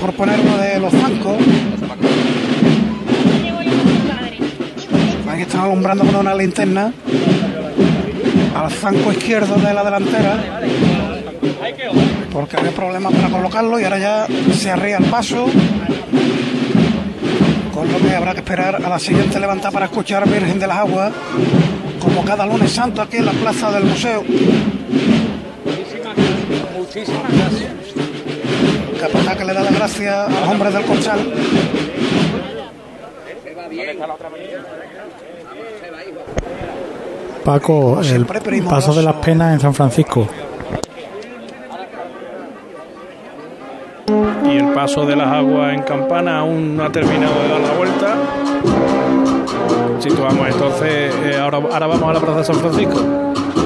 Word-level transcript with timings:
por 0.00 0.12
poner 0.12 0.40
uno 0.40 0.56
de 0.58 0.80
los 0.80 0.92
zancos. 0.92 1.36
Aquí 5.30 5.42
están 5.42 5.60
alumbrando 5.62 6.04
con 6.04 6.16
una 6.16 6.34
linterna 6.34 6.92
al 8.54 8.70
zanco 8.70 9.12
izquierdo 9.12 9.56
de 9.56 9.74
la 9.74 9.82
delantera 9.82 10.60
porque 12.32 12.56
había 12.56 12.70
problemas 12.72 13.12
para 13.12 13.28
colocarlo 13.28 13.80
y 13.80 13.84
ahora 13.84 13.98
ya 13.98 14.26
se 14.54 14.70
arría 14.70 14.98
el 14.98 15.04
paso 15.04 15.46
con 17.72 17.90
lo 17.90 17.98
que 17.98 18.14
habrá 18.14 18.32
que 18.32 18.40
esperar 18.40 18.76
a 18.76 18.88
la 18.88 18.98
siguiente 18.98 19.40
levantada 19.40 19.70
para 19.70 19.86
escuchar 19.86 20.28
Virgen 20.28 20.58
de 20.58 20.66
las 20.66 20.78
Aguas 20.78 21.12
como 22.00 22.24
cada 22.24 22.46
lunes 22.46 22.72
santo 22.72 23.02
aquí 23.02 23.18
en 23.18 23.26
la 23.26 23.32
plaza 23.32 23.70
del 23.70 23.84
museo 23.84 24.22
capataz 29.02 29.36
que 29.36 29.44
le 29.44 29.52
da 29.52 29.62
las 29.62 29.74
gracias 29.74 30.14
a 30.14 30.40
los 30.40 30.48
hombres 30.48 30.74
del 30.74 30.84
Conchal 30.84 31.32
Paco, 37.44 38.00
el 38.00 38.24
paso 38.64 38.94
de 38.94 39.02
las 39.02 39.16
penas 39.16 39.54
en 39.54 39.60
San 39.60 39.74
Francisco. 39.74 40.28
Y 44.44 44.56
el 44.58 44.72
paso 44.72 45.04
de 45.04 45.16
las 45.16 45.26
aguas 45.26 45.74
en 45.74 45.82
Campana 45.82 46.38
aún 46.38 46.76
no 46.76 46.84
ha 46.84 46.92
terminado 46.92 47.34
de 47.42 47.48
dar 47.48 47.60
la 47.60 47.72
vuelta. 47.72 48.14
Situamos 49.98 50.48
entonces, 50.48 51.14
eh, 51.24 51.36
ahora, 51.40 51.58
ahora 51.58 51.86
vamos 51.88 52.10
a 52.10 52.12
la 52.12 52.20
Plaza 52.20 52.38
de 52.38 52.44
San 52.44 52.56
Francisco. 52.56 53.00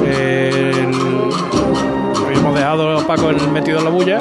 Eh, 0.07 0.73
hemos 2.34 2.55
dejado 2.55 2.98
a 2.98 3.07
Paco 3.07 3.30
metido 3.52 3.79
en 3.79 3.84
la 3.84 3.91
bulla. 3.91 4.18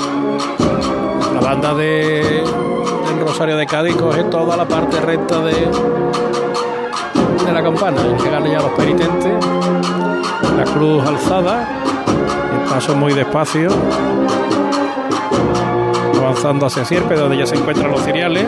La 1.46 1.52
banda 1.52 1.76
de, 1.76 2.44
del 2.44 3.20
Rosario 3.20 3.56
de 3.56 3.68
Cádiz 3.68 3.96
coge 3.96 4.24
toda 4.24 4.58
la 4.58 4.68
parte 4.68 5.00
recta 5.00 5.42
de, 5.42 5.54
de 7.46 7.54
la 7.54 7.62
campana. 7.62 8.02
Llegan 8.18 8.46
ya 8.46 8.58
los 8.58 8.72
penitentes, 8.72 9.46
la 10.58 10.64
cruz 10.64 11.06
alzada, 11.08 11.68
el 12.52 12.68
paso 12.68 12.96
muy 12.96 13.14
despacio, 13.14 13.70
avanzando 16.18 16.66
hacia 16.66 16.84
Sierpe, 16.84 17.14
donde 17.14 17.38
ya 17.38 17.46
se 17.46 17.54
encuentran 17.58 17.92
los 17.92 18.02
cereales. 18.02 18.48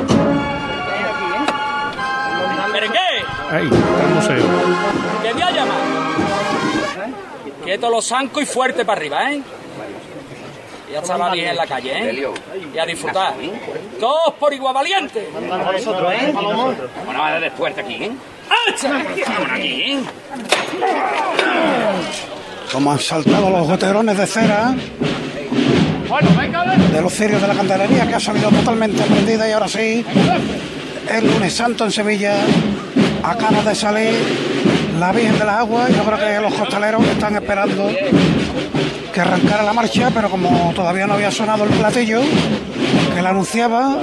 Ahí, 3.52 3.70
el 3.70 4.16
museo. 4.16 4.44
¿Qué 5.22 5.34
me 5.36 5.44
ha 5.44 5.52
llamado? 5.52 5.82
Quieto 7.64 7.92
los 7.92 8.08
zancos 8.08 8.42
y 8.42 8.48
fuerte 8.48 8.86
para 8.86 9.00
arriba, 9.00 9.32
¿eh? 9.32 9.44
Ya 10.92 11.00
está 11.00 11.18
la 11.18 11.34
en 11.36 11.56
la 11.56 11.68
calle, 11.68 11.92
¿eh? 11.92 12.28
Y 12.74 12.78
a 12.78 12.86
disfrutar. 12.86 13.34
Todos 14.00 14.34
por 14.40 14.54
igual 14.54 14.74
valiente. 14.74 15.28
Vamos 15.34 15.74
nosotros, 15.74 16.14
¿eh? 16.14 16.32
Vamos 16.34 16.76
a 17.16 17.32
dar 17.32 17.42
de 17.42 17.52
fuerte 17.52 17.82
aquí, 17.82 17.96
¿eh? 17.96 18.12
Vamos 18.84 19.52
aquí, 19.52 19.68
¿eh? 19.68 20.00
Como 22.72 22.92
han 22.92 23.00
saltado 23.00 23.50
los 23.50 23.68
goterones 23.68 24.18
de 24.18 24.28
cera 24.28 24.76
de 26.92 27.02
los 27.02 27.14
cirios 27.14 27.42
de 27.42 27.48
la 27.48 27.54
candelería 27.54 28.08
que 28.08 28.16
ha 28.16 28.20
salido 28.20 28.50
totalmente 28.50 29.04
prendida 29.04 29.48
y 29.48 29.52
ahora 29.52 29.68
sí, 29.68 30.06
el 31.10 31.28
lunes 31.28 31.54
santo 31.54 31.84
en 31.84 31.92
Sevilla 31.92 32.34
acaba 33.24 33.62
de 33.62 33.76
salir 33.76 34.14
la 35.00 35.12
Virgen 35.12 35.38
de 35.38 35.46
las 35.46 35.60
Aguas. 35.60 35.90
Yo 35.96 36.04
creo 36.04 36.18
que 36.18 36.40
los 36.42 36.54
costaleros 36.54 37.04
están 37.08 37.36
esperando 37.36 37.90
que 39.14 39.22
arrancara 39.22 39.64
la 39.64 39.74
marcha, 39.74 40.12
pero 40.14 40.30
como 40.30 40.72
todavía 40.76 41.08
no 41.08 41.14
había 41.14 41.32
sonado 41.32 41.64
el 41.64 41.70
platillo 41.72 42.22
que 43.14 43.22
la 43.22 43.30
anunciaba, 43.30 43.98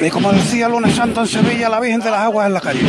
y 0.00 0.08
como 0.08 0.32
decía 0.32 0.68
lunes 0.68 0.94
santo 0.94 1.20
en 1.20 1.26
Sevilla, 1.26 1.68
la 1.68 1.80
Virgen 1.80 2.00
de 2.00 2.10
las 2.10 2.20
Aguas 2.20 2.46
en 2.46 2.54
la 2.54 2.60
calle. 2.60 2.80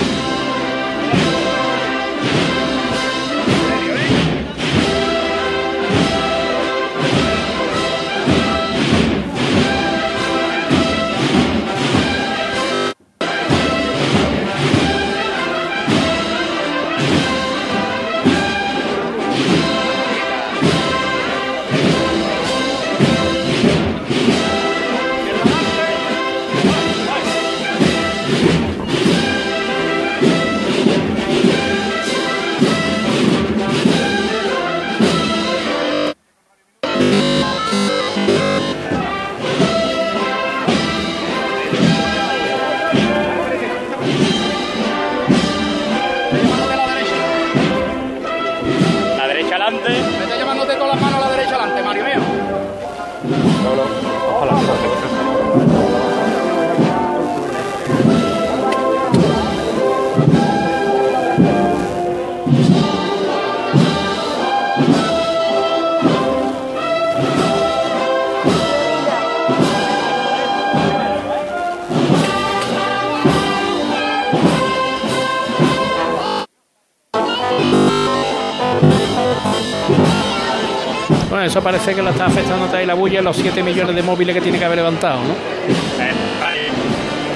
Eso 81.44 81.62
parece 81.62 81.94
que 81.96 82.02
lo 82.02 82.10
está 82.10 82.26
afectando 82.26 82.76
ahí 82.76 82.86
la 82.86 82.94
bulla 82.94 83.22
los 83.22 83.38
7 83.38 83.64
millones 83.64 83.96
de 83.96 84.04
móviles 84.04 84.36
que 84.36 84.42
tiene 84.42 84.60
que 84.60 84.66
haber 84.66 84.78
levantado, 84.78 85.20
¿no? 85.22 85.36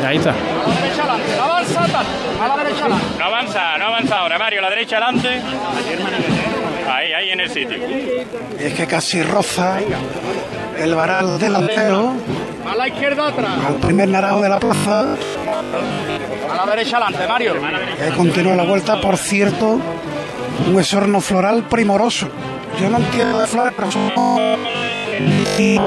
Ahí 0.08 0.18
está. 0.18 0.34
No 1.38 1.44
avanza, 1.44 1.80
a 2.42 2.48
la 2.48 2.64
derecha 2.64 2.88
No 2.88 3.26
avanza, 3.26 3.78
no 3.78 3.86
avanza 3.86 4.20
ahora, 4.20 4.38
Mario, 4.38 4.60
a 4.60 4.62
la 4.64 4.70
derecha 4.70 4.98
adelante. 4.98 5.42
Ahí, 6.88 7.14
ahí 7.14 7.30
en 7.32 7.40
el 7.40 7.50
sitio. 7.50 7.78
Es 8.60 8.74
que 8.74 8.86
casi 8.86 9.24
roza 9.24 9.80
el 10.78 10.94
varal 10.94 11.40
delantero. 11.40 12.14
A 12.70 12.76
la 12.76 12.88
izquierda 12.88 13.28
atrás. 13.28 13.52
Al 13.68 13.76
primer 13.76 14.10
naranjo 14.10 14.42
de 14.42 14.50
la 14.50 14.60
plaza. 14.60 15.16
A 16.52 16.56
la 16.56 16.76
derecha 16.76 16.98
adelante, 16.98 17.28
Mario. 17.28 17.54
Ahí 18.02 18.12
continúa 18.12 18.56
la 18.56 18.64
vuelta, 18.64 19.02
por 19.02 19.18
cierto, 19.18 19.80
un 20.68 20.80
esorno 20.80 21.20
floral 21.22 21.64
primoroso. 21.64 22.30
Yo 22.80 22.90
no 22.90 22.98
entiendo 22.98 23.40
de 23.40 23.48
flores, 23.48 23.74
pero 23.76 23.90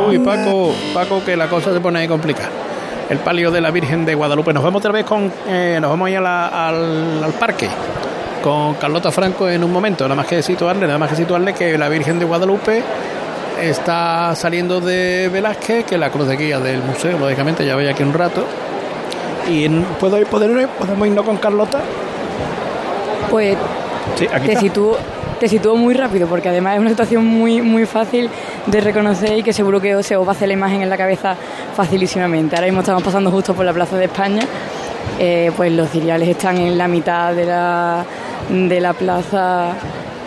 Uy, 0.06 0.18
Paco, 0.20 0.74
Paco, 0.94 1.22
que 1.24 1.36
la 1.36 1.48
cosa 1.48 1.72
se 1.72 1.80
pone 1.80 1.98
ahí 2.00 2.08
complicada. 2.08 2.48
El 3.10 3.18
palio 3.18 3.50
de 3.50 3.60
la 3.60 3.70
Virgen 3.70 4.04
de 4.04 4.14
Guadalupe. 4.14 4.52
Nos 4.52 4.62
vamos 4.62 4.80
otra 4.80 4.92
vez 4.92 5.04
con. 5.04 5.30
Eh, 5.46 5.78
nos 5.80 5.90
vamos 5.90 6.06
a 6.06 6.10
ir 6.10 6.16
al, 6.18 6.26
al, 7.24 7.32
parque 7.38 7.68
con 8.42 8.74
Carlota 8.74 9.10
Franco 9.10 9.48
en 9.48 9.62
un 9.64 9.72
momento. 9.72 10.04
Nada 10.04 10.14
más 10.14 10.26
que 10.26 10.42
situarle, 10.42 10.86
nada 10.86 10.98
más 10.98 11.10
que 11.10 11.16
situarle 11.16 11.52
que 11.52 11.76
la 11.76 11.88
Virgen 11.88 12.18
de 12.18 12.24
Guadalupe 12.24 12.82
está 13.60 14.34
saliendo 14.34 14.80
de 14.80 15.28
Velázquez, 15.32 15.84
que 15.84 15.96
es 15.96 16.00
la 16.00 16.10
cruz 16.10 16.26
de 16.28 16.36
guía 16.36 16.58
del 16.60 16.82
museo, 16.82 17.18
lógicamente, 17.18 17.66
ya 17.66 17.74
voy 17.74 17.86
aquí 17.86 18.02
un 18.02 18.14
rato. 18.14 18.44
Y 19.48 19.68
¿puedo 20.00 20.18
ir, 20.18 20.26
podemos 20.26 21.06
irnos 21.06 21.24
con 21.24 21.36
Carlota. 21.38 21.80
Pues 23.30 23.56
sí, 24.16 24.26
aquí 24.32 24.48
te 24.48 24.56
sitúo 24.56 24.96
te 25.38 25.48
sitúo 25.48 25.76
muy 25.76 25.94
rápido 25.94 26.26
porque 26.26 26.48
además 26.48 26.74
es 26.74 26.80
una 26.80 26.90
situación 26.90 27.24
muy, 27.24 27.62
muy 27.62 27.86
fácil 27.86 28.28
de 28.66 28.80
reconocer 28.80 29.38
y 29.38 29.42
que 29.42 29.52
seguro 29.52 29.80
que 29.80 30.02
se 30.02 30.16
os 30.16 30.26
va 30.26 30.32
a 30.32 30.34
hacer 30.34 30.48
la 30.48 30.54
imagen 30.54 30.82
en 30.82 30.90
la 30.90 30.96
cabeza 30.96 31.36
facilísimamente. 31.74 32.56
Ahora 32.56 32.66
mismo 32.66 32.80
estamos 32.80 33.02
pasando 33.02 33.30
justo 33.30 33.54
por 33.54 33.64
la 33.64 33.72
Plaza 33.72 33.96
de 33.96 34.06
España, 34.06 34.42
eh, 35.18 35.52
pues 35.56 35.72
los 35.72 35.88
ciriales 35.90 36.28
están 36.28 36.58
en 36.58 36.76
la 36.76 36.88
mitad 36.88 37.34
de 37.34 37.44
la, 37.44 38.04
de 38.50 38.80
la 38.80 38.92
plaza 38.92 39.72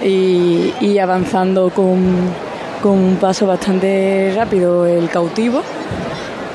y, 0.04 0.98
avanzando 0.98 1.70
con, 1.70 2.52
un 2.84 3.18
paso 3.22 3.46
bastante 3.46 4.34
rápido 4.36 4.88
el 4.88 5.08
cautivo 5.10 5.62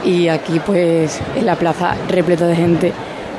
y 0.05 0.27
aquí 0.27 0.59
pues 0.59 1.21
en 1.37 1.47
la 1.47 1.55
plaza 1.55 1.95
repleta 2.09 2.49
de 2.49 2.57
gente 2.57 2.93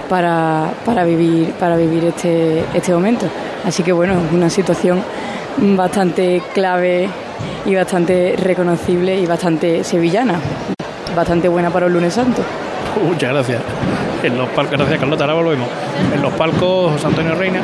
para, 0.08 0.70
para 0.86 1.04
vivir 1.04 1.52
para 1.60 1.76
vivir 1.76 2.06
este, 2.06 2.64
este 2.74 2.94
momento. 2.94 3.28
Así 3.68 3.84
que 3.84 3.92
bueno, 3.92 4.14
una 4.32 4.50
situación 4.50 5.04
bastante 5.76 6.42
clave 6.54 7.10
y 7.66 7.76
bastante 7.76 8.34
reconocible 8.38 9.20
y 9.20 9.26
bastante 9.26 9.84
sevillana. 9.84 10.40
Bastante 11.14 11.50
buena 11.50 11.70
para 11.70 11.88
el 11.88 11.94
lunes 11.94 12.14
santo. 12.14 12.42
Muchas 13.06 13.34
gracias. 13.34 13.62
En 14.24 14.38
los 14.38 14.48
palcos, 14.50 14.78
gracias 14.78 15.00
Carlota, 15.02 15.26
ahora 15.26 15.34
volvemos. 15.34 15.68
En 16.14 16.22
los 16.22 16.32
palcos, 16.36 16.94
José 16.94 17.08
Antonio 17.08 17.36
Reina. 17.36 17.60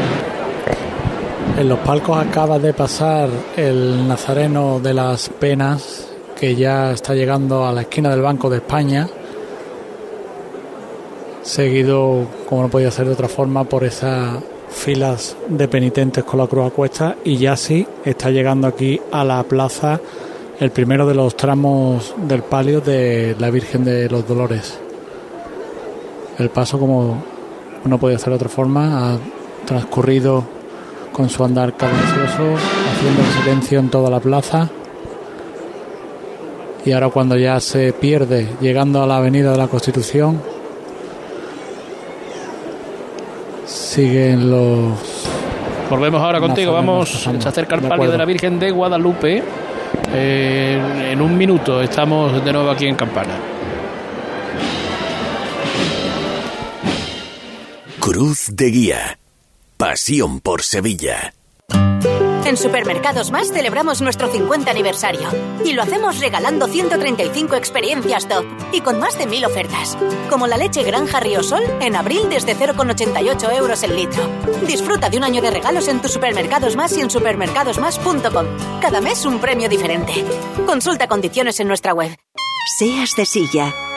En 1.57 1.69
los 1.69 1.79
palcos 1.79 2.17
acaba 2.17 2.59
de 2.59 2.73
pasar 2.73 3.29
el 3.55 4.05
Nazareno 4.05 4.81
de 4.81 4.93
las 4.93 5.29
Penas, 5.29 6.09
que 6.37 6.53
ya 6.53 6.91
está 6.91 7.13
llegando 7.15 7.65
a 7.65 7.71
la 7.71 7.81
esquina 7.81 8.09
del 8.09 8.21
Banco 8.21 8.49
de 8.49 8.57
España, 8.57 9.07
seguido, 11.43 12.27
como 12.49 12.63
no 12.63 12.67
podía 12.67 12.91
ser 12.91 13.05
de 13.05 13.13
otra 13.13 13.29
forma, 13.29 13.63
por 13.63 13.85
esas 13.85 14.43
filas 14.73 15.37
de 15.47 15.67
penitentes 15.67 16.23
con 16.23 16.39
la 16.39 16.47
cruz 16.47 16.67
a 16.67 16.69
cuesta 16.71 17.15
y 17.23 17.37
ya 17.37 17.55
sí 17.55 17.87
está 18.03 18.31
llegando 18.31 18.67
aquí 18.67 18.99
a 19.11 19.23
la 19.23 19.41
plaza 19.43 20.01
el 20.59 20.71
primero 20.71 21.07
de 21.07 21.15
los 21.15 21.35
tramos 21.35 22.13
del 22.17 22.43
palio 22.43 22.81
de 22.81 23.35
la 23.39 23.49
Virgen 23.49 23.83
de 23.83 24.09
los 24.09 24.27
Dolores. 24.27 24.79
El 26.37 26.49
paso, 26.49 26.79
como 26.79 27.23
no 27.85 27.97
podía 27.97 28.17
ser 28.17 28.29
de 28.29 28.35
otra 28.35 28.49
forma, 28.49 29.13
ha 29.13 29.17
transcurrido 29.65 30.43
con 31.11 31.29
su 31.29 31.43
andar 31.43 31.75
cadencioso, 31.75 32.55
haciendo 32.91 33.23
silencio 33.41 33.79
en 33.79 33.89
toda 33.89 34.09
la 34.09 34.19
plaza. 34.19 34.69
Y 36.85 36.91
ahora 36.91 37.09
cuando 37.09 37.37
ya 37.37 37.59
se 37.59 37.93
pierde, 37.93 38.47
llegando 38.61 39.01
a 39.01 39.07
la 39.07 39.17
Avenida 39.17 39.51
de 39.51 39.57
la 39.57 39.67
Constitución, 39.67 40.41
siguen 43.93 44.49
los... 44.49 44.97
Volvemos 45.87 46.19
ahora 46.19 46.39
contigo, 46.39 46.73
vamos, 46.73 47.29
se 47.39 47.47
acerca 47.47 47.75
el 47.75 47.81
palio 47.81 48.09
de 48.09 48.17
la 48.17 48.25
Virgen 48.25 48.57
de 48.57 48.71
Guadalupe. 48.71 49.43
Eh, 50.11 51.09
en 51.11 51.21
un 51.21 51.37
minuto 51.37 51.79
estamos 51.79 52.43
de 52.43 52.51
nuevo 52.51 52.71
aquí 52.71 52.87
en 52.87 52.95
Campana. 52.95 53.37
Cruz 57.99 58.47
de 58.51 58.65
Guía. 58.71 59.19
Pasión 59.77 60.39
por 60.39 60.63
Sevilla. 60.63 61.33
En 62.45 62.57
Supermercados 62.57 63.31
Más 63.31 63.53
celebramos 63.53 64.01
nuestro 64.01 64.29
50 64.29 64.69
aniversario 64.69 65.29
y 65.63 65.71
lo 65.71 65.81
hacemos 65.81 66.19
regalando 66.19 66.67
135 66.67 67.55
experiencias 67.55 68.27
top 68.27 68.45
y 68.73 68.81
con 68.81 68.99
más 68.99 69.17
de 69.17 69.27
mil 69.27 69.45
ofertas, 69.45 69.97
como 70.29 70.45
la 70.47 70.57
leche 70.57 70.83
Granja 70.83 71.21
Sol 71.41 71.63
en 71.79 71.95
abril 71.95 72.27
desde 72.29 72.55
0,88 72.55 73.55
euros 73.55 73.83
el 73.83 73.95
litro. 73.95 74.23
Disfruta 74.67 75.09
de 75.09 75.17
un 75.17 75.23
año 75.23 75.41
de 75.41 75.51
regalos 75.51 75.87
en 75.87 76.01
tus 76.01 76.11
Supermercados 76.11 76.75
Más 76.75 76.97
y 76.97 77.01
en 77.01 77.09
supermercadosmás.com. 77.09 78.45
Cada 78.81 78.99
mes 78.99 79.25
un 79.25 79.39
premio 79.39 79.69
diferente. 79.69 80.13
Consulta 80.65 81.07
condiciones 81.07 81.59
en 81.61 81.67
nuestra 81.69 81.93
web. 81.93 82.13
Seas 82.77 83.15
de 83.15 83.25
silla 83.25 83.73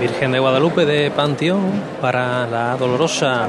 Virgen 0.00 0.30
de 0.30 0.38
Guadalupe 0.38 0.86
de 0.86 1.10
Panteón 1.10 1.72
para 2.00 2.46
la 2.46 2.76
dolorosa 2.76 3.48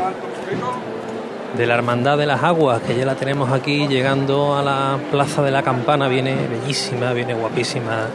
de 1.56 1.66
la 1.68 1.76
Hermandad 1.76 2.18
de 2.18 2.26
las 2.26 2.44
Aguas, 2.44 2.82
que 2.82 2.96
ya 2.96 3.06
la 3.06 3.14
tenemos 3.14 3.52
aquí 3.52 3.88
llegando 3.88 4.56
a 4.56 4.64
la 4.64 4.98
Plaza 5.12 5.44
de 5.44 5.52
la 5.52 5.62
Campana. 5.62 6.08
Viene 6.08 6.36
bellísima, 6.48 7.14
viene 7.14 7.36
guapísima 7.36 8.08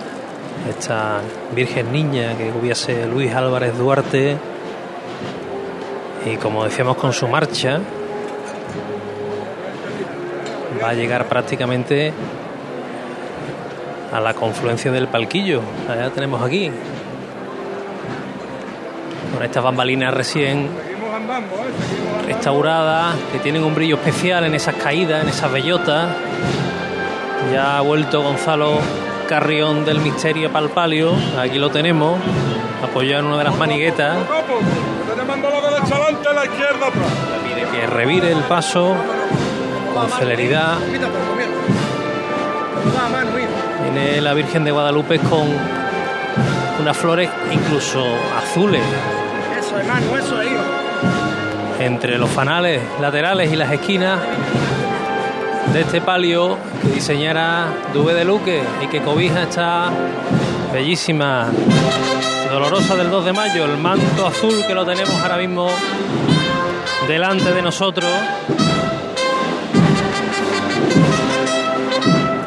esta 0.69 1.21
Virgen 1.55 1.93
Niña 1.93 2.37
que 2.37 2.51
hubiese 2.51 3.07
Luis 3.07 3.33
Álvarez 3.33 3.79
Duarte. 3.79 4.37
Y 6.27 6.37
como 6.37 6.65
decíamos 6.65 6.97
con 6.97 7.13
su 7.13 7.29
marcha, 7.29 7.79
va 10.83 10.91
a 10.91 10.95
llegar 10.95 11.27
prácticamente 11.27 12.13
a 14.13 14.21
la 14.21 14.35
confluencia 14.35 14.91
del 14.91 15.07
palquillo. 15.07 15.61
Allá 15.89 16.11
tenemos 16.11 16.43
aquí, 16.43 16.71
con 19.35 19.43
estas 19.43 19.63
bambalinas 19.63 20.15
recién 20.15 20.69
restauradas 22.27 23.17
que 23.33 23.39
tienen 23.39 23.65
un 23.65 23.75
brillo 23.75 23.97
especial 23.97 24.45
en 24.45 24.55
esas 24.55 24.75
caídas, 24.77 25.23
en 25.23 25.29
esas 25.29 25.51
bellotas. 25.53 26.09
Ya 27.53 27.79
ha 27.79 27.81
vuelto 27.81 28.23
Gonzalo 28.23 28.79
Carrión 29.29 29.85
del 29.85 30.01
Misterio 30.01 30.51
Palpalio, 30.51 31.13
aquí 31.39 31.59
lo 31.59 31.71
tenemos, 31.71 32.19
apoyado 32.83 33.21
en 33.21 33.27
una 33.27 33.39
de 33.39 33.45
las 33.45 33.57
maniguetas. 33.57 34.17
Que 37.73 37.87
revire 37.87 38.33
el 38.33 38.41
paso 38.45 38.95
con 39.95 40.11
celeridad. 40.11 40.79
Viene 43.83 44.21
la 44.21 44.35
Virgen 44.35 44.65
de 44.65 44.71
Guadalupe 44.71 45.19
con 45.19 45.49
unas 46.81 46.97
flores 46.97 47.31
incluso 47.53 48.05
azules 48.37 48.83
entre 51.81 52.19
los 52.19 52.31
fanales 52.31 52.81
laterales 53.01 53.53
y 53.53 53.57
las 53.57 53.71
esquinas 53.73 54.19
de 55.73 55.81
este 55.81 56.01
palio 56.01 56.57
que 56.81 56.89
diseñara 56.89 57.67
Dube 57.93 58.15
de 58.15 58.25
Luque 58.25 58.63
y 58.83 58.87
que 58.87 59.01
cobija 59.01 59.43
esta 59.43 59.91
bellísima 60.73 61.49
dolorosa 62.51 62.95
del 62.95 63.11
2 63.11 63.25
de 63.25 63.33
mayo, 63.33 63.65
el 63.65 63.77
manto 63.77 64.27
azul 64.27 64.65
que 64.67 64.75
lo 64.75 64.87
tenemos 64.87 65.15
ahora 65.21 65.37
mismo 65.37 65.69
delante 67.09 67.53
de 67.53 67.63
nosotros. 67.63 68.11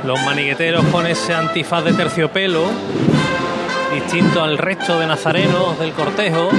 Los 0.06 0.22
manigueteros 0.24 0.86
con 0.86 1.06
ese 1.06 1.34
antifaz 1.34 1.84
de 1.84 1.94
terciopelo, 1.94 2.64
distinto 3.94 4.42
al 4.42 4.58
resto 4.58 4.98
de 5.00 5.08
nazarenos 5.08 5.78
del 5.80 5.92
cortejo 5.92 6.50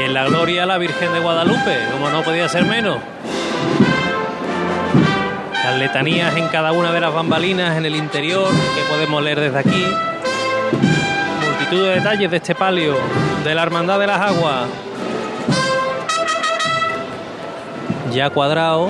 y 0.00 0.02
en 0.04 0.14
la 0.14 0.24
gloria 0.24 0.64
la 0.64 0.78
Virgen 0.78 1.12
de 1.12 1.20
Guadalupe, 1.20 1.76
como 1.92 2.08
no 2.08 2.22
podía 2.22 2.48
ser 2.48 2.64
menos. 2.64 2.96
Las 5.52 5.78
letanías 5.78 6.34
en 6.36 6.48
cada 6.48 6.72
una 6.72 6.90
de 6.90 7.00
las 7.00 7.12
bambalinas 7.12 7.76
en 7.76 7.84
el 7.84 7.94
interior 7.94 8.48
que 8.48 8.82
podemos 8.90 9.22
leer 9.22 9.40
desde 9.40 9.58
aquí. 9.58 9.84
Multitud 11.46 11.82
de 11.82 11.94
detalles 11.96 12.30
de 12.30 12.36
este 12.38 12.54
palio 12.54 12.96
de 13.44 13.54
la 13.54 13.62
Hermandad 13.62 13.98
de 13.98 14.06
las 14.06 14.20
Aguas. 14.20 14.68
Ya 18.12 18.30
cuadrado 18.30 18.88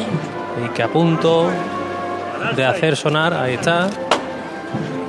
y 0.65 0.69
que 0.69 0.83
a 0.85 0.89
punto 0.89 1.51
de 2.55 2.65
hacer 2.65 2.97
sonar, 2.97 3.35
ahí 3.35 3.55
está, 3.55 3.89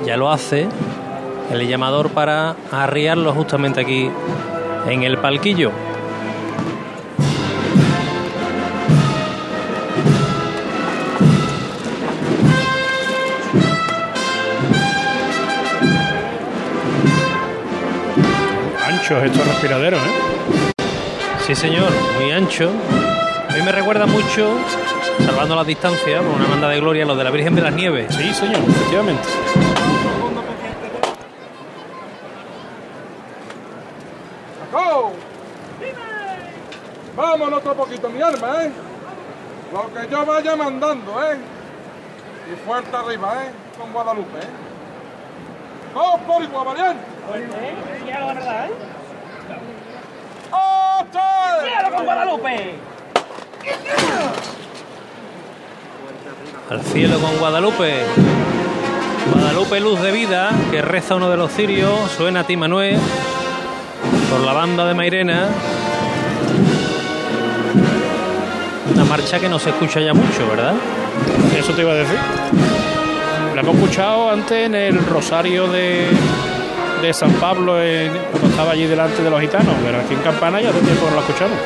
ya 0.04 0.16
lo 0.16 0.30
hace 0.30 0.66
el 1.50 1.68
llamador 1.68 2.10
para 2.10 2.56
arriarlo 2.72 3.32
justamente 3.32 3.80
aquí 3.80 4.10
en 4.88 5.02
el 5.04 5.18
palquillo. 5.18 5.70
Anchos 19.12 19.24
estos 19.24 19.46
respiraderos, 19.46 20.00
¿eh? 20.00 20.74
Sí, 21.46 21.54
señor, 21.54 21.90
muy 22.20 22.32
ancho. 22.32 22.70
A 23.48 23.52
mí 23.52 23.62
me 23.62 23.72
recuerda 23.72 24.06
mucho, 24.06 24.56
salvando 25.26 25.56
las 25.56 25.66
distancias, 25.66 26.22
por 26.22 26.34
una 26.34 26.46
banda 26.46 26.68
de 26.68 26.80
gloria, 26.80 27.04
los 27.04 27.18
de 27.18 27.24
la 27.24 27.30
Virgen 27.30 27.54
de 27.54 27.62
las 27.62 27.72
Nieves. 27.74 28.14
Sí, 28.14 28.32
señor, 28.32 28.60
efectivamente. 28.60 29.28
Vámonos 37.14 37.58
otro 37.58 37.74
poquito, 37.74 38.08
mi 38.08 38.22
alma, 38.22 38.64
¿eh? 38.64 38.72
Lo 39.70 39.92
que 39.92 40.08
yo 40.10 40.24
vaya 40.24 40.56
mandando, 40.56 41.22
¿eh? 41.22 41.36
Y 42.50 42.66
fuerte 42.66 42.96
arriba, 42.96 43.44
¿eh? 43.44 43.50
Con 43.78 43.92
Guadalupe, 43.92 44.38
¿eh? 44.38 45.92
¡Dos 45.94 46.20
por 46.26 46.42
igual! 46.42 46.76
¿Eh? 46.78 46.94
Ya 48.08 48.20
lo 48.20 48.26
verdad, 48.28 48.66
¿eh? 48.66 48.91
¡Ocho! 50.52 51.20
con 51.94 52.04
Guadalupe! 52.04 52.74
Al 56.70 56.82
cielo 56.82 57.18
con 57.18 57.36
Guadalupe. 57.38 58.04
Guadalupe 59.32 59.80
Luz 59.80 60.00
de 60.00 60.10
Vida, 60.12 60.50
que 60.70 60.82
reza 60.82 61.14
uno 61.14 61.30
de 61.30 61.36
los 61.36 61.52
cirios, 61.52 62.10
suena 62.16 62.40
a 62.40 62.44
ti 62.44 62.56
Manuel, 62.56 62.98
por 64.30 64.40
la 64.40 64.52
banda 64.52 64.86
de 64.86 64.94
Mairena. 64.94 65.48
Una 68.94 69.04
marcha 69.04 69.38
que 69.38 69.48
no 69.48 69.58
se 69.58 69.70
escucha 69.70 70.00
ya 70.00 70.12
mucho, 70.12 70.48
¿verdad? 70.48 70.74
Eso 71.56 71.72
te 71.72 71.82
iba 71.82 71.92
a 71.92 71.96
decir. 71.96 72.18
La 73.54 73.60
hemos 73.60 73.74
escuchado 73.76 74.30
antes 74.30 74.66
en 74.66 74.74
el 74.74 75.04
Rosario 75.06 75.68
de, 75.68 76.08
de 77.02 77.12
San 77.12 77.32
Pablo, 77.32 77.74
cuando 78.30 78.48
estaba 78.48 78.70
allí 78.70 78.86
delante 78.86 79.24
de 79.24 79.28
los 79.28 79.40
gitanos, 79.40 79.74
pero 79.84 79.98
aquí 79.98 80.14
en 80.14 80.20
Campana 80.20 80.60
ya 80.60 80.70
hace 80.70 80.80
tiempo 80.80 81.06
no 81.10 81.16
la 81.16 81.22
escuchamos. 81.22 81.58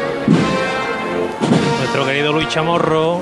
Nuestro 1.79 2.07
querido 2.07 2.33
Luis 2.33 2.49
Chamorro, 2.49 3.21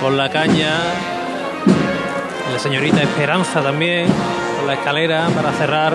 con 0.00 0.16
la 0.16 0.30
caña, 0.30 0.78
la 2.50 2.58
señorita 2.58 3.02
Esperanza 3.02 3.60
también, 3.60 4.06
con 4.56 4.66
la 4.66 4.74
escalera 4.74 5.28
para 5.36 5.52
cerrar 5.52 5.92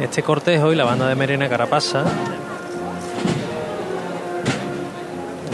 este 0.00 0.24
cortejo 0.24 0.72
y 0.72 0.76
la 0.76 0.84
banda 0.84 1.06
de 1.06 1.14
Merena 1.14 1.48
Carapasa. 1.48 2.04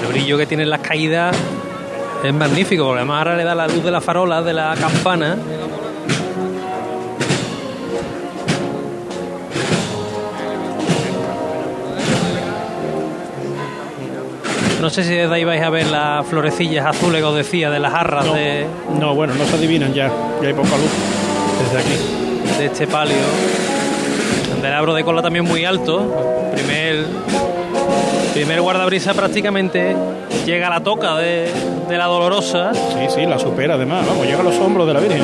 El 0.01 0.07
brillo 0.07 0.39
que 0.39 0.47
tienen 0.47 0.71
las 0.71 0.81
caídas 0.81 1.37
es 2.25 2.33
magnífico, 2.33 2.85
porque 2.85 3.01
además 3.01 3.19
ahora 3.19 3.37
le 3.37 3.45
da 3.45 3.55
la 3.55 3.69
luz 3.69 3.85
de 3.85 3.91
la 3.91 4.01
farola 4.01 4.41
de 4.41 4.55
la 4.55 4.75
campana. 4.81 5.37
No 14.81 14.91
sé 14.91 15.05
si 15.05 15.15
desde 15.15 15.35
ahí 15.35 15.45
vais 15.45 15.63
a 15.63 15.71
ver 15.71 15.87
las 15.87 16.27
florecillas 16.27 16.87
azules 16.87 17.21
que 17.21 17.27
os 17.27 17.35
decía 17.35 17.71
de 17.71 17.79
las 17.81 17.93
jarras 17.93 18.27
No, 18.27 18.35
de, 18.35 18.67
no, 19.01 19.15
bueno, 19.15 19.35
no 19.35 19.45
se 19.47 19.57
adivinan 19.57 19.93
ya, 19.95 20.11
ya 20.43 20.49
hay 20.49 20.55
poca 20.55 20.69
luz 20.77 20.91
desde 21.65 21.79
aquí. 21.79 22.59
de 22.59 22.67
este 22.67 22.87
palio. 22.87 23.17
Candelabro 24.51 24.95
de 24.95 25.03
cola 25.05 25.23
también 25.23 25.45
muy 25.45 25.65
alto. 25.65 26.51
Primer, 26.55 27.07
primer 28.35 28.61
guardabrisa 28.61 29.15
prácticamente 29.15 29.97
llega 30.45 30.67
a 30.69 30.71
la 30.71 30.81
toca 30.81 31.17
de, 31.17 31.51
de 31.89 31.99
la 31.99 32.05
dolorosa. 32.07 32.73
Sí, 32.75 33.07
sí, 33.15 33.27
la 33.27 33.39
supera 33.39 33.75
además, 33.75 34.07
vamos, 34.07 34.27
llega 34.27 34.41
a 34.41 34.45
los 34.45 34.57
hombros 34.59 34.87
de 34.87 34.95
la 34.95 35.01
Virgen. 35.01 35.23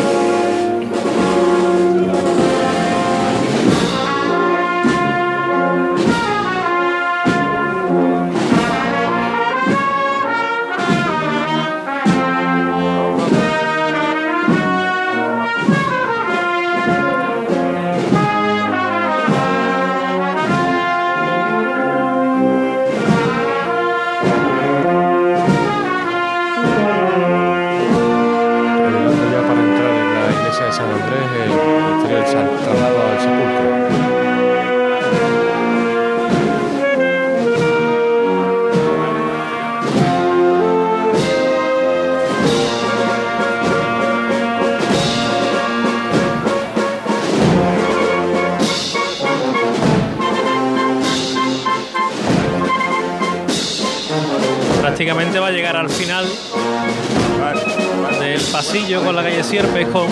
Con 59.53 60.09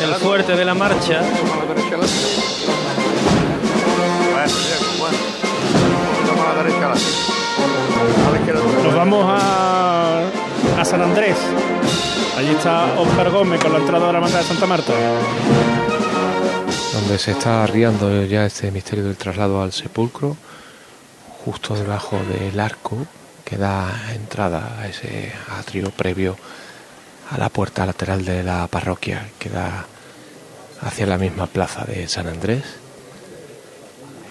el 0.00 0.14
fuerte 0.20 0.54
de 0.54 0.64
la 0.64 0.72
marcha. 0.72 1.20
Nos 8.84 8.94
vamos 8.94 9.26
a, 9.28 10.22
a 10.78 10.84
San 10.84 11.02
Andrés. 11.02 11.36
Allí 12.38 12.50
está 12.50 13.00
Óscar 13.00 13.30
Gómez 13.30 13.60
con 13.60 13.72
la 13.72 13.80
entrada 13.80 14.06
de 14.06 14.12
la 14.12 14.18
Hermandad 14.18 14.38
de 14.38 14.46
Santa 14.46 14.66
Marta. 14.66 14.92
donde 16.92 17.18
se 17.18 17.32
está 17.32 17.64
arriando 17.64 18.24
ya 18.26 18.46
este 18.46 18.70
misterio 18.70 19.06
del 19.06 19.16
traslado 19.16 19.60
al 19.60 19.72
sepulcro, 19.72 20.36
justo 21.44 21.74
debajo 21.74 22.16
del 22.28 22.60
arco 22.60 22.96
que 23.44 23.56
da 23.56 23.90
entrada 24.14 24.78
a 24.78 24.86
ese 24.86 25.32
atrio 25.58 25.90
previo 25.90 26.36
a 27.30 27.38
la 27.38 27.48
puerta 27.48 27.86
lateral 27.86 28.24
de 28.24 28.42
la 28.42 28.66
parroquia 28.66 29.30
que 29.38 29.50
da 29.50 29.86
hacia 30.82 31.06
la 31.06 31.18
misma 31.18 31.46
plaza 31.46 31.84
de 31.84 32.08
San 32.08 32.26
Andrés. 32.26 32.64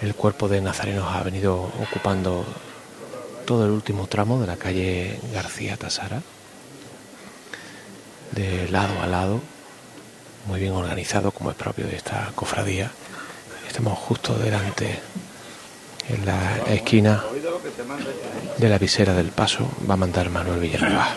El 0.01 0.15
cuerpo 0.15 0.47
de 0.47 0.61
nazarenos 0.61 1.07
ha 1.13 1.23
venido 1.23 1.71
ocupando 1.81 2.45
todo 3.45 3.65
el 3.65 3.71
último 3.71 4.07
tramo 4.07 4.39
de 4.39 4.47
la 4.47 4.57
calle 4.57 5.19
García 5.33 5.77
Tasara, 5.77 6.21
de 8.31 8.67
lado 8.69 9.01
a 9.01 9.07
lado, 9.07 9.41
muy 10.45 10.59
bien 10.59 10.73
organizado 10.73 11.31
como 11.31 11.51
es 11.51 11.57
propio 11.57 11.87
de 11.87 11.95
esta 11.95 12.31
cofradía. 12.35 12.91
Estamos 13.67 13.97
justo 13.97 14.35
delante, 14.35 14.99
en 16.09 16.25
la 16.25 16.57
esquina 16.67 17.23
de 18.57 18.69
la 18.69 18.77
visera 18.77 19.13
del 19.13 19.29
paso, 19.29 19.69
va 19.89 19.93
a 19.93 19.97
mandar 19.97 20.29
Manuel 20.29 20.59
Villanueva. 20.59 21.15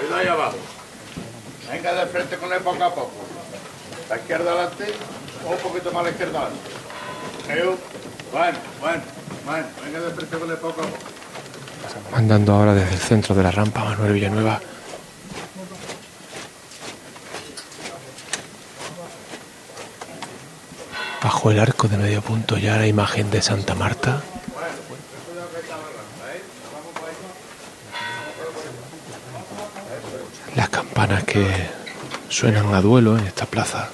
Oído 0.00 0.16
ahí 0.16 0.26
abajo. 0.28 0.56
Venga 1.68 1.94
de 1.94 2.06
frente 2.06 2.36
con 2.36 2.52
él 2.52 2.60
poco 2.60 2.84
a 2.84 2.94
poco. 2.94 3.10
La 4.08 4.16
izquierda 4.16 4.52
adelante, 4.52 4.94
o 5.44 5.50
un 5.50 5.58
poquito 5.58 5.90
más 5.90 6.00
a 6.00 6.04
la 6.04 6.10
izquierda 6.10 6.38
adelante. 6.42 6.70
Bueno, 8.30 8.58
bueno, 8.80 9.02
Andando 12.12 12.52
ahora 12.52 12.74
desde 12.74 12.94
el 12.94 13.00
centro 13.00 13.34
de 13.34 13.42
la 13.42 13.50
rampa, 13.50 13.84
Manuel 13.84 14.12
Villanueva. 14.12 14.60
Bajo 21.22 21.50
el 21.50 21.60
arco 21.60 21.88
de 21.88 21.96
medio 21.96 22.20
punto 22.20 22.58
ya 22.58 22.76
la 22.76 22.86
imagen 22.86 23.30
de 23.30 23.40
Santa 23.40 23.74
Marta. 23.74 24.22
Las 30.56 30.68
campanas 30.68 31.24
que 31.24 31.46
suenan 32.28 32.74
a 32.74 32.82
duelo 32.82 33.16
en 33.16 33.26
esta 33.26 33.46
plaza. 33.46 33.88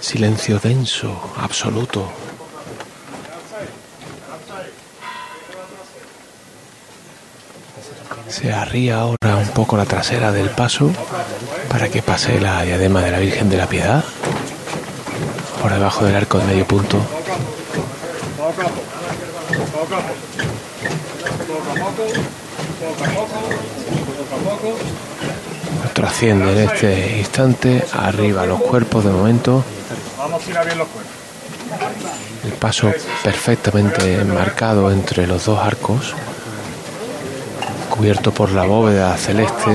Silencio 0.00 0.58
denso, 0.58 1.34
absoluto. 1.36 2.25
Se 8.28 8.52
arría 8.52 8.96
ahora 8.96 9.36
un 9.36 9.48
poco 9.48 9.76
la 9.76 9.84
trasera 9.84 10.32
del 10.32 10.50
paso 10.50 10.90
para 11.68 11.88
que 11.88 12.02
pase 12.02 12.40
la 12.40 12.62
diadema 12.62 13.00
de 13.00 13.10
la 13.10 13.18
Virgen 13.18 13.48
de 13.48 13.56
la 13.56 13.68
Piedad 13.68 14.04
por 15.62 15.72
debajo 15.72 16.04
del 16.04 16.16
arco 16.16 16.38
de 16.38 16.44
medio 16.44 16.66
punto. 16.66 17.00
Trasciende 25.94 26.52
en 26.52 26.70
este 26.70 27.18
instante 27.18 27.84
arriba 27.92 28.44
los 28.46 28.60
cuerpos 28.60 29.04
de 29.04 29.10
momento. 29.10 29.64
El 32.44 32.52
paso 32.52 32.92
perfectamente 33.24 34.24
marcado 34.24 34.90
entre 34.92 35.26
los 35.26 35.46
dos 35.46 35.58
arcos, 35.58 36.14
cubierto 37.96 38.32
por 38.32 38.52
la 38.52 38.64
bóveda 38.64 39.16
celeste 39.16 39.70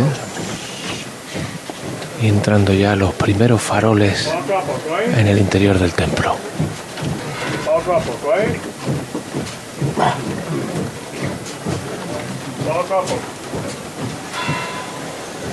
y 2.22 2.28
entrando 2.28 2.74
ya 2.74 2.96
los 2.96 3.13
primeros 3.13 3.62
faroles 3.62 4.30
en 5.16 5.28
el 5.28 5.38
interior 5.40 5.80
del 5.80 5.94
templo. 5.94 6.36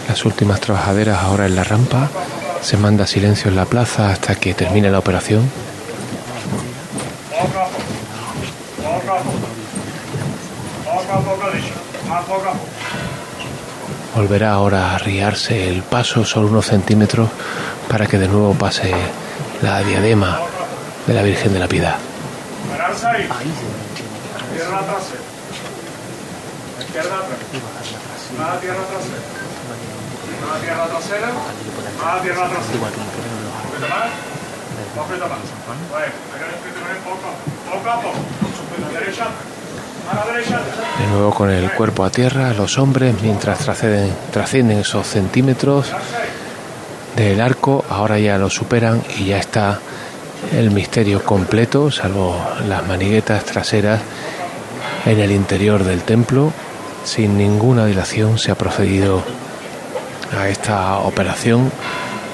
Las 0.08 0.24
últimas 0.24 0.60
trabajaderas 0.60 1.22
ahora 1.22 1.46
en 1.46 1.56
la 1.56 1.64
rampa. 1.64 2.10
Se 2.60 2.76
manda 2.76 3.06
silencio 3.06 3.50
en 3.50 3.56
la 3.56 3.64
plaza 3.64 4.10
hasta 4.10 4.34
que 4.34 4.52
termine 4.52 4.90
la 4.90 4.98
operación. 4.98 5.48
Volverá 14.14 14.52
ahora 14.52 14.90
a 14.90 14.94
arriarse 14.94 15.68
el 15.68 15.82
paso 15.82 16.24
solo 16.24 16.48
unos 16.48 16.66
centímetros 16.66 17.28
para 17.88 18.06
que 18.06 18.18
de 18.18 18.28
nuevo 18.28 18.54
pase 18.54 18.92
la 19.62 19.80
diadema 19.82 20.40
de 21.06 21.14
la 21.14 21.22
Virgen 21.22 21.52
de 21.52 21.58
la 21.58 21.68
Piedad. 21.68 21.96
De 40.98 41.06
nuevo 41.06 41.30
con 41.32 41.50
el 41.50 41.70
cuerpo 41.72 42.04
a 42.04 42.10
tierra, 42.10 42.52
los 42.54 42.78
hombres, 42.78 43.14
mientras 43.22 43.58
trascienden, 43.58 44.78
esos 44.78 45.06
centímetros 45.06 45.86
del 47.14 47.40
arco, 47.40 47.84
ahora 47.88 48.18
ya 48.18 48.38
lo 48.38 48.48
superan 48.48 49.02
y 49.18 49.26
ya 49.26 49.38
está 49.38 49.78
el 50.52 50.70
misterio 50.70 51.22
completo, 51.22 51.90
salvo 51.90 52.36
las 52.66 52.86
maniguetas 52.86 53.44
traseras 53.44 54.00
en 55.04 55.20
el 55.20 55.30
interior 55.30 55.84
del 55.84 56.02
templo. 56.02 56.52
Sin 57.04 57.36
ninguna 57.36 57.86
dilación 57.86 58.38
se 58.38 58.50
ha 58.50 58.54
procedido 58.54 59.22
a 60.36 60.48
esta 60.48 60.98
operación. 60.98 61.70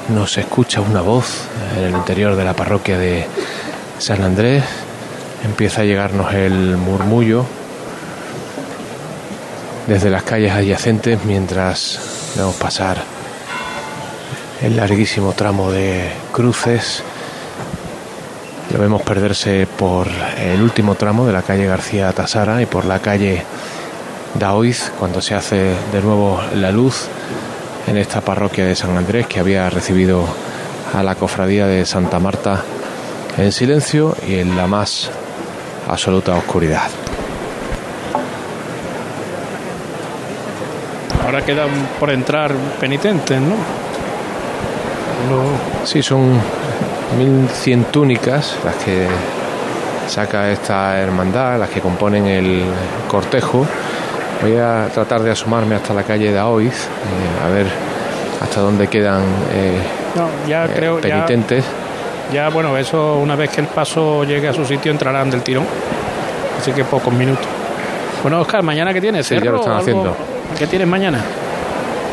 Nos 0.09 0.39
escucha 0.39 0.81
una 0.81 1.01
voz 1.01 1.49
en 1.77 1.85
el 1.85 1.91
interior 1.93 2.37
de 2.37 2.45
la 2.45 2.55
parroquia 2.55 2.99
de 2.99 3.27
San 3.99 4.23
Andrés. 4.23 4.65
Empieza 5.45 5.83
a 5.83 5.85
llegarnos 5.85 6.33
el 6.35 6.77
murmullo 6.77 7.45
desde 9.87 10.11
las 10.11 10.23
calles 10.23 10.53
adyacentes 10.53 11.25
mientras 11.25 12.33
vemos 12.37 12.55
pasar 12.57 12.97
el 14.63 14.77
larguísimo 14.77 15.33
tramo 15.33 15.71
de 15.71 16.11
cruces. 16.33 17.03
Lo 18.73 18.79
vemos 18.79 19.03
perderse 19.03 19.67
por 19.67 20.09
el 20.39 20.63
último 20.63 20.95
tramo 20.95 21.27
de 21.27 21.33
la 21.33 21.43
calle 21.43 21.67
García 21.67 22.13
Tasara 22.13 22.63
y 22.63 22.67
por 22.67 22.87
la 22.87 23.01
calle 23.01 23.43
Daoiz 24.35 24.91
cuando 24.99 25.21
se 25.21 25.35
hace 25.35 25.75
de 25.93 26.01
nuevo 26.03 26.41
la 26.55 26.73
luz 26.73 27.07
en 27.87 27.99
esta 27.99 28.21
parroquia 28.21 28.65
de 28.65 28.75
San 28.75 28.97
Andrés 28.97 29.27
que 29.27 29.39
había 29.39 29.69
recibido 29.69 30.27
a 30.95 31.03
la 31.03 31.15
cofradía 31.15 31.67
de 31.67 31.85
Santa 31.85 32.19
Marta 32.19 32.63
en 33.37 33.53
silencio 33.53 34.17
y 34.27 34.37
en 34.37 34.57
la 34.57 34.67
más 34.67 35.11
absoluta 35.89 36.35
oscuridad. 36.35 37.04
Ahora 41.35 41.47
quedan 41.47 41.71
por 41.99 42.11
entrar 42.11 42.53
penitentes, 42.79 43.41
¿no? 43.41 43.57
Sí, 45.83 46.01
son 46.01 46.41
1100 47.19 47.87
túnicas 47.87 48.57
las 48.65 48.77
que 48.77 49.09
saca 50.07 50.53
esta 50.53 51.01
hermandad, 51.01 51.59
las 51.59 51.71
que 51.71 51.81
componen 51.81 52.27
el 52.27 52.63
cortejo. 53.09 53.67
Voy 54.43 54.55
a 54.59 54.89
tratar 54.95 55.25
de 55.25 55.33
asomarme 55.33 55.75
hasta 55.75 55.93
la 55.93 56.05
calle 56.05 56.31
de 56.31 56.39
Aoiz, 56.39 56.85
eh, 56.85 57.45
a 57.45 57.51
ver 57.51 57.67
hasta 58.41 58.61
dónde 58.61 58.87
quedan 58.87 59.23
eh, 59.53 59.81
ya 60.49 60.67
eh, 60.67 60.71
creo, 60.73 61.01
penitentes. 61.01 61.65
Ya, 62.33 62.49
bueno, 62.49 62.79
eso 62.79 63.17
una 63.17 63.35
vez 63.35 63.51
que 63.51 63.61
el 63.61 63.67
paso 63.67 64.23
llegue 64.23 64.47
a 64.47 64.53
su 64.53 64.65
sitio 64.65 64.93
entrarán 64.93 65.33
del 65.33 65.43
tirón. 65.43 65.67
Así 66.61 66.71
que 66.71 66.85
pocos 66.85 67.13
minutos. 67.13 67.49
Bueno, 68.23 68.41
Oscar, 68.41 68.63
¿mañana 68.63 68.95
qué 68.95 69.01
tienes? 69.01 69.27
Sí, 69.27 69.35
ya 69.35 69.51
lo 69.51 69.59
están 69.59 69.79
haciendo. 69.79 70.34
¿Qué 70.59 70.67
tienes 70.67 70.87
mañana? 70.89 71.21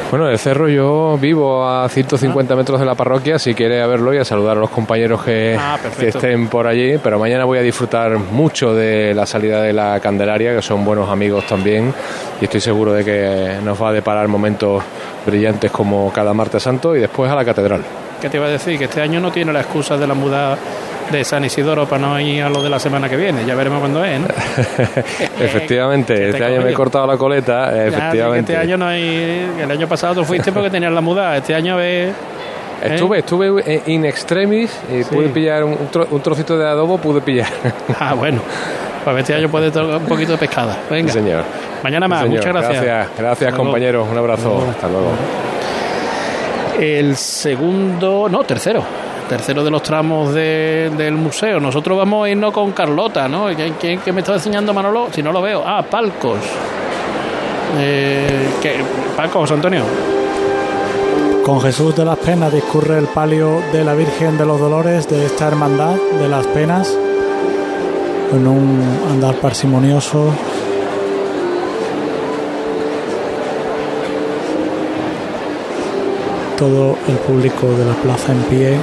Bueno, 0.10 0.28
el 0.28 0.38
cerro 0.38 0.68
yo 0.68 1.18
vivo 1.18 1.66
a 1.66 1.88
150 1.88 2.54
metros 2.58 2.78
de 2.82 2.86
la 2.86 2.96
parroquia, 2.96 3.40
si 3.40 3.54
quiere 3.54 3.86
verlo 3.88 4.14
y 4.14 4.18
a 4.18 4.26
saludar 4.26 4.58
a 4.58 4.60
los 4.60 4.70
compañeros 4.70 5.24
que, 5.24 5.56
Ah, 5.58 5.80
que 5.98 6.10
estén 6.10 6.50
por 6.50 6.68
allí, 6.68 6.98
pero 6.98 7.18
mañana 7.18 7.46
voy 7.46 7.60
a 7.60 7.62
disfrutar 7.62 8.18
mucho 8.18 8.76
de 8.76 9.14
la 9.14 9.26
salida 9.26 9.62
de 9.62 9.72
la 9.72 10.02
Candelaria, 10.02 10.54
que 10.54 10.62
son 10.62 10.84
buenos 10.84 11.10
amigos 11.10 11.46
también, 11.48 11.94
y 12.42 12.44
estoy 12.44 12.60
seguro 12.60 12.92
de 12.92 13.06
que 13.06 13.56
nos 13.64 13.82
va 13.82 13.88
a 13.90 13.94
deparar 13.94 14.28
momentos 14.28 14.84
brillantes 15.26 15.72
como 15.72 16.12
cada 16.12 16.34
martes 16.34 16.62
santo 16.62 16.94
y 16.94 17.00
después 17.00 17.32
a 17.32 17.36
la 17.36 17.46
catedral. 17.46 17.82
¿Qué 18.20 18.30
te 18.30 18.36
iba 18.36 18.48
a 18.48 18.50
decir? 18.50 18.78
Que 18.78 18.86
este 18.86 19.02
año 19.02 19.22
no 19.22 19.32
tiene 19.32 19.54
la 19.54 19.62
excusa 19.62 19.96
de 19.98 20.08
la 20.08 20.14
muda 20.14 20.58
de 21.12 21.24
San 21.24 21.44
Isidoro 21.46 21.86
para 21.88 22.02
no 22.02 22.20
ir 22.20 22.44
a 22.44 22.50
lo 22.50 22.62
de 22.64 22.70
la 22.70 22.80
semana 22.80 23.08
que 23.10 23.16
viene. 23.18 23.46
Ya 23.46 23.56
veremos 23.56 23.80
cuándo 23.80 24.04
es, 24.04 24.20
¿no? 24.20 24.28
efectivamente, 25.40 26.14
te 26.16 26.30
este 26.30 26.44
año 26.46 26.62
me 26.62 26.72
he 26.72 26.74
cortado 26.74 27.06
la 27.08 27.18
coleta, 27.18 27.72
que 27.74 27.88
efectivamente. 27.88 28.54
Este 28.54 28.64
año 28.64 28.78
no 28.78 28.88
hay. 28.88 29.52
El 29.62 29.70
año 29.72 29.88
pasado 29.88 30.16
tú 30.16 30.24
fuiste 30.26 30.52
porque 30.52 30.70
tenías 30.70 30.92
la 30.92 31.02
muda. 31.02 31.38
Este 31.38 31.54
año 31.56 31.80
es. 31.80 32.12
Estuve, 32.84 33.20
estuve 33.20 33.62
eh, 33.64 33.84
in 33.88 34.06
extremis 34.06 34.72
y 34.92 35.04
pude 35.04 35.30
pillar 35.30 35.64
un, 35.64 35.78
tro- 35.92 36.08
un 36.10 36.20
trocito 36.22 36.58
de 36.58 36.68
adobo, 36.68 36.98
pude 36.98 37.22
pillar. 37.22 37.48
Ah, 38.00 38.14
bueno. 38.16 38.42
Pues 39.04 39.18
este 39.18 39.34
año 39.36 39.50
puede 39.50 39.70
tocar 39.72 39.98
un 39.98 40.06
poquito 40.06 40.32
de 40.34 40.38
pescada. 40.40 40.78
Venga. 40.90 41.12
Sí, 41.12 41.20
señor. 41.20 41.44
Mañana 41.84 42.08
más. 42.08 42.20
Sí, 42.22 42.26
señor. 42.28 42.40
Muchas 42.46 42.54
gracias. 42.54 42.84
Gracias, 42.86 43.18
gracias, 43.20 43.54
compañeros. 43.54 44.08
Un 44.12 44.18
abrazo. 44.18 44.68
Hasta 44.70 44.88
luego. 44.88 45.10
El 46.80 47.16
segundo, 47.18 48.28
no, 48.30 48.44
tercero. 48.44 48.84
Tercero 49.32 49.64
de 49.64 49.72
los 49.72 49.82
tramos 49.82 50.34
de- 50.34 50.92
del 50.98 51.14
museo. 51.14 51.58
Nosotros 51.62 51.98
vamos 51.98 52.26
a 52.26 52.30
irnos 52.30 52.52
con 52.52 52.74
Carlota, 52.74 53.30
¿no? 53.30 53.46
¿Quién, 53.56 53.76
quién- 53.80 54.14
me 54.14 54.20
está 54.20 54.34
enseñando 54.34 54.74
Manolo? 54.74 55.08
Si 55.10 55.24
no 55.24 55.32
lo 55.32 55.42
veo. 55.42 55.64
Ah, 55.66 55.82
Palcos. 55.90 56.40
Eh. 57.80 58.50
Palcos, 59.16 59.50
Antonio. 59.54 59.84
Con 61.46 61.62
Jesús 61.62 61.96
de 61.96 62.04
las 62.04 62.18
Penas 62.18 62.52
discurre 62.52 62.98
el 62.98 63.06
palio 63.06 63.62
de 63.72 63.86
la 63.86 63.94
Virgen 63.94 64.38
de 64.38 64.46
los 64.46 64.60
Dolores 64.60 65.08
de 65.08 65.26
esta 65.26 65.48
hermandad 65.48 65.96
de 66.20 66.28
las 66.28 66.46
Penas, 66.48 66.94
con 68.32 68.46
un 68.46 68.82
andar 69.12 69.36
parsimonioso. 69.36 70.34
Todo 76.58 76.96
el 77.08 77.16
público 77.18 77.68
de 77.76 77.86
la 77.86 77.94
plaza 77.96 78.32
en 78.34 78.40
pie. 78.44 78.78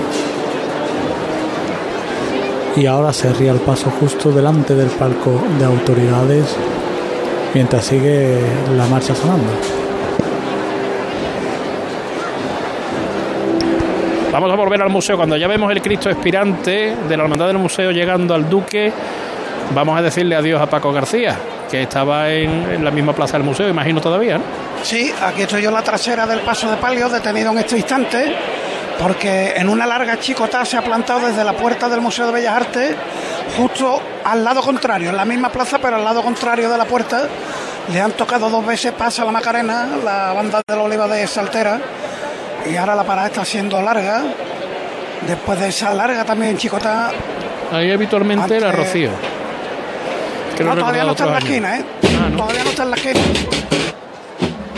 Y 2.79 2.87
ahora 2.87 3.13
se 3.13 3.33
ría 3.33 3.51
el 3.51 3.59
paso 3.59 3.91
justo 3.91 4.31
delante 4.31 4.73
del 4.77 4.89
palco 4.91 5.43
de 5.59 5.65
autoridades 5.65 6.57
mientras 7.53 7.85
sigue 7.85 8.41
la 8.77 8.87
marcha 8.87 9.17
sonando. 9.17 9.51
Vamos 14.31 14.53
a 14.53 14.55
volver 14.55 14.81
al 14.81 14.91
museo. 14.91 15.17
Cuando 15.17 15.37
ya 15.37 15.49
vemos 15.49 15.73
el 15.73 15.83
Cristo 15.83 16.09
expirante 16.09 16.95
de 17.09 17.17
la 17.17 17.25
Hermandad 17.25 17.49
del 17.49 17.59
Museo 17.59 17.91
llegando 17.91 18.33
al 18.33 18.49
Duque, 18.49 18.93
vamos 19.75 19.99
a 19.99 20.03
decirle 20.03 20.37
adiós 20.37 20.63
a 20.63 20.67
Paco 20.67 20.93
García, 20.93 21.37
que 21.69 21.83
estaba 21.83 22.31
en, 22.31 22.71
en 22.71 22.85
la 22.85 22.93
misma 22.93 23.13
plaza 23.13 23.39
del 23.39 23.45
museo, 23.45 23.69
imagino 23.69 24.01
todavía, 24.01 24.39
¿no? 24.39 24.45
Sí, 24.85 25.11
aquí 25.21 25.43
estoy 25.43 25.63
yo 25.63 25.71
en 25.71 25.75
la 25.75 25.83
trasera 25.83 26.29
del 26.29 26.41
paso 26.43 26.71
de 26.71 26.77
palio, 26.77 27.09
detenido 27.09 27.51
en 27.51 27.59
este 27.59 27.77
instante, 27.77 28.37
porque 29.01 29.55
en 29.57 29.69
una 29.69 29.87
larga 29.87 30.19
chicota 30.19 30.65
se 30.65 30.77
ha 30.77 30.83
plantado 30.83 31.27
desde 31.27 31.45
la 31.45 31.53
puerta 31.53 31.89
del 31.89 32.01
Museo 32.01 32.27
de 32.27 32.33
Bellas 32.33 32.55
Artes, 32.55 32.97
justo 33.57 34.01
al 34.25 34.45
lado 34.45 34.61
contrario, 34.61 35.11
en 35.11 35.17
la 35.17 35.25
misma 35.25 35.51
plaza, 35.51 35.79
pero 35.79 35.97
al 35.97 36.05
lado 36.05 36.23
contrario 36.23 36.69
de 36.69 36.79
la 36.79 36.85
puerta, 36.85 37.29
Le 37.93 38.03
han 38.03 38.13
tocado 38.13 38.51
dos 38.51 38.67
veces 38.67 38.93
pasa 38.93 39.25
la 39.25 39.33
Macarena, 39.33 39.89
la 40.05 40.35
banda 40.35 40.61
de 40.67 40.77
la 40.77 40.83
Oliva 40.83 41.09
de 41.09 41.27
Saltera, 41.27 41.81
y 42.71 42.77
ahora 42.77 42.95
la 42.95 43.05
parada 43.05 43.29
está 43.29 43.47
siendo 43.47 43.81
larga. 43.81 44.25
Después 45.27 45.59
de 45.59 45.69
esa 45.69 45.95
larga 45.95 46.23
también 46.25 46.59
Chicota. 46.59 47.11
Ahí 47.73 47.91
habitualmente 47.91 48.59
era 48.59 48.73
Rocío. 48.73 49.11
no, 50.61 50.75
todavía 50.77 51.05
no 51.05 51.13
está 51.13 51.25
en 51.25 51.33
la 51.33 51.39
esquina, 51.39 51.79
¿eh? 51.79 51.85
Todavía 52.37 52.65
no 52.65 52.71
está 52.71 52.83
en 52.83 52.91
la 52.91 52.97
esquina. 52.97 53.21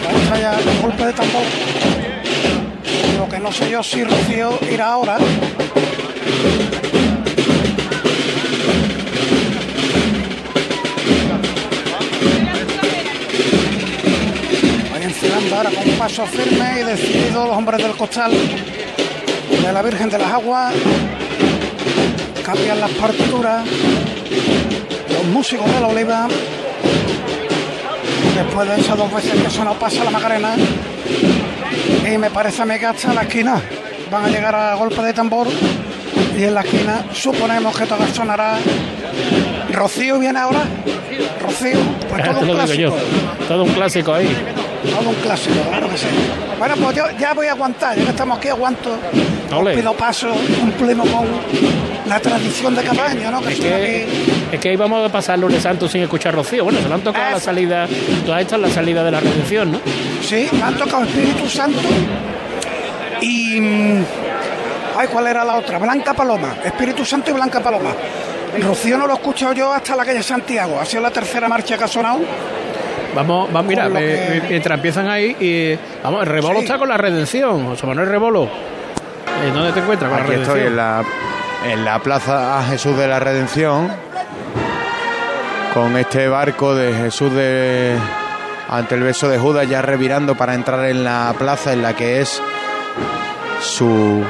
Vamos 0.04 0.30
allá, 0.30 0.54
el 0.59 0.80
golpe 0.80 1.06
de 1.06 1.12
tambor. 1.12 1.42
No 3.42 3.50
sé 3.50 3.70
yo 3.70 3.83
si 3.83 4.05
Rocío 4.05 4.59
irá 4.70 4.92
ahora. 4.92 5.18
ahora 15.55 15.70
con 15.70 15.90
paso 15.98 16.26
firme 16.26 16.81
y 16.81 16.85
decidido 16.85 17.46
los 17.46 17.57
hombres 17.57 17.83
del 17.83 17.92
costal 17.96 18.31
de 18.31 19.72
la 19.72 19.83
Virgen 19.83 20.09
de 20.09 20.18
las 20.18 20.33
Aguas. 20.33 20.74
Cambian 22.44 22.81
las 22.81 22.90
partituras. 22.92 23.66
Los 25.09 25.24
músicos 25.26 25.66
de 25.72 25.81
la 25.81 25.88
Oliva. 25.88 26.29
Después 28.37 28.68
de 28.68 28.81
esas 28.81 28.96
dos 28.96 29.12
veces 29.12 29.33
que 29.33 29.46
eso 29.48 29.64
no 29.64 29.74
pasa 29.74 30.05
la 30.05 30.11
Macarena. 30.11 30.57
Y 32.12 32.18
me 32.18 32.30
parece 32.30 32.62
a 32.62 32.64
mí 32.64 32.78
que 32.78 32.87
hasta 32.87 33.12
la 33.14 33.22
esquina 33.22 33.61
van 34.11 34.24
a 34.24 34.28
llegar 34.28 34.54
a 34.54 34.74
golpe 34.74 35.02
de 35.02 35.12
tambor. 35.12 35.46
Y 36.37 36.44
en 36.44 36.54
la 36.54 36.62
esquina 36.62 37.04
suponemos 37.12 37.76
que 37.76 37.87
todo 37.87 38.06
sonará. 38.12 38.59
Rocío 39.72 40.18
viene 40.18 40.38
ahora. 40.38 40.62
Rocío, 41.40 41.78
pues 42.09 42.24
todo 42.24 42.40
un 42.40 42.48
clásico. 42.48 42.96
Todo 43.48 43.62
un 43.64 43.72
clásico 43.72 44.14
ahí. 44.14 44.37
Todo 44.83 45.09
un 45.11 45.14
clásico, 45.16 45.61
claro 45.68 45.88
que 45.90 45.98
sí. 45.98 46.06
Bueno, 46.59 46.74
pues 46.76 46.96
yo 46.96 47.04
ya 47.18 47.35
voy 47.35 47.46
a 47.46 47.52
aguantar, 47.52 47.96
ya 47.96 48.04
que 48.04 48.11
estamos 48.11 48.38
aquí 48.38 48.48
aguanto. 48.48 48.98
Pido 49.74 49.94
paso, 49.94 50.28
cumplimos 50.61 51.09
con 51.09 51.26
la 52.11 52.18
tradición 52.18 52.75
de 52.75 52.83
cada 52.83 53.07
año, 53.07 53.31
¿no? 53.31 53.49
es, 53.49 53.61
que, 53.61 54.07
es 54.51 54.61
que 54.61 54.68
ahí 54.68 54.77
vamos 54.77 55.09
a 55.09 55.12
pasar 55.12 55.37
el 55.37 55.42
lunes 55.42 55.62
santo 55.62 55.88
sin 55.88 56.03
escuchar 56.03 56.35
Rocío. 56.35 56.64
Bueno, 56.64 56.81
se 56.81 56.88
lo 56.88 56.96
han 56.96 57.03
tocado 57.03 57.31
la 57.31 57.38
salida, 57.38 57.87
toda 58.27 58.40
esta 58.40 58.57
es 58.57 58.62
la 58.62 58.68
salida 58.68 59.05
de 59.05 59.12
la 59.12 59.20
redención, 59.20 59.70
¿no? 59.70 59.81
Sí, 60.20 60.49
me 60.53 60.62
han 60.62 60.75
tocado 60.75 61.05
Espíritu 61.05 61.49
Santo 61.49 61.79
y. 63.20 63.61
Mm, 63.61 64.05
ay, 64.99 65.07
¿cuál 65.07 65.29
era 65.29 65.44
la 65.44 65.59
otra? 65.59 65.79
Blanca 65.79 66.12
Paloma. 66.12 66.57
Espíritu 66.64 67.05
Santo 67.05 67.31
y 67.31 67.35
Blanca 67.35 67.61
Paloma. 67.61 67.94
Rocío 68.61 68.99
no 68.99 69.07
lo 69.07 69.12
he 69.12 69.16
escuchado 69.16 69.53
yo 69.53 69.73
hasta 69.73 69.94
la 69.94 70.05
calle 70.05 70.25
Santiago. 70.25 70.81
Ha 70.81 70.85
sido 70.85 71.03
la 71.03 71.12
tercera 71.12 71.49
marcha 71.49 71.79
que 71.79 71.85
ha 71.85 71.88
sonado 71.88 72.18
Vamos, 73.14 73.53
vamos 73.53 73.68
mira, 73.68 73.88
mientras 73.88 74.77
empiezan 74.77 75.09
ahí 75.09 75.37
y 75.40 75.79
vamos, 76.03 76.23
el 76.23 76.29
rebolo 76.29 76.61
está 76.61 76.79
con 76.79 76.88
la 76.88 76.96
redención, 76.96 77.66
José 77.66 77.87
Manuel 77.87 78.09
Rebolo. 78.09 78.49
¿Y 79.46 79.51
¿Dónde 79.51 79.73
te 79.73 79.81
encuentras 79.81 80.11
con 80.11 80.20
Aquí 80.20 80.29
la 80.29 80.35
redención? 80.35 80.57
estoy 80.57 80.68
en 80.68 80.77
la, 80.77 81.05
en 81.64 81.85
la 81.85 81.99
plaza 81.99 82.62
Jesús 82.64 82.96
de 82.96 83.07
la 83.07 83.20
Redención 83.20 83.90
con 85.75 85.96
este 85.96 86.29
barco 86.29 86.75
de 86.75 86.92
Jesús 86.92 87.33
de 87.33 87.96
ante 88.68 88.94
el 88.94 89.03
beso 89.03 89.29
de 89.29 89.38
Judas 89.38 89.68
ya 89.68 89.83
revirando 89.83 90.35
para 90.37 90.55
entrar 90.55 90.85
en 90.87 91.05
la 91.05 91.35
plaza 91.38 91.73
en 91.73 91.83
la 91.83 91.94
que 91.94 92.20
es 92.20 92.40
su 93.61 94.25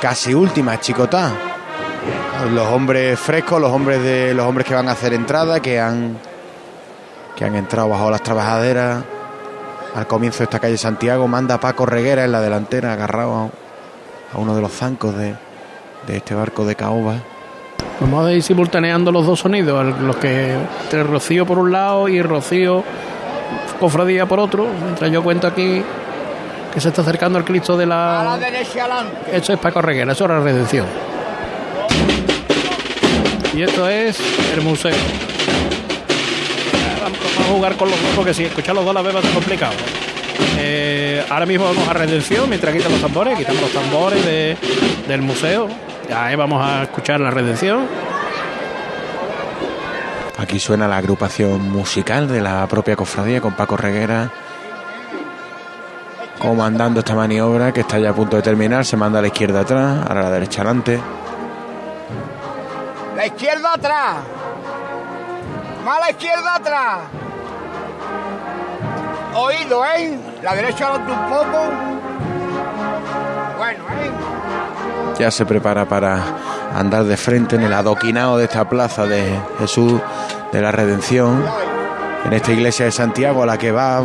casi 0.00 0.34
última 0.34 0.80
chicotá. 0.80 1.32
Los 2.52 2.66
hombres 2.68 3.20
frescos, 3.20 3.60
los 3.60 3.70
hombres 3.70 4.02
de 4.02 4.32
los 4.32 4.46
hombres 4.46 4.66
que 4.66 4.74
van 4.74 4.88
a 4.88 4.92
hacer 4.92 5.12
entrada, 5.12 5.60
que 5.60 5.78
han 5.78 6.18
que 7.36 7.44
han 7.44 7.54
entrado 7.54 7.88
bajo 7.88 8.10
las 8.10 8.22
trabajaderas 8.22 9.04
al 9.94 10.06
comienzo 10.06 10.38
de 10.38 10.44
esta 10.44 10.58
calle 10.58 10.78
Santiago. 10.78 11.28
Manda 11.28 11.60
Paco 11.60 11.84
Reguera 11.84 12.24
en 12.24 12.32
la 12.32 12.40
delantera, 12.40 12.94
agarrado 12.94 13.50
a, 14.34 14.38
uno 14.38 14.54
de 14.54 14.62
los 14.62 14.72
zancos 14.72 15.14
de, 15.16 15.36
este 16.08 16.34
barco 16.34 16.64
de 16.64 16.74
caoba. 16.74 17.16
Vamos 18.00 18.26
a 18.26 18.32
ir 18.32 18.42
simultaneando 18.42 19.12
los 19.12 19.26
dos 19.26 19.40
sonidos, 19.40 19.98
los 20.00 20.16
que 20.16 20.54
entre 20.82 21.02
Rocío 21.02 21.46
por 21.46 21.58
un 21.58 21.70
lado 21.70 22.08
y 22.08 22.20
Rocío 22.22 22.82
Cofradía 23.78 24.26
por 24.26 24.40
otro. 24.40 24.66
Mientras 24.84 25.10
yo 25.10 25.22
cuento 25.22 25.46
aquí 25.46 25.82
que 26.72 26.80
se 26.80 26.88
está 26.88 27.02
acercando 27.02 27.38
el 27.38 27.44
Cristo 27.44 27.76
de 27.76 27.86
la. 27.86 28.20
A 28.20 28.24
la 28.24 28.38
derecha 28.38 28.84
adelante. 28.84 29.36
Eso 29.36 29.52
es 29.52 29.58
Paco 29.58 29.82
Reguera, 29.82 30.12
eso 30.12 30.24
es 30.24 30.30
la 30.30 30.40
redención. 30.40 30.86
Y 33.54 33.62
esto 33.62 33.88
es 33.88 34.18
el 34.54 34.62
museo 34.62 34.94
jugar 37.50 37.76
con 37.76 37.90
los 37.90 38.00
dos 38.00 38.10
porque 38.14 38.32
si 38.32 38.44
escuchar 38.44 38.74
los 38.74 38.84
dos 38.84 38.92
a 38.92 38.94
la 38.94 39.02
vez 39.02 39.14
va 39.14 39.18
a 39.18 39.22
ser 39.22 39.32
complicado. 39.32 39.72
Eh, 40.58 41.24
ahora 41.28 41.46
mismo 41.46 41.64
vamos 41.64 41.86
a 41.88 41.92
Redención 41.92 42.48
mientras 42.48 42.74
quitan 42.74 42.92
los 42.92 43.00
tambores, 43.00 43.36
quitamos 43.36 43.62
los 43.62 43.72
tambores 43.72 44.24
del 45.06 45.22
museo. 45.22 45.68
Ya 46.10 46.34
vamos 46.34 46.60
a 46.60 46.82
escuchar 46.82 47.20
la 47.20 47.30
Redención. 47.30 47.86
Aquí 50.38 50.58
suena 50.58 50.88
la 50.88 50.96
agrupación 50.96 51.70
musical 51.70 52.26
de 52.26 52.40
la 52.40 52.66
propia 52.66 52.96
cofradía 52.96 53.40
con 53.40 53.54
Paco 53.54 53.76
Reguera 53.76 54.28
comandando 56.40 56.98
esta 56.98 57.14
maniobra 57.14 57.72
que 57.72 57.82
está 57.82 58.00
ya 58.00 58.10
a 58.10 58.12
punto 58.12 58.34
de 58.34 58.42
terminar. 58.42 58.84
Se 58.84 58.96
manda 58.96 59.20
a 59.20 59.22
la 59.22 59.28
izquierda 59.28 59.60
atrás, 59.60 60.04
ahora 60.08 60.20
a 60.20 60.24
la 60.24 60.30
derecha 60.30 60.62
adelante. 60.62 61.00
La 63.14 63.26
izquierda 63.26 63.74
atrás. 63.74 64.16
Más 65.84 66.00
la 66.00 66.10
izquierda 66.10 66.56
atrás. 66.56 66.98
Oído, 69.36 69.84
¿eh? 69.84 70.18
La 70.42 70.56
derecha 70.56 70.90
un 70.90 71.06
poco. 71.06 71.70
Bueno, 73.58 73.84
¿eh? 73.84 74.39
Ya 75.20 75.30
se 75.30 75.44
prepara 75.44 75.84
para 75.84 76.24
andar 76.74 77.04
de 77.04 77.18
frente 77.18 77.56
en 77.56 77.62
el 77.62 77.74
adoquinado 77.74 78.38
de 78.38 78.44
esta 78.44 78.66
plaza 78.70 79.04
de 79.04 79.38
Jesús 79.58 80.00
de 80.50 80.62
la 80.62 80.72
Redención, 80.72 81.44
en 82.24 82.32
esta 82.32 82.52
iglesia 82.52 82.86
de 82.86 82.90
Santiago 82.90 83.42
a 83.42 83.46
la 83.46 83.58
que 83.58 83.70
va 83.70 84.02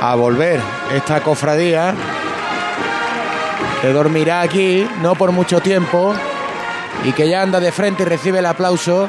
a 0.00 0.14
volver 0.14 0.60
esta 0.94 1.22
cofradía, 1.22 1.92
que 3.82 3.92
dormirá 3.92 4.42
aquí 4.42 4.88
no 5.02 5.16
por 5.16 5.32
mucho 5.32 5.58
tiempo 5.58 6.14
y 7.02 7.10
que 7.10 7.28
ya 7.28 7.42
anda 7.42 7.58
de 7.58 7.72
frente 7.72 8.04
y 8.04 8.06
recibe 8.06 8.38
el 8.38 8.46
aplauso 8.46 9.08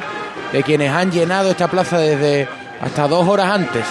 de 0.51 0.63
quienes 0.63 0.91
han 0.91 1.11
llenado 1.11 1.51
esta 1.51 1.67
plaza 1.67 1.99
desde 1.99 2.49
hasta 2.81 3.07
dos 3.07 3.27
horas 3.27 3.51
antes. 3.51 3.85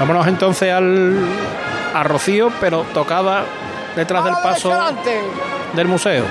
Vámonos 0.00 0.26
entonces 0.26 0.72
al, 0.72 1.16
a 1.94 2.02
Rocío, 2.02 2.50
pero 2.60 2.84
tocada 2.92 3.44
detrás 3.96 4.24
del 4.24 4.34
paso 4.42 4.72
del 5.74 5.88
museo. 5.88 6.24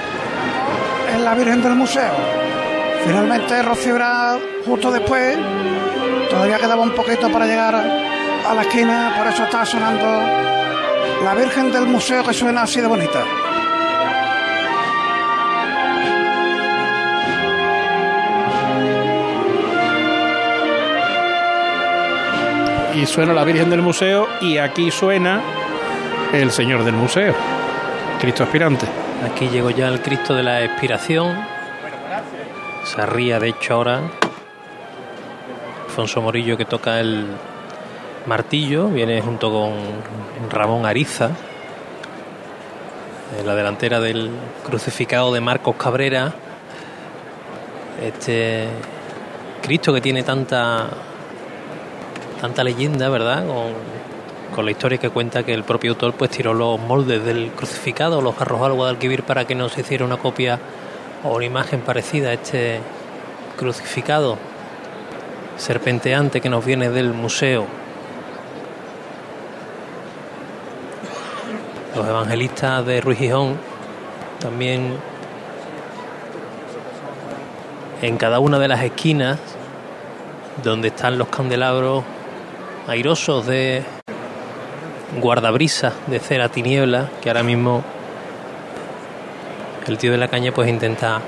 Es 1.13 1.21
la 1.21 1.33
Virgen 1.35 1.61
del 1.61 1.75
Museo. 1.75 2.13
Finalmente 3.05 3.61
Rocío 3.61 3.95
era 3.95 4.37
justo 4.65 4.91
después. 4.91 5.37
Todavía 6.29 6.57
quedaba 6.57 6.81
un 6.81 6.91
poquito 6.91 7.31
para 7.31 7.45
llegar 7.45 7.75
a 7.75 8.53
la 8.53 8.61
esquina, 8.61 9.13
por 9.17 9.27
eso 9.27 9.43
está 9.43 9.65
sonando 9.65 10.07
la 11.23 11.33
Virgen 11.35 11.71
del 11.71 11.85
Museo 11.85 12.23
que 12.23 12.33
suena 12.33 12.63
así 12.63 12.81
de 12.81 12.87
bonita. 12.87 13.23
y 22.95 23.07
suena 23.07 23.33
la 23.33 23.43
Virgen 23.43 23.69
del 23.69 23.81
Museo 23.81 24.27
y 24.39 24.57
aquí 24.59 24.91
suena 24.91 25.41
el 26.33 26.51
Señor 26.51 26.83
del 26.83 26.95
Museo, 26.95 27.33
Cristo 28.19 28.43
aspirante. 28.43 28.87
Aquí 29.31 29.47
llegó 29.49 29.69
ya 29.69 29.87
el 29.87 30.01
Cristo 30.01 30.33
de 30.33 30.41
la 30.41 30.63
expiración. 30.63 31.37
Se 32.83 33.05
ría 33.05 33.39
de 33.39 33.49
hecho 33.49 33.75
ahora. 33.75 34.01
Alfonso 35.85 36.21
Morillo 36.23 36.57
que 36.57 36.65
toca 36.65 36.99
el 36.99 37.27
martillo, 38.25 38.87
viene 38.87 39.21
junto 39.21 39.51
con 39.51 39.73
Ramón 40.49 40.87
Ariza, 40.87 41.29
en 43.39 43.45
la 43.45 43.53
delantera 43.53 43.99
del 43.99 44.31
crucificado 44.65 45.31
de 45.31 45.39
Marcos 45.39 45.75
Cabrera. 45.75 46.33
Este 48.03 48.67
Cristo 49.61 49.93
que 49.93 50.01
tiene 50.01 50.23
tanta 50.23 50.87
tanta 52.41 52.63
leyenda, 52.63 53.07
¿verdad? 53.09 53.45
La 54.61 54.71
historia 54.71 54.99
que 54.99 55.09
cuenta 55.09 55.43
que 55.43 55.53
el 55.53 55.63
propio 55.63 55.91
autor 55.91 56.13
pues 56.13 56.29
tiró 56.29 56.53
los 56.53 56.79
moldes 56.79 57.23
del 57.25 57.51
crucificado, 57.55 58.21
los 58.21 58.39
arrojó 58.39 58.65
al 58.65 58.73
Guadalquivir 58.73 59.23
para 59.23 59.45
que 59.45 59.55
no 59.55 59.69
se 59.69 59.81
hiciera 59.81 60.05
una 60.05 60.17
copia 60.17 60.59
o 61.23 61.35
una 61.35 61.45
imagen 61.45 61.81
parecida 61.81 62.29
a 62.29 62.33
este 62.33 62.79
crucificado 63.57 64.37
serpenteante 65.57 66.41
que 66.41 66.49
nos 66.49 66.63
viene 66.63 66.89
del 66.89 67.13
museo. 67.13 67.65
Los 71.95 72.07
evangelistas 72.07 72.85
de 72.85 73.01
Ruiz 73.01 73.19
Gijón 73.19 73.57
también 74.39 74.97
en 78.01 78.17
cada 78.17 78.39
una 78.39 78.59
de 78.59 78.67
las 78.67 78.83
esquinas 78.83 79.39
donde 80.63 80.89
están 80.89 81.17
los 81.17 81.29
candelabros 81.29 82.03
airosos 82.87 83.47
de 83.47 83.83
guardabrisa 85.19 85.93
de 86.07 86.19
cera 86.19 86.49
tiniebla 86.49 87.09
que 87.21 87.29
ahora 87.29 87.43
mismo 87.43 87.83
el 89.87 89.97
tío 89.97 90.11
de 90.11 90.17
la 90.17 90.27
caña 90.27 90.51
pues 90.51 90.69
intenta 90.69 91.21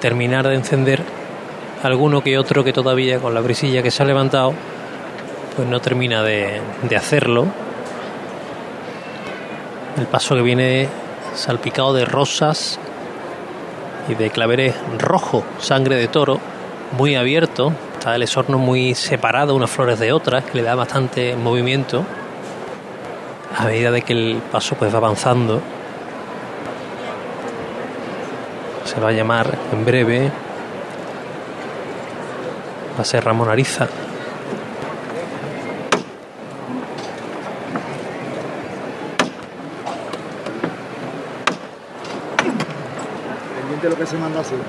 terminar 0.00 0.46
de 0.48 0.54
encender 0.54 1.02
alguno 1.82 2.22
que 2.22 2.38
otro 2.38 2.64
que 2.64 2.72
todavía 2.72 3.18
con 3.18 3.34
la 3.34 3.40
brisilla 3.40 3.82
que 3.82 3.90
se 3.90 4.02
ha 4.02 4.06
levantado 4.06 4.54
pues 5.56 5.68
no 5.68 5.80
termina 5.80 6.22
de, 6.22 6.60
de 6.82 6.96
hacerlo 6.96 7.46
el 9.98 10.06
paso 10.06 10.34
que 10.34 10.42
viene 10.42 10.88
salpicado 11.34 11.92
de 11.92 12.04
rosas 12.04 12.78
y 14.08 14.14
de 14.14 14.30
claveres 14.30 14.74
rojo, 14.98 15.44
sangre 15.58 15.96
de 15.96 16.08
toro, 16.08 16.40
muy 16.96 17.16
abierto. 17.16 17.72
Está 17.98 18.16
el 18.16 18.22
esorno 18.22 18.58
muy 18.58 18.94
separado 18.94 19.54
unas 19.54 19.70
flores 19.70 19.98
de 19.98 20.12
otras, 20.12 20.44
que 20.44 20.58
le 20.58 20.62
da 20.62 20.74
bastante 20.74 21.36
movimiento. 21.36 22.04
A 23.56 23.64
medida 23.64 23.90
de 23.90 24.02
que 24.02 24.12
el 24.12 24.42
paso 24.50 24.74
pues 24.76 24.92
va 24.92 24.98
avanzando, 24.98 25.60
se 28.84 29.00
va 29.00 29.08
a 29.08 29.12
llamar 29.12 29.58
en 29.72 29.84
breve, 29.84 30.32
va 32.96 33.02
a 33.02 33.04
ser 33.04 33.24
Ramón 33.24 33.48
Ariza. 33.48 33.88
de 43.80 43.88
lo 43.88 43.96
que 43.96 44.06
se 44.06 44.16
manda 44.16 44.44
siempre. 44.44 44.68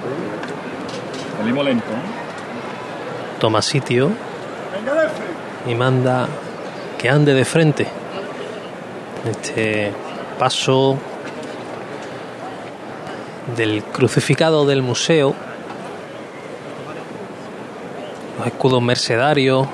Salimos 1.37 1.65
lento. 1.65 1.91
Toma 3.39 3.61
sitio 3.61 4.11
y 5.67 5.75
manda 5.75 6.27
que 6.97 7.09
ande 7.09 7.33
de 7.33 7.45
frente. 7.45 8.00
Este 9.25 9.91
paso 10.39 10.97
del 13.55 13.83
crucificado 13.83 14.65
del 14.65 14.81
museo, 14.81 15.35
los 18.37 18.47
escudos 18.47 18.81
mercedarios, 18.81 19.67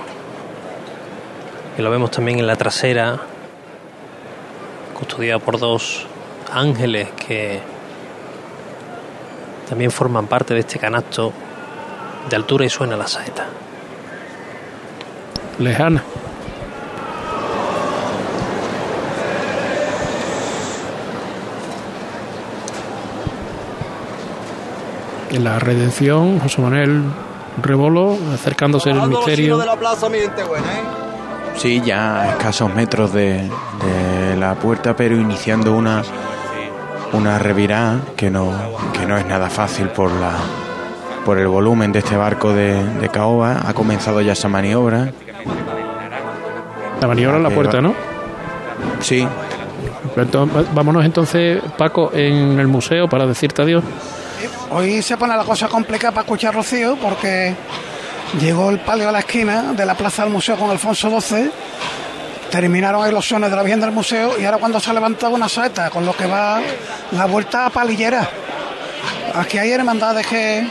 que 1.75 1.81
lo 1.81 1.89
vemos 1.89 2.11
también 2.11 2.39
en 2.39 2.47
la 2.47 2.55
trasera, 2.55 3.19
custodiado 4.93 5.39
por 5.39 5.59
dos 5.59 6.05
ángeles 6.51 7.09
que 7.11 7.61
también 9.69 9.91
forman 9.91 10.27
parte 10.27 10.53
de 10.53 10.61
este 10.61 10.79
canasto 10.79 11.31
de 12.29 12.35
altura 12.35 12.65
y 12.65 12.69
suena 12.69 12.97
la 12.97 13.07
saeta. 13.07 13.45
Lejana. 15.59 16.03
En 25.29 25.43
la 25.43 25.59
redención, 25.59 26.39
José 26.39 26.61
Manuel 26.61 27.03
Rebolo, 27.61 28.17
acercándose 28.33 28.91
al 28.91 29.09
misterio. 29.09 29.61
¿eh? 29.61 29.67
Sí, 31.55 31.81
ya 31.83 32.21
a 32.21 32.29
escasos 32.31 32.73
metros 32.73 33.13
de, 33.13 33.41
de 33.41 34.37
la 34.37 34.55
puerta, 34.55 34.95
pero 34.95 35.15
iniciando 35.15 35.73
una, 35.73 36.03
una 37.13 37.39
revirada 37.39 37.99
que 38.15 38.29
no, 38.29 38.51
que 38.93 39.05
no 39.05 39.17
es 39.17 39.25
nada 39.25 39.49
fácil 39.49 39.89
por 39.89 40.11
la 40.11 40.31
por 41.25 41.37
el 41.39 41.47
volumen 41.49 41.91
de 41.91 41.99
este 41.99 42.15
barco 42.15 42.53
de, 42.53 42.81
de 42.85 43.09
caoba. 43.09 43.67
Ha 43.67 43.73
comenzado 43.73 44.21
ya 44.21 44.31
esa 44.31 44.47
maniobra. 44.47 45.11
La 47.01 47.07
maniobra 47.07 47.35
en 47.35 47.43
la 47.43 47.49
puerta, 47.49 47.81
¿no? 47.81 47.93
Sí. 49.01 49.27
Entonces, 50.15 50.73
vámonos 50.73 51.03
entonces, 51.03 51.61
Paco, 51.77 52.11
en 52.13 52.57
el 52.59 52.67
museo 52.67 53.09
para 53.09 53.25
decirte 53.25 53.61
adiós. 53.61 53.83
Hoy 54.71 55.01
se 55.01 55.17
pone 55.17 55.35
la 55.35 55.43
cosa 55.43 55.67
complicada 55.67 56.11
para 56.11 56.25
escuchar 56.25 56.53
Rocío 56.53 56.97
porque 56.97 57.55
llegó 58.39 58.69
el 58.69 58.79
palio 58.79 59.09
a 59.09 59.11
la 59.11 59.19
esquina 59.19 59.73
de 59.73 59.85
la 59.85 59.95
plaza 59.95 60.23
del 60.23 60.31
museo 60.31 60.57
con 60.57 60.69
Alfonso 60.69 61.09
XII. 61.21 61.49
Terminaron 62.51 63.03
ahí 63.03 63.11
los 63.11 63.27
sones 63.27 63.49
de 63.49 63.55
la 63.55 63.63
Virgen 63.63 63.81
del 63.81 63.91
Museo 63.91 64.37
y 64.39 64.45
ahora 64.45 64.57
cuando 64.57 64.79
se 64.79 64.89
ha 64.89 64.93
levantado 64.93 65.33
una 65.33 65.49
saeta 65.49 65.89
con 65.89 66.05
lo 66.05 66.15
que 66.15 66.25
va 66.25 66.61
la 67.11 67.25
vuelta 67.25 67.65
a 67.65 67.69
palillera. 67.69 68.29
Aquí 69.35 69.57
hay 69.57 69.71
hermandades 69.71 70.25
que, 70.25 70.67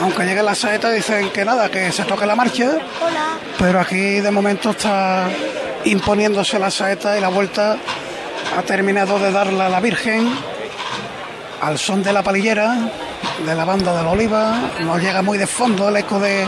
aunque 0.00 0.24
llegue 0.24 0.42
la 0.42 0.54
saeta, 0.54 0.90
dicen 0.90 1.30
que 1.30 1.44
nada, 1.44 1.70
que 1.70 1.90
se 1.92 2.04
toque 2.04 2.26
la 2.26 2.36
marcha. 2.36 2.72
Pero 3.58 3.80
aquí 3.80 4.20
de 4.20 4.30
momento 4.30 4.70
está 4.70 5.28
imponiéndose 5.84 6.58
la 6.58 6.70
saeta 6.70 7.18
y 7.18 7.20
la 7.20 7.28
vuelta 7.28 7.76
ha 8.56 8.62
terminado 8.62 9.18
de 9.18 9.32
darla 9.32 9.66
a 9.66 9.68
la 9.68 9.80
Virgen 9.80 10.51
al 11.62 11.78
son 11.78 12.02
de 12.02 12.12
la 12.12 12.22
palillera, 12.22 12.76
de 13.46 13.54
la 13.54 13.64
banda 13.64 13.96
de 13.96 14.02
la 14.02 14.10
oliva. 14.10 14.60
Nos 14.80 15.00
llega 15.00 15.22
muy 15.22 15.38
de 15.38 15.46
fondo 15.46 15.88
el 15.88 15.96
eco 15.96 16.18
de. 16.18 16.44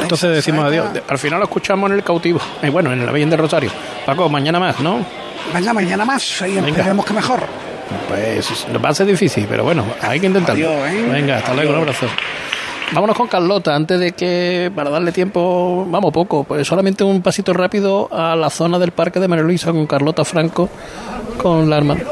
Entonces 0.00 0.30
decimos 0.32 0.66
adiós. 0.66 0.88
Al 1.08 1.18
final 1.18 1.38
lo 1.40 1.46
escuchamos 1.46 1.90
en 1.90 1.96
el 1.96 2.04
cautivo. 2.04 2.40
Y 2.62 2.68
bueno, 2.68 2.92
en 2.92 3.04
la 3.04 3.10
Virgen 3.10 3.30
del 3.30 3.40
Rosario. 3.40 3.70
Paco, 4.04 4.28
mañana 4.28 4.60
más, 4.60 4.80
¿no? 4.80 5.04
Venga, 5.52 5.72
mañana 5.72 6.04
más 6.04 6.42
y 6.42 6.58
esperemos 6.58 7.04
que 7.06 7.14
mejor. 7.14 7.40
Pues 8.08 8.66
va 8.84 8.90
a 8.90 8.94
ser 8.94 9.06
difícil, 9.06 9.46
pero 9.48 9.64
bueno, 9.64 9.84
hay 10.02 10.20
que 10.20 10.26
intentarlo. 10.26 10.68
Adiós, 10.68 10.90
¿eh? 10.90 11.08
Venga, 11.10 11.38
hasta 11.38 11.54
luego, 11.54 11.72
un 11.72 11.78
abrazo. 11.78 12.06
Vámonos 12.92 13.16
con 13.16 13.28
Carlota, 13.28 13.74
antes 13.74 13.98
de 13.98 14.12
que, 14.12 14.70
para 14.74 14.90
darle 14.90 15.10
tiempo, 15.10 15.86
vamos 15.88 16.12
poco, 16.12 16.44
pues 16.44 16.66
solamente 16.66 17.02
un 17.02 17.22
pasito 17.22 17.52
rápido 17.54 18.08
a 18.12 18.36
la 18.36 18.50
zona 18.50 18.78
del 18.78 18.92
Parque 18.92 19.20
de 19.20 19.28
María 19.28 19.44
Luisa 19.44 19.72
con 19.72 19.86
Carlota 19.86 20.24
Franco, 20.24 20.68
con 21.38 21.68
la 21.68 21.78
hermana. 21.78 22.02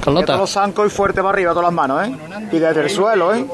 Carlota. 0.00 0.36
Los 0.36 0.50
zancos 0.50 0.86
y 0.86 0.90
fuerte 0.90 1.20
para 1.20 1.30
arriba, 1.30 1.50
todas 1.52 1.64
las 1.66 1.72
manos, 1.74 2.06
¿eh? 2.08 2.12
Y 2.52 2.58
desde 2.58 2.80
el 2.82 2.90
suelo, 2.90 3.34
¿eh? 3.34 3.44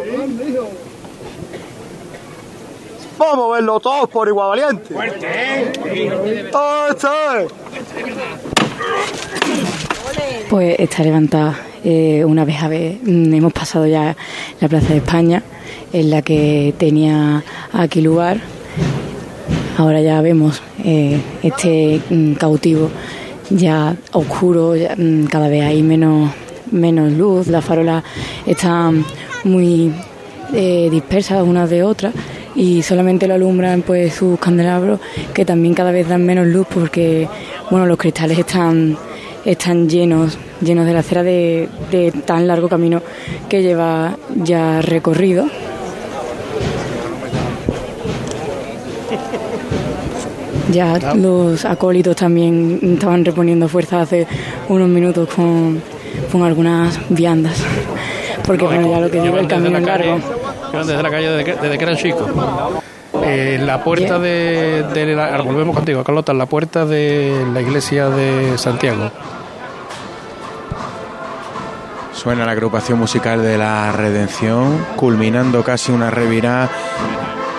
Vamos 3.19 3.51
a 3.51 3.55
verlo 3.55 3.81
todos 3.81 4.09
por 4.11 4.29
igual 4.29 4.51
valiente. 4.51 4.93
¡Fuerte, 4.93 5.27
eh! 5.27 5.73
Pues 10.51 10.77
está 10.79 11.03
levantada 11.03 11.57
eh, 11.85 12.25
una 12.25 12.45
vez 12.45 12.63
a 12.63 12.69
vez. 12.69 12.99
mm, 13.03 13.35
Hemos 13.35 13.53
pasado 13.53 13.87
ya 13.87 14.17
la 14.61 14.69
Plaza 14.69 14.89
de 14.89 14.99
España, 14.99 15.43
en 15.93 16.11
la 16.11 16.23
que 16.23 16.75
tenía 16.79 17.43
aquí 17.73 18.01
lugar. 18.01 18.39
Ahora 19.79 20.01
ya 20.01 20.21
vemos 20.21 20.63
eh, 20.85 21.21
este 21.43 22.01
mm, 22.09 22.35
cautivo 22.35 22.91
ya 23.51 23.97
oscuro, 24.13 24.77
ya, 24.77 24.95
mm, 24.97 25.27
cada 25.27 25.49
vez 25.49 25.65
hay 25.65 25.83
menos, 25.83 26.31
menos 26.71 27.13
luz, 27.13 27.49
las 27.49 27.65
farolas 27.65 28.05
están 28.47 29.05
muy 29.45 29.93
eh, 30.53 30.89
dispersas 30.91 31.43
unas 31.43 31.69
de 31.71 31.83
otras 31.83 32.15
y 32.55 32.83
solamente 32.83 33.27
lo 33.27 33.35
alumbran 33.35 33.83
pues 33.83 34.15
sus 34.15 34.39
candelabros 34.39 35.01
que 35.35 35.45
también 35.45 35.75
cada 35.75 35.91
vez 35.91 36.09
dan 36.09 36.25
menos 36.25 36.47
luz 36.47 36.67
porque 36.73 37.29
bueno 37.71 37.87
los 37.87 37.99
cristales 37.99 38.39
están 38.39 38.97
están 39.45 39.89
llenos 39.89 40.39
llenos 40.61 40.87
de 40.87 40.95
la 40.95 41.03
cera 41.03 41.23
de, 41.23 41.69
de 41.91 42.13
tan 42.13 42.47
largo 42.47 42.69
camino 42.69 43.03
que 43.49 43.63
lleva 43.63 44.17
ya 44.37 44.81
recorrido 44.81 45.47
ya 50.77 51.15
los 51.15 51.65
acólitos 51.65 52.15
también 52.17 52.79
estaban 52.95 53.25
reponiendo 53.25 53.69
fuerza 53.69 54.03
hace 54.03 54.27
unos 54.69 54.89
minutos 54.89 55.29
con, 55.35 55.83
con 56.31 56.43
algunas 56.45 56.99
viandas 57.09 57.63
porque 58.47 58.65
bueno 58.65 58.89
ya 58.89 59.01
lo 59.01 59.11
que 59.11 59.21
lleva 59.21 59.41
el 59.41 59.49
camino 59.49 59.79
es 59.79 59.85
largo 59.85 60.19
Llevan 60.71 60.87
desde 60.87 61.03
la 61.03 61.11
calle 61.11 61.31
desde 61.31 61.45
que, 61.45 61.55
desde 61.61 61.79
que 61.79 61.85
eran 61.85 61.97
chicos. 61.97 62.29
Eh, 63.25 63.59
la 63.63 63.83
puerta 63.83 64.19
de, 64.19 64.85
de 64.95 65.15
la- 65.15 65.41
volvemos 65.43 65.75
contigo, 65.75 66.05
Carlota, 66.05 66.33
la 66.35 66.47
puerta 66.47 66.85
de 66.85 67.45
la 67.53 67.61
iglesia 67.63 68.09
de 68.09 68.59
Santiago. 68.59 69.11
Suena 72.13 72.45
la 72.47 72.53
agrupación 72.53 72.99
musical 72.99 73.43
de 73.43 73.59
la 73.59 73.93
Redención, 73.93 74.85
culminando 74.97 75.63
casi 75.63 75.93
una 75.93 76.11
revirada 76.11 76.69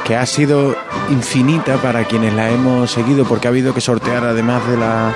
que 0.08 0.16
ha 0.16 0.26
sido 0.26 0.74
infinita 1.10 1.76
para 1.78 2.06
quienes 2.06 2.34
la 2.34 2.50
hemos 2.50 2.90
seguido, 2.90 3.26
porque 3.26 3.48
ha 3.48 3.52
habido 3.52 3.74
que 3.74 3.82
sortear 3.82 4.24
además 4.24 4.66
de 4.68 4.78
la 4.78 5.14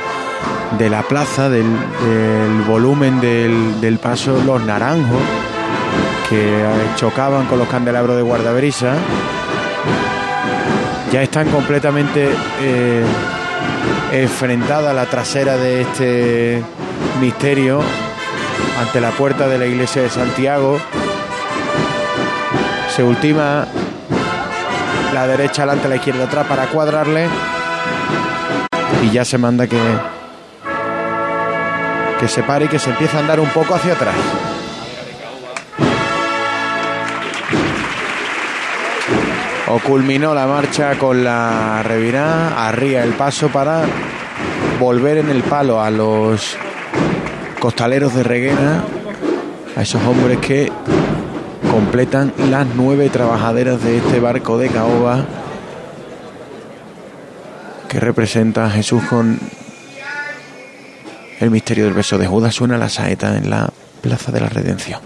de 0.78 0.90
la 0.90 1.04
plaza, 1.04 1.50
del, 1.50 1.66
volumen 2.68 3.20
del, 3.20 3.80
del 3.82 4.00
paso, 4.00 4.42
los 4.46 4.64
naranjos 4.64 5.22
que 6.30 6.66
chocaban 6.96 7.46
con 7.46 7.60
los 7.60 7.68
candelabros 7.68 8.16
de 8.16 8.22
guardabrisa. 8.22 8.96
Ya 11.12 11.22
están 11.22 11.50
completamente 11.50 12.30
eh, 12.62 13.04
enfrentada 14.14 14.94
la 14.94 15.06
trasera 15.08 15.58
de 15.58 15.82
este 15.82 16.64
misterio 17.20 17.82
ante 18.80 19.02
la 19.02 19.12
puerta 19.12 19.48
de 19.48 19.58
la 19.58 19.66
iglesia 19.66 20.04
de 20.04 20.10
Santiago. 20.10 20.80
Se 22.96 23.04
ultima 23.04 23.68
la 25.14 25.28
derecha 25.28 25.64
adelante, 25.64 25.90
la 25.90 25.96
izquierda 25.96 26.26
atrás 26.26 26.48
para 26.48 26.68
cuadrarle. 26.68 27.28
Y 29.04 29.10
ya 29.12 29.26
se 29.26 29.38
manda 29.38 29.68
que, 29.68 29.80
que 32.20 32.28
se 32.28 32.44
pare 32.44 32.66
y 32.66 32.68
que 32.68 32.80
se 32.80 32.92
empiece 32.92 33.18
a 33.18 33.20
andar 33.20 33.40
un 33.40 33.50
poco 33.50 33.76
hacia 33.76 33.94
atrás. 33.94 34.16
O 39.68 39.80
culminó 39.80 40.34
la 40.34 40.48
marcha 40.48 40.98
con 40.98 41.24
la 41.24 41.82
revirá, 41.84 42.68
arría 42.68 43.04
el 43.04 43.14
paso 43.14 43.48
para 43.50 43.84
volver 44.80 45.20
en 45.20 45.30
el 45.30 45.44
palo 45.44 45.82
a 45.82 45.90
los 45.90 46.58
costaleros 47.60 48.14
de 48.14 48.24
Reguera, 48.24 48.84
a 49.78 49.82
esos 49.82 50.04
hombres 50.04 50.40
que 50.40 50.70
completan 51.72 52.34
las 52.50 52.68
nueve 52.76 53.10
trabajaderas 53.10 53.82
de 53.82 53.98
este 53.98 54.20
barco 54.20 54.58
de 54.58 54.68
caoba 54.68 55.26
que 57.88 57.98
representa 58.00 58.66
a 58.66 58.70
Jesús 58.70 59.02
con 59.10 59.40
el 61.40 61.50
misterio 61.50 61.86
del 61.86 61.94
beso 61.94 62.18
de 62.18 62.28
Judas. 62.28 62.56
Suena 62.56 62.78
la 62.78 62.90
saeta 62.90 63.38
en 63.38 63.50
la 63.50 63.72
plaza 64.02 64.34
de 64.34 64.42
la 64.42 64.50
redención. 64.50 65.00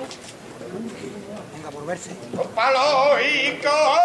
Venga, 0.00 1.70
por 1.70 1.84
verse. 1.84 2.10
Con 2.34 2.48
palo 2.48 3.20
y 3.20 3.60
con... 3.60 4.01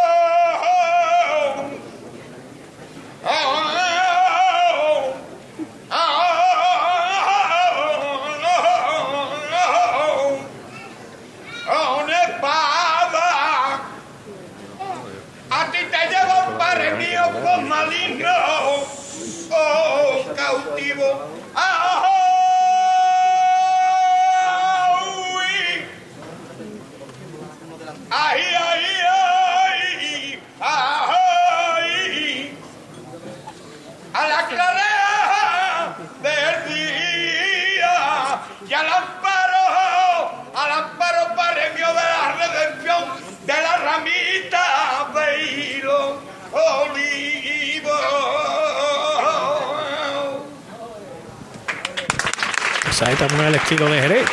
de 53.17 54.01
Jerez. 54.01 54.25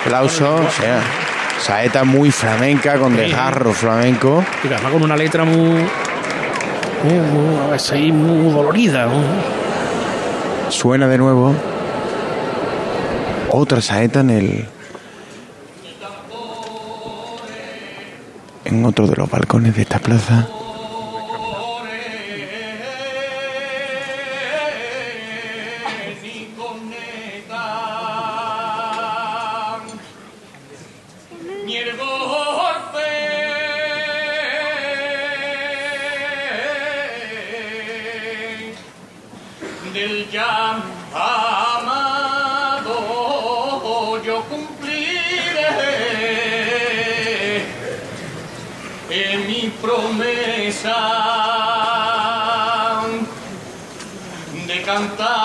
Aplauso, 0.00 0.54
o 0.54 0.70
sea, 0.70 1.00
saeta 1.60 2.04
muy 2.04 2.30
flamenca, 2.30 2.96
con 2.96 3.16
desgarro 3.16 3.72
flamenco. 3.72 4.44
Y 4.62 4.68
además 4.68 4.92
con 4.92 5.02
una 5.02 5.16
letra 5.16 5.44
muy. 5.44 5.84
muy, 7.04 8.12
muy 8.12 8.52
dolorida. 8.52 9.08
Suena 10.68 11.08
de 11.08 11.18
nuevo. 11.18 11.54
Otra 13.50 13.80
saeta 13.80 14.20
en 14.20 14.30
el. 14.30 14.68
En 18.64 18.84
otro 18.84 19.06
de 19.08 19.16
los 19.16 19.28
balcones 19.28 19.74
de 19.74 19.82
esta 19.82 19.98
plaza. 19.98 20.48
En 55.02 55.41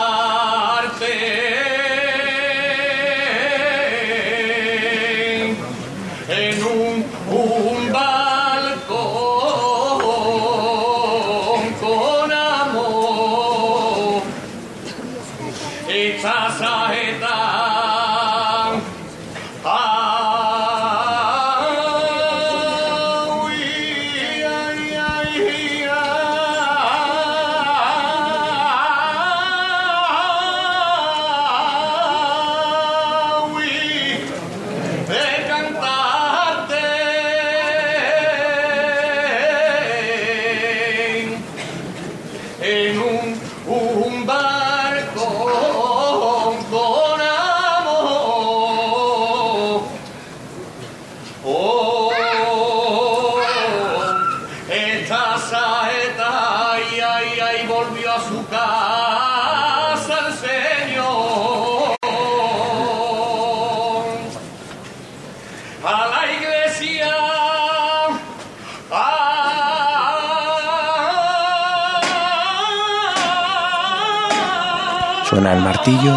el 75.88 75.94
martillo, 75.94 76.16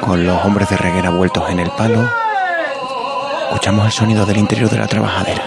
con 0.00 0.24
los 0.26 0.44
hombres 0.44 0.68
de 0.70 0.76
reguera 0.76 1.10
vueltos 1.10 1.48
en 1.50 1.60
el 1.60 1.70
palo, 1.70 2.08
escuchamos 3.48 3.86
el 3.86 3.92
sonido 3.92 4.24
del 4.26 4.36
interior 4.38 4.70
de 4.70 4.78
la 4.78 4.86
trabajadera. 4.86 5.44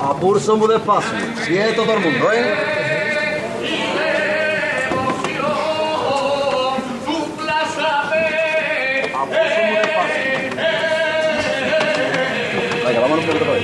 A 0.00 0.14
pulso 0.14 0.56
muy 0.56 0.68
despacio. 0.68 1.12
Quieto 1.46 1.82
todo 1.82 1.94
el 1.94 2.00
mundo, 2.00 2.32
¿eh? 2.32 2.54
Venga, 12.86 13.00
vámonos 13.00 13.24
un 13.24 13.30
poquito 13.30 13.44
por 13.46 13.54
ahí. 13.54 13.63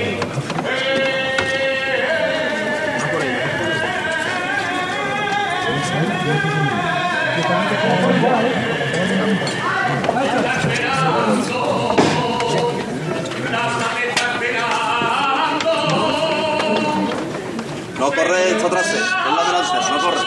atrás, 18.71 19.91
no 19.91 19.99
corre. 19.99 20.17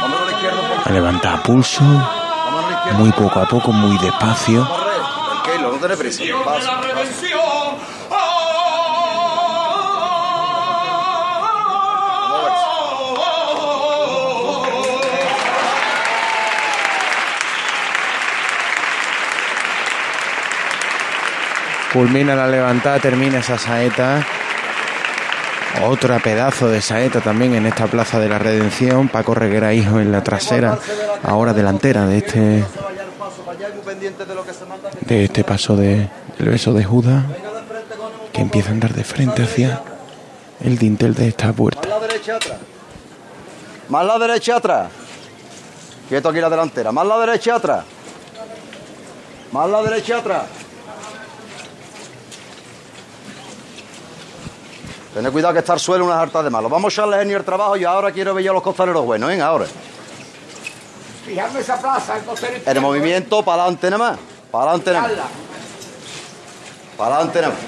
Vamos 0.00 0.86
a 0.86 0.90
levantar 0.90 1.42
pulso, 1.42 1.84
muy 2.94 3.12
poco 3.12 3.40
a 3.40 3.46
poco, 3.46 3.72
muy 3.72 3.98
despacio. 3.98 4.66
Tranquilo, 4.66 5.72
no 5.72 5.78
tenés 5.78 5.98
prisa. 5.98 6.24
Paso, 6.44 6.70
paso. 6.94 7.12
Culmina 21.92 22.34
la 22.34 22.46
levantada, 22.46 22.98
termina 23.00 23.40
esa 23.40 23.58
saeta. 23.58 24.24
Otra 25.84 26.20
pedazo 26.20 26.68
de 26.68 26.80
saeta 26.80 27.20
también 27.20 27.54
en 27.54 27.66
esta 27.66 27.86
plaza 27.86 28.20
de 28.20 28.28
la 28.28 28.38
Redención. 28.38 29.08
Paco 29.08 29.34
Reguera, 29.34 29.74
hijo 29.74 29.98
en 29.98 30.12
la 30.12 30.22
trasera, 30.22 30.78
ahora 31.24 31.52
delantera 31.52 32.06
de 32.06 32.18
este 32.18 32.64
de 35.00 35.24
este 35.24 35.44
paso 35.44 35.76
de, 35.76 36.08
del 36.38 36.48
beso 36.48 36.72
de 36.72 36.84
Judas, 36.84 37.24
que 38.32 38.40
empieza 38.40 38.70
a 38.70 38.72
andar 38.72 38.92
de 38.94 39.04
frente 39.04 39.42
hacia 39.42 39.82
el 40.60 40.78
dintel 40.78 41.14
de 41.14 41.28
esta 41.28 41.52
puerta. 41.52 41.88
Más 41.88 41.88
la 41.88 42.06
derecha 42.06 42.36
atrás. 42.36 42.58
Más 43.88 44.06
la 44.06 44.18
derecha 44.18 44.56
atrás. 44.56 44.90
Quieto 46.08 46.28
aquí 46.28 46.40
la 46.40 46.50
delantera. 46.50 46.92
Más 46.92 47.06
la 47.06 47.18
derecha 47.18 47.56
atrás. 47.56 47.84
Más 49.50 49.68
la 49.68 49.82
derecha 49.82 50.18
atrás. 50.18 50.61
Tened 55.14 55.30
cuidado 55.30 55.52
que 55.52 55.58
está 55.60 55.74
el 55.74 55.80
suelo 55.80 56.06
unas 56.06 56.16
hartas 56.16 56.42
de 56.44 56.50
malo. 56.50 56.68
Vamos 56.68 56.92
a 56.92 56.94
echarle 56.94 57.18
genio 57.18 57.36
el 57.36 57.44
trabajo 57.44 57.76
y 57.76 57.84
ahora 57.84 58.12
quiero 58.12 58.32
ver 58.34 58.44
yo 58.44 58.52
a 58.52 58.54
los 58.54 58.62
costaleros 58.62 59.04
buenos, 59.04 59.30
¿eh? 59.30 59.42
Ahora. 59.42 59.66
Fijadme 61.26 61.60
esa 61.60 61.78
plaza, 61.78 62.16
el 62.16 62.24
costero 62.24 62.54
El 62.64 62.80
movimiento 62.80 63.42
para 63.44 63.62
adelante 63.62 63.90
nada 63.90 64.10
más. 64.10 64.18
Para 64.50 64.70
adelante 64.70 64.92
nada 64.92 65.08
más. 65.08 65.16
Para 66.96 67.16
adelante 67.16 67.40
nada 67.42 67.54
más. 67.54 67.60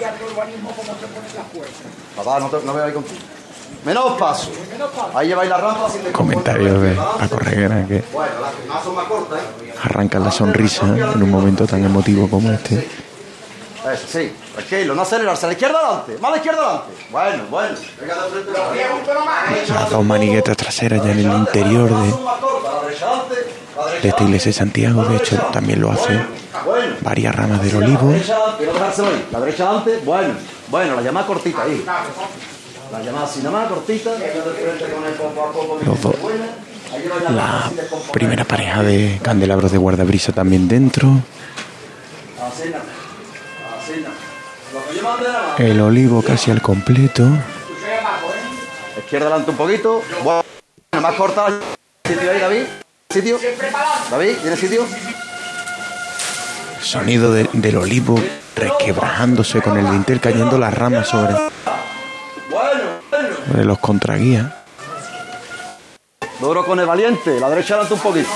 Papá, 2.16 2.40
no, 2.40 2.48
te, 2.48 2.64
no 2.64 2.72
veo 2.72 2.84
ahí 2.84 2.92
contigo. 2.92 3.20
Menos 3.84 4.18
paso. 4.18 4.50
Ahí 5.14 5.28
lleváis 5.28 5.50
la 5.50 5.58
rampa 5.58 5.90
sin 5.90 6.12
Comentarios 6.12 6.80
de 6.80 6.94
Paco 6.94 7.36
Reguera 7.36 7.86
que 7.86 8.02
Bueno, 8.12 8.40
las 8.40 8.52
primeras 8.52 8.84
son 8.84 8.94
más 8.94 9.04
cortas, 9.06 9.40
¿eh? 9.40 9.74
arrancan 9.82 10.24
la 10.24 10.30
sonrisa 10.30 10.86
en 10.86 11.22
un 11.22 11.30
momento 11.30 11.66
tan 11.66 11.84
emotivo 11.84 12.28
como 12.30 12.50
este. 12.50 12.88
Sí. 14.08 14.32
Tranquilo, 14.54 14.94
no 14.94 15.02
acelerarse. 15.02 15.46
A 15.46 15.48
la 15.48 15.52
izquierda 15.52 15.78
adelante. 15.78 16.18
Más 16.20 16.28
a 16.28 16.30
la 16.30 16.36
izquierda 16.36 16.60
adelante. 16.60 16.92
Bueno, 17.10 17.42
bueno. 17.50 17.74
Las 19.68 19.90
dos 19.90 20.04
maniguetas 20.04 20.56
traseras 20.56 21.04
ya 21.04 21.10
en 21.12 21.18
el 21.18 21.32
interior 21.32 21.90
de, 21.90 22.14
de 24.02 24.08
esta 24.08 24.22
iglesia 24.22 24.50
de 24.50 24.52
Santiago. 24.52 25.04
De 25.04 25.16
hecho, 25.16 25.36
también 25.52 25.80
lo 25.80 25.90
hace 25.90 26.20
varias 27.00 27.34
ramas 27.34 27.62
del 27.62 27.76
olivo. 27.76 28.14
La 29.32 29.40
derecha 29.40 29.64
adelante. 29.64 30.00
Bueno, 30.04 30.34
bueno, 30.68 30.94
la 30.96 31.02
llamada 31.02 31.26
cortita 31.26 31.62
ahí. 31.62 31.84
La 32.92 33.02
llamada 33.02 33.24
así, 33.24 33.40
nada 33.40 33.58
más 33.58 33.68
cortita. 33.68 34.10
Los 35.84 36.00
dos. 36.00 36.14
La 37.30 37.70
sin 37.72 38.12
primera 38.12 38.44
pareja 38.44 38.84
de 38.84 39.18
candelabros 39.20 39.72
de 39.72 39.78
guardabrisa 39.78 40.32
también 40.32 40.68
dentro. 40.68 41.08
El 45.58 45.80
olivo 45.80 46.22
casi 46.22 46.50
al 46.50 46.60
completo. 46.62 47.24
Izquierda 48.98 49.26
adelante 49.28 49.50
un 49.50 49.56
poquito. 49.56 50.02
Bueno, 50.22 50.42
más 51.00 51.14
corta. 51.14 51.46
¿Sitio 52.04 52.30
ahí, 52.30 52.40
David? 52.40 52.62
¿Sitio? 53.10 53.38
David, 54.10 54.36
¿tiene 54.42 54.56
sitio? 54.56 54.86
Sonido 56.82 57.32
de- 57.32 57.48
del 57.52 57.76
olivo 57.76 58.16
requebrajándose 58.56 59.62
con 59.62 59.78
el 59.78 59.90
dintel 59.90 60.20
cayendo 60.20 60.58
las 60.58 60.74
ramas 60.74 61.08
sobre, 61.08 61.34
sobre 63.46 63.64
los 63.64 63.78
contraguías. 63.78 64.46
Duro 66.40 66.64
con 66.66 66.78
el 66.80 66.86
valiente. 66.86 67.38
La 67.40 67.48
derecha 67.48 67.74
adelante 67.74 67.94
un 67.94 68.00
poquito. 68.00 68.28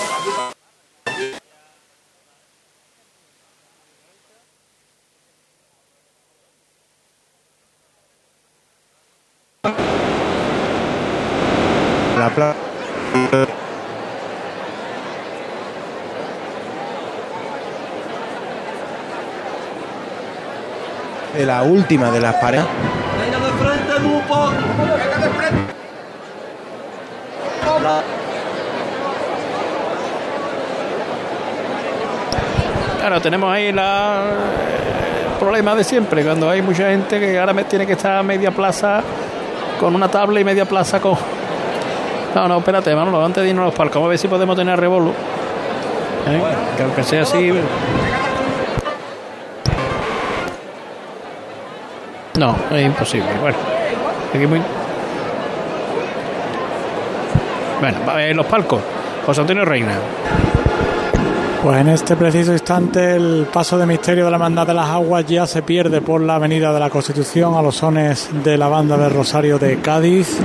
De 21.88 22.20
las 22.20 22.34
parejas. 22.36 22.66
Venga 23.20 23.38
de 23.38 23.52
frente. 23.52 23.92
Venga 23.98 25.26
de 25.26 25.30
frente. 25.30 25.74
La- 27.82 28.02
Claro, 33.00 33.20
tenemos 33.22 33.50
ahí 33.54 33.72
la, 33.72 34.22
el 35.32 35.38
problema 35.38 35.74
de 35.74 35.82
siempre, 35.84 36.22
cuando 36.24 36.50
hay 36.50 36.60
mucha 36.60 36.90
gente 36.90 37.18
que 37.18 37.38
ahora 37.38 37.52
me 37.54 37.64
tiene 37.64 37.86
que 37.86 37.92
estar 37.94 38.22
media 38.24 38.50
plaza 38.50 39.00
con 39.80 39.94
una 39.94 40.08
tabla 40.08 40.40
y 40.40 40.44
media 40.44 40.66
plaza 40.66 41.00
con... 41.00 41.16
No, 42.34 42.48
no, 42.48 42.58
espérate, 42.58 42.94
Manolo, 42.94 43.24
antes 43.24 43.42
de 43.42 43.48
irnos 43.48 43.62
a 43.62 43.66
los 43.66 43.74
palcos, 43.74 43.94
vamos 43.94 44.08
a 44.08 44.10
ver 44.10 44.18
si 44.18 44.28
podemos 44.28 44.54
tener 44.56 44.78
revolu. 44.78 45.10
¿Eh? 45.10 46.42
Que 46.76 46.82
aunque 46.82 47.02
sea 47.04 47.22
así... 47.22 47.50
No, 52.38 52.56
es 52.70 52.86
imposible. 52.86 53.26
Bueno, 53.40 53.58
aquí 54.32 54.46
muy... 54.46 54.60
Bueno, 57.80 57.98
ver 58.14 58.36
los 58.36 58.46
palcos. 58.46 58.80
José 59.26 59.40
Antonio 59.40 59.64
Reina. 59.64 59.94
Pues 61.62 61.80
en 61.80 61.88
este 61.88 62.14
preciso 62.14 62.52
instante 62.52 63.16
el 63.16 63.48
paso 63.52 63.76
de 63.76 63.86
misterio 63.86 64.24
de 64.24 64.30
la 64.30 64.36
Hermandad 64.36 64.68
de 64.68 64.74
las 64.74 64.88
Aguas 64.88 65.26
ya 65.26 65.46
se 65.48 65.62
pierde 65.62 66.00
por 66.00 66.20
la 66.20 66.36
Avenida 66.36 66.72
de 66.72 66.78
la 66.78 66.90
Constitución 66.90 67.56
a 67.56 67.62
los 67.62 67.76
sones 67.76 68.28
de 68.44 68.56
la 68.56 68.68
banda 68.68 68.96
de 68.96 69.08
Rosario 69.08 69.58
de 69.58 69.80
Cádiz, 69.80 70.38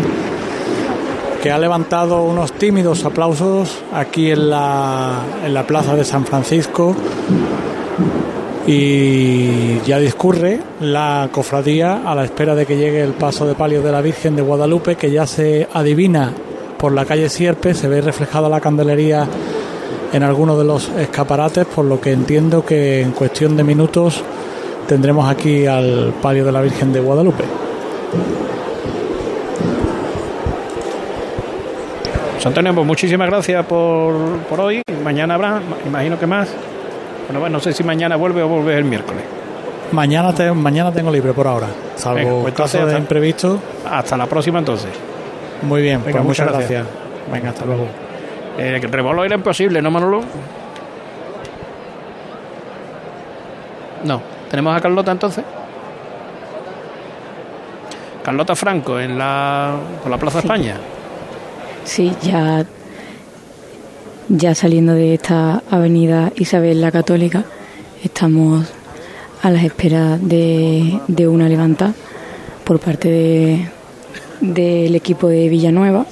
que 1.43 1.51
ha 1.51 1.59
levantado 1.59 2.23
unos 2.23 2.53
tímidos 2.53 3.05
aplausos 3.05 3.83
aquí 3.93 4.31
en 4.31 4.49
la, 4.49 5.19
en 5.45 5.53
la 5.53 5.67
Plaza 5.67 5.95
de 5.95 6.03
San 6.03 6.25
Francisco 6.25 6.95
y 8.65 9.81
ya 9.81 9.99
discurre 9.99 10.59
la 10.79 11.29
cofradía 11.31 12.01
a 12.05 12.15
la 12.15 12.23
espera 12.23 12.55
de 12.55 12.65
que 12.65 12.77
llegue 12.77 13.01
el 13.01 13.13
paso 13.13 13.45
de 13.45 13.55
palio 13.55 13.81
de 13.81 13.91
la 13.91 14.01
Virgen 14.01 14.35
de 14.35 14.41
Guadalupe, 14.41 14.95
que 14.95 15.11
ya 15.11 15.27
se 15.27 15.67
adivina 15.73 16.31
por 16.77 16.93
la 16.93 17.05
calle 17.05 17.29
Sierpe, 17.29 17.73
se 17.73 17.87
ve 17.87 18.01
reflejada 18.01 18.47
la 18.47 18.61
candelería 18.61 19.27
en 20.13 20.23
algunos 20.23 20.57
de 20.57 20.63
los 20.63 20.89
escaparates, 20.89 21.65
por 21.65 21.85
lo 21.85 21.99
que 21.99 22.11
entiendo 22.11 22.65
que 22.65 23.01
en 23.01 23.11
cuestión 23.11 23.57
de 23.57 23.63
minutos 23.63 24.21
tendremos 24.87 25.29
aquí 25.29 25.65
al 25.65 26.13
palio 26.21 26.45
de 26.45 26.51
la 26.51 26.61
Virgen 26.61 26.93
de 26.93 26.99
Guadalupe. 26.99 27.43
Antonio, 32.45 32.75
pues 32.75 32.85
muchísimas 32.85 33.29
gracias 33.29 33.65
por, 33.65 34.13
por 34.49 34.59
hoy. 34.59 34.81
Mañana 35.01 35.35
habrá, 35.35 35.61
imagino 35.85 36.19
que 36.19 36.27
más. 36.27 36.53
Bueno, 37.27 37.39
bueno, 37.39 37.53
no 37.57 37.59
sé 37.59 37.73
si 37.73 37.83
mañana 37.83 38.15
vuelve 38.15 38.41
o 38.43 38.47
vuelve 38.47 38.77
el 38.77 38.83
miércoles. 38.85 39.23
Mañana, 39.91 40.33
te- 40.33 40.51
mañana 40.51 40.91
tengo 40.91 41.11
libre 41.11 41.33
por 41.33 41.47
ahora, 41.47 41.67
salvo 41.95 42.17
Venga, 42.17 42.41
pues 42.41 42.53
caso 42.55 42.77
de 42.79 42.83
hasta- 42.85 42.97
imprevisto. 42.97 43.59
Hasta 43.89 44.17
la 44.17 44.25
próxima 44.25 44.59
entonces. 44.59 44.89
Muy 45.61 45.81
bien, 45.81 45.99
Venga, 46.03 46.11
pues 46.19 46.25
muchas 46.25 46.47
gracias. 46.47 46.69
gracias. 46.85 46.87
Venga, 47.31 47.49
hasta 47.49 47.65
luego. 47.65 47.87
El 48.57 48.81
rebolo 48.81 49.23
era 49.23 49.35
imposible, 49.35 49.81
¿no, 49.81 49.89
Manolo? 49.91 50.21
No. 54.03 54.21
¿Tenemos 54.49 54.75
a 54.75 54.81
Carlota 54.81 55.11
entonces? 55.11 55.43
Carlota 58.23 58.55
Franco 58.55 58.99
en 58.99 59.17
la, 59.17 59.75
por 60.01 60.11
la 60.11 60.17
Plaza 60.17 60.39
España. 60.39 60.75
Sí, 61.83 62.15
ya, 62.21 62.63
ya 64.29 64.55
saliendo 64.55 64.93
de 64.93 65.13
esta 65.15 65.63
avenida 65.69 66.31
Isabel 66.35 66.81
la 66.81 66.91
Católica, 66.91 67.43
estamos 68.03 68.65
a 69.41 69.49
las 69.49 69.63
esperas 69.63 70.19
de, 70.21 70.99
de 71.07 71.27
una 71.27 71.49
levanta 71.49 71.93
por 72.63 72.79
parte 72.79 73.09
de, 73.09 73.67
del 74.41 74.95
equipo 74.95 75.27
de 75.27 75.49
Villanueva. 75.49 76.05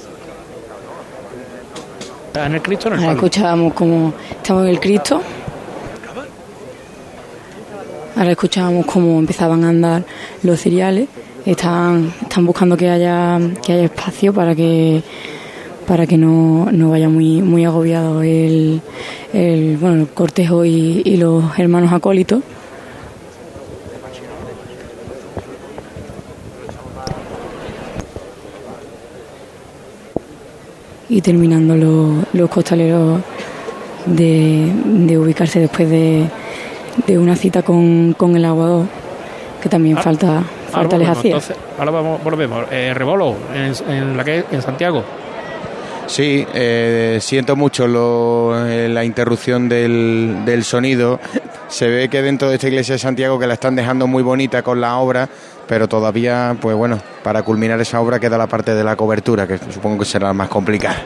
¿Está 2.26 2.46
en 2.46 2.54
el 2.54 2.62
Cristo 2.62 2.88
en 2.88 2.94
el 2.94 3.00
Ahora 3.00 3.12
escuchábamos 3.12 3.74
como 3.74 4.14
estamos 4.30 4.64
en 4.64 4.68
el 4.68 4.80
Cristo. 4.80 5.20
Ahora 8.16 8.30
escuchábamos 8.30 8.86
cómo 8.86 9.18
empezaban 9.18 9.64
a 9.64 9.68
andar 9.70 10.04
los 10.42 10.60
cereales. 10.60 11.08
Están, 11.44 12.12
están 12.22 12.46
buscando 12.46 12.76
que 12.76 12.88
haya, 12.88 13.38
que 13.64 13.72
haya 13.72 13.84
espacio 13.84 14.32
para 14.32 14.54
que 14.54 15.02
para 15.86 16.06
que 16.06 16.16
no, 16.16 16.68
no 16.72 16.90
vaya 16.90 17.08
muy, 17.08 17.42
muy 17.42 17.64
agobiado 17.64 18.22
el, 18.22 18.80
el, 19.32 19.76
bueno, 19.78 20.02
el 20.02 20.08
cortejo 20.08 20.64
y, 20.64 21.02
y 21.04 21.16
los 21.16 21.58
hermanos 21.58 21.92
acólitos. 21.92 22.42
y 31.08 31.20
terminando 31.20 31.76
los, 31.76 32.24
los 32.32 32.48
costaleros 32.48 33.20
de, 34.06 34.72
de 34.84 35.18
ubicarse 35.18 35.60
después 35.60 35.88
de, 35.90 36.24
de 37.06 37.18
una 37.18 37.36
cita 37.36 37.62
con, 37.62 38.14
con 38.14 38.34
el 38.34 38.44
aguador, 38.46 38.86
que 39.62 39.68
también 39.68 39.98
falta, 39.98 40.36
Ahora 40.38 40.88
falta 40.88 40.98
les 40.98 41.08
volvemos, 41.08 41.18
hacía. 41.18 41.30
entonces, 41.32 41.56
ahora 41.78 41.90
vamos, 41.90 42.24
volvemos. 42.24 42.64
Eh, 42.70 42.92
Rebolo, 42.94 43.34
en, 43.54 43.92
en 43.92 44.16
la 44.16 44.24
que 44.24 44.44
en 44.50 44.62
Santiago. 44.62 45.04
Sí, 46.06 46.46
eh, 46.52 47.18
siento 47.20 47.56
mucho 47.56 47.86
lo- 47.86 48.66
eh, 48.66 48.88
la 48.88 49.04
interrupción 49.04 49.68
del, 49.68 50.36
del 50.44 50.64
sonido. 50.64 51.18
Se 51.68 51.88
ve 51.88 52.08
que 52.10 52.20
dentro 52.20 52.48
de 52.50 52.56
esta 52.56 52.68
iglesia 52.68 52.94
de 52.94 52.98
Santiago 52.98 53.38
que 53.38 53.46
la 53.46 53.54
están 53.54 53.74
dejando 53.76 54.06
muy 54.06 54.22
bonita 54.22 54.62
con 54.62 54.80
la 54.80 54.96
obra, 54.98 55.26
pero 55.66 55.88
todavía, 55.88 56.54
pues 56.60 56.76
bueno, 56.76 56.98
para 57.22 57.42
culminar 57.42 57.80
esa 57.80 57.98
obra 58.00 58.20
queda 58.20 58.36
la 58.36 58.46
parte 58.46 58.74
de 58.74 58.84
la 58.84 58.94
cobertura, 58.94 59.46
que 59.46 59.56
supongo 59.58 60.00
que 60.00 60.04
será 60.04 60.26
la 60.28 60.34
más 60.34 60.48
complicada. 60.50 60.96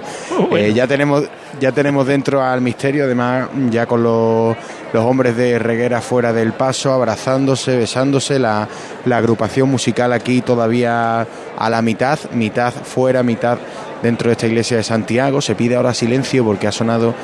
Eh, 0.57 0.73
ya 0.75 0.87
tenemos 0.89 1.25
ya 1.61 1.71
tenemos 1.73 2.07
dentro 2.07 2.43
al 2.43 2.61
misterio, 2.61 3.05
además 3.05 3.49
ya 3.71 3.87
con 3.87 4.03
los, 4.03 4.57
los 4.93 5.05
hombres 5.05 5.37
de 5.37 5.59
Reguera 5.59 6.01
fuera 6.01 6.33
del 6.33 6.53
paso, 6.53 6.93
abrazándose, 6.93 7.77
besándose, 7.77 8.39
la, 8.39 8.69
agrupación 9.11 9.69
musical 9.69 10.13
aquí 10.13 10.41
todavía 10.41 11.27
a 11.59 11.71
la 11.71 11.83
mitad, 11.83 12.19
mitad 12.33 12.73
fuera, 12.73 13.23
mitad 13.23 13.59
dentro 14.03 14.29
de 14.29 14.33
esta 14.33 14.47
iglesia 14.47 14.77
de 14.77 14.83
Santiago. 14.83 15.41
Se 15.41 15.55
pide 15.55 15.77
ahora 15.77 15.95
silencio 15.95 16.45
porque 16.45 16.67
ha 16.67 16.73
sonado 16.73 17.15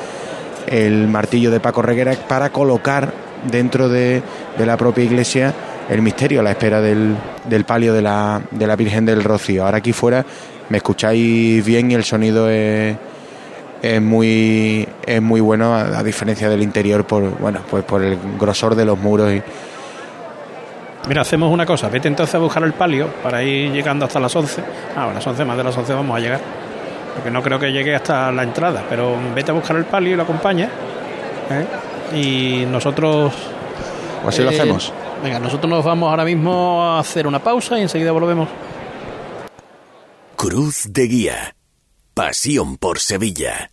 el 0.67 1.07
martillo 1.07 1.51
de 1.51 1.59
Paco 1.59 1.81
Reguera 1.81 2.15
para 2.27 2.51
colocar 2.51 3.13
dentro 3.49 3.89
de, 3.89 4.21
de 4.57 4.65
la 4.65 4.77
propia 4.77 5.03
iglesia 5.03 5.53
el 5.89 6.01
misterio 6.01 6.39
a 6.39 6.43
la 6.43 6.51
espera 6.51 6.81
del, 6.81 7.15
del 7.45 7.65
palio 7.65 7.93
de 7.93 8.01
la, 8.01 8.41
de 8.51 8.67
la 8.67 8.75
Virgen 8.75 9.05
del 9.05 9.23
Rocío. 9.23 9.65
Ahora 9.65 9.79
aquí 9.79 9.93
fuera 9.93 10.25
me 10.69 10.77
escucháis 10.77 11.63
bien 11.65 11.91
y 11.91 11.93
el 11.93 12.03
sonido 12.03 12.49
es, 12.49 12.95
es 13.83 14.01
muy 14.01 14.87
es 15.05 15.21
muy 15.21 15.41
bueno 15.41 15.75
a, 15.75 15.99
a 15.99 16.03
diferencia 16.03 16.49
del 16.49 16.63
interior 16.63 17.05
por 17.05 17.37
bueno 17.37 17.59
pues 17.69 17.83
por 17.83 18.01
el 18.01 18.17
grosor 18.39 18.75
de 18.75 18.85
los 18.85 18.97
muros 18.97 19.31
y 19.31 19.43
Mira, 21.07 21.21
hacemos 21.21 21.51
una 21.51 21.65
cosa. 21.65 21.89
Vete 21.89 22.07
entonces 22.07 22.33
a 22.35 22.37
buscar 22.37 22.63
el 22.63 22.73
palio 22.73 23.07
para 23.21 23.43
ir 23.43 23.71
llegando 23.71 24.05
hasta 24.05 24.19
las 24.19 24.33
11. 24.33 24.63
Ah, 24.95 25.09
a 25.09 25.13
las 25.13 25.25
11, 25.27 25.43
más 25.43 25.57
de 25.57 25.63
las 25.63 25.77
11 25.77 25.93
vamos 25.93 26.15
a 26.15 26.19
llegar. 26.19 26.39
Porque 27.13 27.29
no 27.29 27.43
creo 27.43 27.59
que 27.59 27.71
llegue 27.71 27.93
hasta 27.93 28.31
la 28.31 28.43
entrada. 28.43 28.85
Pero 28.89 29.17
vete 29.35 29.51
a 29.51 29.53
buscar 29.53 29.75
el 29.75 29.85
palio 29.85 30.13
y 30.13 30.15
lo 30.15 30.23
acompaña. 30.23 30.69
¿eh? 31.49 32.15
Y 32.15 32.65
nosotros... 32.65 33.33
Pues 34.23 34.35
así 34.35 34.43
lo 34.43 34.49
hacemos. 34.49 34.93
Venga, 35.21 35.39
nosotros 35.39 35.69
nos 35.69 35.83
vamos 35.83 36.09
ahora 36.09 36.23
mismo 36.23 36.83
a 36.83 36.99
hacer 36.99 37.27
una 37.27 37.39
pausa 37.39 37.77
y 37.77 37.81
enseguida 37.81 38.13
volvemos. 38.13 38.47
Cruz 40.37 40.87
de 40.89 41.07
Guía. 41.07 41.55
Pasión 42.13 42.77
por 42.77 42.99
Sevilla. 42.99 43.72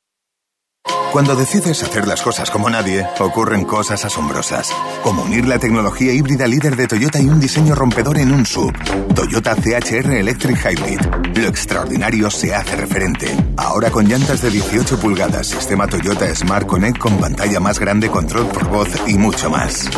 Cuando 1.11 1.35
decides 1.35 1.83
hacer 1.83 2.07
las 2.07 2.21
cosas 2.21 2.49
como 2.49 2.69
nadie, 2.69 3.05
ocurren 3.19 3.65
cosas 3.65 4.05
asombrosas. 4.05 4.73
Como 5.03 5.23
unir 5.23 5.45
la 5.45 5.59
tecnología 5.59 6.13
híbrida 6.13 6.47
líder 6.47 6.77
de 6.77 6.87
Toyota 6.87 7.19
y 7.19 7.27
un 7.27 7.41
diseño 7.41 7.75
rompedor 7.75 8.17
en 8.17 8.31
un 8.31 8.45
sub. 8.45 8.71
Toyota 9.13 9.53
CHR 9.55 10.09
Electric 10.13 10.57
Hybrid. 10.57 11.01
Lo 11.35 11.47
extraordinario 11.49 12.31
se 12.31 12.55
hace 12.55 12.77
referente. 12.77 13.35
Ahora 13.57 13.91
con 13.91 14.07
llantas 14.07 14.41
de 14.41 14.51
18 14.51 15.01
pulgadas, 15.01 15.47
sistema 15.47 15.85
Toyota 15.85 16.33
Smart 16.33 16.65
Connect 16.65 16.97
con 16.97 17.17
pantalla 17.19 17.59
más 17.59 17.77
grande, 17.77 18.09
control 18.09 18.47
por 18.47 18.69
voz 18.69 18.87
y 19.05 19.17
mucho 19.17 19.49
más. 19.49 19.89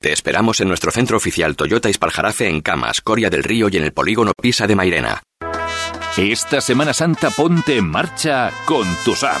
Te 0.00 0.12
esperamos 0.12 0.60
en 0.60 0.68
nuestro 0.68 0.90
centro 0.90 1.16
oficial 1.16 1.56
Toyota 1.56 1.88
Ispaljarafe 1.88 2.50
en 2.50 2.60
Camas, 2.60 3.00
Coria 3.00 3.30
del 3.30 3.42
Río 3.42 3.68
y 3.70 3.78
en 3.78 3.84
el 3.84 3.94
polígono 3.94 4.32
Pisa 4.38 4.66
de 4.66 4.76
Mairena. 4.76 5.22
Esta 6.18 6.60
Semana 6.60 6.92
Santa 6.92 7.30
ponte 7.30 7.78
en 7.78 7.88
marcha 7.88 8.50
con 8.66 8.86
tu 9.02 9.14
SAM. 9.14 9.40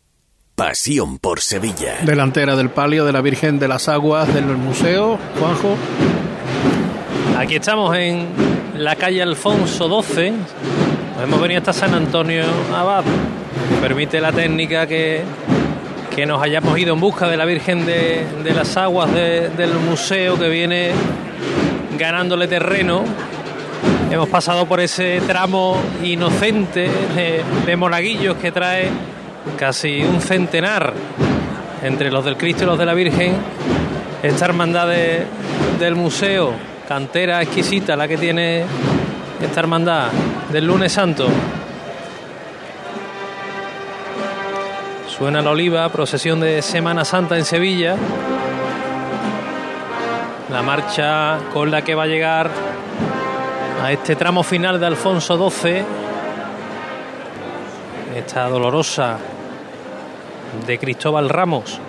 Pasión 0.55 1.17
por 1.17 1.39
Sevilla. 1.41 1.95
Delantera 2.03 2.55
del 2.55 2.69
palio 2.69 3.05
de 3.05 3.11
la 3.11 3.21
Virgen 3.21 3.57
de 3.57 3.67
las 3.67 3.87
Aguas 3.87 4.31
del 4.33 4.45
museo, 4.45 5.17
Juanjo. 5.39 5.75
Aquí 7.37 7.55
estamos 7.55 7.95
en 7.97 8.27
la 8.77 8.95
calle 8.95 9.21
Alfonso 9.23 10.01
XII. 10.03 10.33
Hemos 11.23 11.41
venido 11.41 11.59
hasta 11.59 11.73
San 11.73 11.93
Antonio 11.95 12.43
Abad. 12.75 13.03
Permite 13.81 14.21
la 14.21 14.31
técnica 14.31 14.85
que, 14.85 15.21
que 16.15 16.25
nos 16.27 16.41
hayamos 16.43 16.77
ido 16.77 16.93
en 16.93 16.99
busca 16.99 17.27
de 17.27 17.37
la 17.37 17.45
Virgen 17.45 17.85
de, 17.85 18.25
de 18.43 18.53
las 18.53 18.77
Aguas 18.77 19.11
de- 19.13 19.49
del 19.49 19.73
museo 19.73 20.37
que 20.37 20.49
viene 20.49 20.91
ganándole 21.97 22.47
terreno. 22.47 23.03
Hemos 24.11 24.29
pasado 24.29 24.67
por 24.67 24.79
ese 24.79 25.21
tramo 25.25 25.77
inocente 26.03 26.89
de, 27.15 27.41
de 27.65 27.75
monaguillos 27.77 28.35
que 28.37 28.51
trae 28.51 28.89
casi 29.57 30.03
un 30.03 30.21
centenar 30.21 30.93
entre 31.83 32.11
los 32.11 32.23
del 32.25 32.37
Cristo 32.37 32.63
y 32.63 32.67
los 32.67 32.77
de 32.77 32.85
la 32.85 32.93
Virgen. 32.93 33.33
Esta 34.23 34.45
hermandad 34.45 34.87
de- 34.87 35.25
del 35.79 35.95
museo, 35.95 36.53
cantera 36.87 37.41
exquisita 37.41 37.95
la 37.95 38.07
que 38.07 38.17
tiene 38.17 38.63
esta 39.41 39.59
hermandad 39.61 40.09
del 40.51 40.65
lunes 40.65 40.91
santo. 40.91 41.27
Suena 45.07 45.41
la 45.41 45.51
oliva, 45.51 45.87
procesión 45.89 46.39
de 46.39 46.61
Semana 46.61 47.05
Santa 47.05 47.37
en 47.37 47.45
Sevilla. 47.45 47.95
La 50.51 50.61
marcha 50.61 51.37
con 51.53 51.69
la 51.71 51.81
que 51.83 51.95
va 51.95 52.03
a 52.03 52.07
llegar 52.07 52.49
a 53.83 53.91
este 53.91 54.15
tramo 54.15 54.43
final 54.43 54.79
de 54.79 54.85
Alfonso 54.87 55.37
XII. 55.49 55.83
Esta 58.21 58.47
dolorosa 58.47 59.17
de 60.67 60.77
Cristóbal 60.77 61.27
Ramos. 61.27 61.79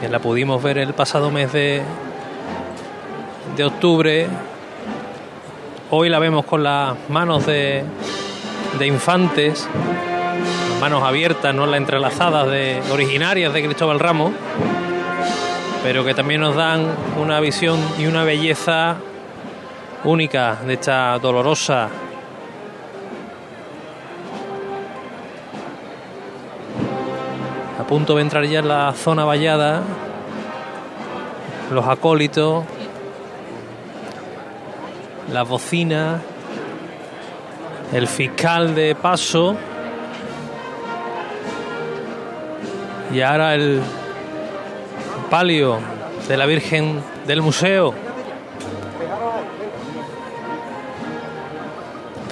Que 0.00 0.08
la 0.08 0.18
pudimos 0.18 0.60
ver 0.60 0.78
el 0.78 0.92
pasado 0.92 1.30
mes 1.30 1.52
de, 1.52 1.80
de 3.56 3.64
octubre. 3.64 4.26
Hoy 5.90 6.08
la 6.08 6.18
vemos 6.18 6.44
con 6.44 6.64
las 6.64 6.96
manos 7.08 7.46
de, 7.46 7.84
de 8.80 8.86
infantes, 8.86 9.68
manos 10.80 11.04
abiertas, 11.04 11.54
no 11.54 11.66
las 11.66 11.78
entrelazadas 11.78 12.50
de 12.50 12.82
originarias 12.90 13.54
de 13.54 13.64
Cristóbal 13.64 14.00
Ramos, 14.00 14.32
pero 15.84 16.04
que 16.04 16.14
también 16.14 16.40
nos 16.40 16.56
dan 16.56 16.88
una 17.18 17.38
visión 17.38 17.78
y 17.96 18.06
una 18.06 18.24
belleza 18.24 18.96
única 20.04 20.56
de 20.66 20.74
esta 20.74 21.16
dolorosa 21.20 21.88
punto 27.92 28.16
de 28.16 28.22
entrar 28.22 28.46
ya 28.46 28.60
en 28.60 28.68
la 28.68 28.94
zona 28.94 29.26
vallada 29.26 29.82
los 31.70 31.86
acólitos 31.86 32.64
las 35.30 35.46
bocinas 35.46 36.22
el 37.92 38.06
fiscal 38.06 38.74
de 38.74 38.94
paso 38.94 39.56
y 43.12 43.20
ahora 43.20 43.54
el 43.54 43.82
palio 45.28 45.78
de 46.28 46.36
la 46.38 46.46
Virgen 46.46 47.02
del 47.26 47.42
Museo. 47.42 47.92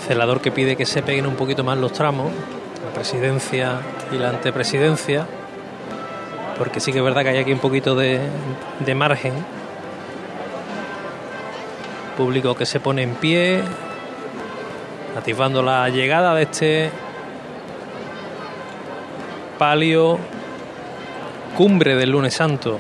Celador 0.08 0.40
que 0.40 0.50
pide 0.50 0.74
que 0.74 0.86
se 0.86 1.02
peguen 1.02 1.26
un 1.26 1.34
poquito 1.34 1.64
más 1.64 1.76
los 1.76 1.92
tramos, 1.92 2.32
la 2.82 2.94
presidencia 2.94 3.80
y 4.10 4.16
la 4.16 4.30
antepresidencia, 4.30 5.26
porque 6.60 6.78
sí 6.78 6.92
que 6.92 6.98
es 6.98 7.04
verdad 7.04 7.22
que 7.22 7.30
hay 7.30 7.38
aquí 7.38 7.54
un 7.54 7.58
poquito 7.58 7.94
de, 7.94 8.20
de 8.80 8.94
margen. 8.94 9.32
Público 12.18 12.54
que 12.54 12.66
se 12.66 12.80
pone 12.80 13.02
en 13.02 13.14
pie, 13.14 13.62
atisbando 15.16 15.62
la 15.62 15.88
llegada 15.88 16.34
de 16.34 16.42
este 16.42 16.90
palio 19.56 20.18
cumbre 21.56 21.96
del 21.96 22.10
lunes 22.10 22.34
santo. 22.34 22.76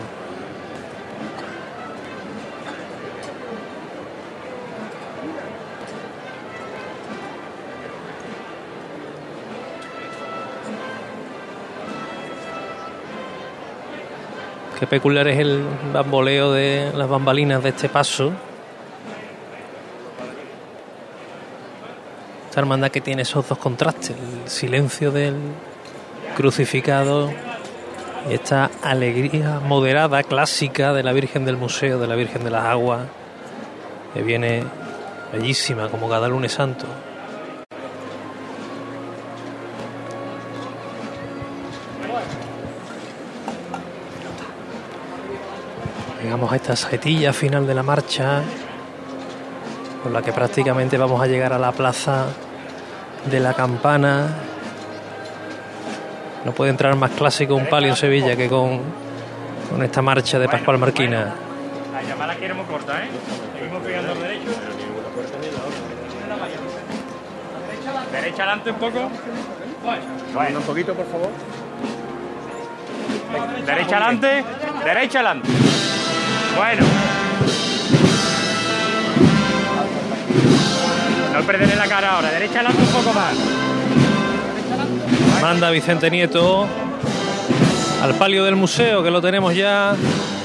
Peculiar 14.90 15.28
es 15.28 15.38
el 15.38 15.64
bamboleo 15.92 16.50
de 16.52 16.90
las 16.96 17.08
bambalinas 17.08 17.62
de 17.62 17.68
este 17.68 17.88
paso. 17.88 18.32
Esta 22.48 22.60
hermandad 22.60 22.90
que 22.90 23.00
tiene 23.00 23.22
esos 23.22 23.48
dos 23.48 23.56
contrastes, 23.56 24.10
el 24.10 24.50
silencio 24.50 25.12
del 25.12 25.36
crucificado 26.36 27.30
y 28.28 28.34
esta 28.34 28.68
alegría 28.82 29.60
moderada, 29.64 30.24
clásica 30.24 30.92
de 30.92 31.04
la 31.04 31.12
Virgen 31.12 31.44
del 31.44 31.56
Museo, 31.56 32.00
de 32.00 32.08
la 32.08 32.16
Virgen 32.16 32.42
de 32.42 32.50
las 32.50 32.64
Aguas, 32.64 33.02
que 34.12 34.22
viene 34.22 34.64
bellísima 35.32 35.88
como 35.88 36.08
cada 36.08 36.26
lunes 36.26 36.50
santo. 36.50 36.86
Esta 46.52 46.74
saetilla 46.74 47.32
final 47.32 47.66
de 47.66 47.74
la 47.74 47.82
marcha, 47.82 48.42
con 50.02 50.12
la 50.12 50.20
que 50.20 50.32
prácticamente 50.32 50.98
vamos 50.98 51.22
a 51.22 51.26
llegar 51.26 51.52
a 51.52 51.58
la 51.58 51.72
plaza 51.72 52.26
de 53.30 53.40
la 53.40 53.54
campana. 53.54 54.28
No 56.44 56.52
puede 56.52 56.70
entrar 56.70 56.94
más 56.96 57.12
clásico 57.12 57.54
un 57.54 57.66
palio 57.66 57.90
en 57.90 57.96
Sevilla 57.96 58.36
que 58.36 58.48
con, 58.48 58.80
con 59.70 59.82
esta 59.82 60.02
marcha 60.02 60.38
de 60.38 60.48
Pascual 60.48 60.78
Marquina. 60.78 61.34
La 61.92 62.02
llamada 62.02 62.34
queremos 62.36 62.66
corta, 62.66 63.04
¿eh? 63.04 63.08
Seguimos 63.56 63.82
pegando 63.82 64.12
al 64.12 64.20
derecho. 64.20 64.50
Derecha 68.12 68.42
adelante 68.42 68.70
un 68.70 68.76
poco. 68.76 69.10
Bueno, 70.34 70.58
un 70.58 70.64
poquito, 70.64 70.94
por 70.94 71.06
favor. 71.06 71.30
Derecha 73.64 73.96
adelante, 73.96 74.44
derecha 74.84 75.18
adelante. 75.20 75.48
Bueno. 76.56 76.86
No 81.32 81.46
perderé 81.46 81.76
la 81.76 81.86
cara 81.86 82.16
ahora. 82.16 82.30
Derecha 82.30 82.60
adelante 82.60 82.82
un 82.82 82.88
poco 82.88 83.12
más. 83.12 83.34
Manda 85.40 85.70
Vicente 85.70 86.10
Nieto 86.10 86.66
al 88.02 88.14
palio 88.14 88.44
del 88.44 88.56
museo, 88.56 89.02
que 89.02 89.10
lo 89.10 89.20
tenemos 89.20 89.54
ya, 89.54 89.94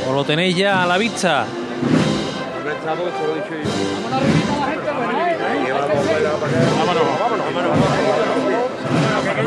o 0.07 0.13
lo 0.13 0.23
tenéis 0.23 0.55
ya 0.55 0.83
a 0.83 0.85
la 0.85 0.97
vista. 0.97 1.45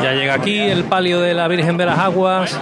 Ya 0.01 0.13
llega 0.13 0.33
aquí 0.33 0.59
el 0.59 0.83
palio 0.85 1.19
de 1.19 1.33
la 1.33 1.47
Virgen 1.47 1.77
de 1.77 1.85
las 1.85 1.99
Aguas. 1.99 2.57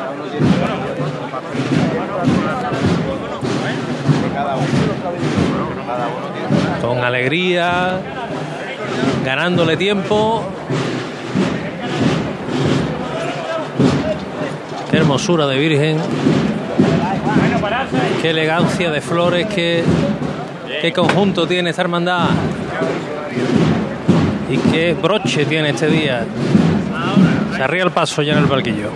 Con 6.87 7.03
alegría, 7.03 7.99
ganándole 9.25 9.75
tiempo. 9.75 10.41
Qué 14.89 14.95
hermosura 14.95 15.47
de 15.47 15.57
Virgen. 15.57 15.97
Qué 18.21 18.29
elegancia 18.29 18.89
de 18.89 19.01
flores, 19.01 19.47
qué, 19.47 19.83
qué 20.81 20.93
conjunto 20.93 21.45
tiene 21.45 21.71
esta 21.71 21.81
hermandad. 21.81 22.29
Y 24.49 24.57
qué 24.71 24.93
broche 24.93 25.43
tiene 25.43 25.71
este 25.71 25.87
día. 25.87 26.25
Se 27.53 27.63
arría 27.63 27.83
el 27.83 27.91
paso 27.91 28.21
ya 28.21 28.31
en 28.31 28.39
el 28.39 28.45
barquillo. 28.45 28.91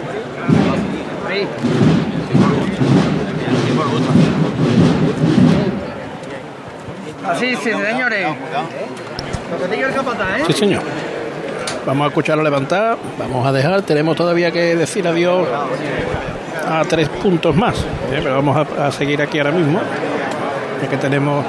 Así, 7.32 7.56
sí, 7.56 7.72
señores. 7.72 8.28
Sí, 10.48 10.54
señor. 10.54 10.84
Vamos 11.86 12.06
a 12.06 12.08
escucharlo 12.10 12.44
levantar, 12.44 12.98
vamos 13.18 13.46
a 13.48 13.52
dejar, 13.52 13.82
tenemos 13.82 14.16
todavía 14.16 14.52
que 14.52 14.76
decir 14.76 15.08
adiós 15.08 15.48
a 16.68 16.84
tres 16.86 17.10
puntos 17.10 17.56
más, 17.56 17.76
¿eh? 18.12 18.20
pero 18.22 18.36
vamos 18.36 18.56
a, 18.56 18.88
a 18.88 18.92
seguir 18.92 19.20
aquí 19.20 19.40
ahora 19.40 19.52
mismo, 19.52 19.80
ya 20.82 20.88
que 20.88 20.98
tenemos 20.98 21.44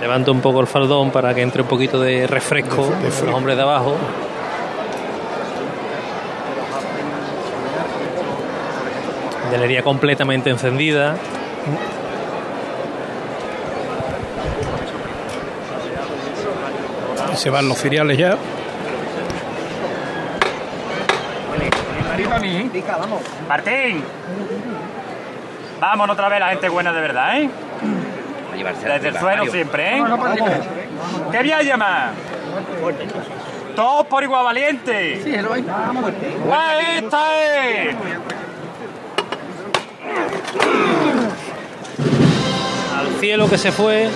Levanta 0.00 0.30
un 0.30 0.40
poco 0.40 0.60
el 0.60 0.66
faldón 0.66 1.10
para 1.10 1.34
que 1.34 1.40
entre 1.40 1.62
un 1.62 1.68
poquito 1.68 1.98
de 1.98 2.26
refresco 2.26 2.90
los 3.24 3.34
hombres 3.34 3.56
de 3.56 3.62
abajo. 3.62 3.96
Galería 9.54 9.84
completamente 9.84 10.50
encendida. 10.50 11.14
Y 17.32 17.36
se 17.36 17.50
van 17.50 17.68
los 17.68 17.78
cereales 17.78 18.18
ya. 18.18 18.36
Martín. 23.48 24.02
Vamos 25.80 26.10
otra 26.10 26.28
vez 26.28 26.40
la 26.40 26.48
gente 26.48 26.68
buena 26.68 26.92
de 26.92 27.00
verdad, 27.00 27.38
¿eh? 27.38 27.50
Desde 28.84 29.08
el 29.08 29.18
suelo 29.20 29.46
siempre, 29.46 29.98
¿eh? 29.98 30.04
¿Qué 31.30 31.38
voy 31.38 31.52
a 31.52 31.62
llamar? 31.62 32.10
Todos 33.76 34.06
por 34.06 34.24
igual 34.24 34.46
valiente. 34.46 35.22
Sí, 35.22 35.32
¡Ahí 36.52 36.98
está! 36.98 37.22
eh! 37.36 37.96
Al 42.96 43.20
cielo 43.20 43.48
que 43.48 43.58
se 43.58 43.72
fue 43.72 44.08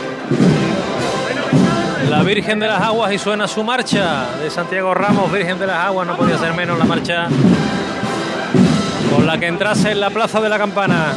la 2.08 2.22
Virgen 2.22 2.58
de 2.58 2.66
las 2.66 2.80
Aguas 2.80 3.12
y 3.12 3.18
suena 3.18 3.46
su 3.46 3.62
marcha 3.62 4.26
de 4.42 4.50
Santiago 4.50 4.94
Ramos, 4.94 5.30
Virgen 5.30 5.58
de 5.58 5.66
las 5.66 5.84
Aguas, 5.84 6.06
no 6.06 6.16
podía 6.16 6.38
ser 6.38 6.54
menos 6.54 6.78
la 6.78 6.84
marcha 6.84 7.28
con 9.14 9.26
la 9.26 9.38
que 9.38 9.46
entrase 9.46 9.92
en 9.92 10.00
la 10.00 10.10
Plaza 10.10 10.40
de 10.40 10.48
la 10.48 10.58
Campana. 10.58 11.12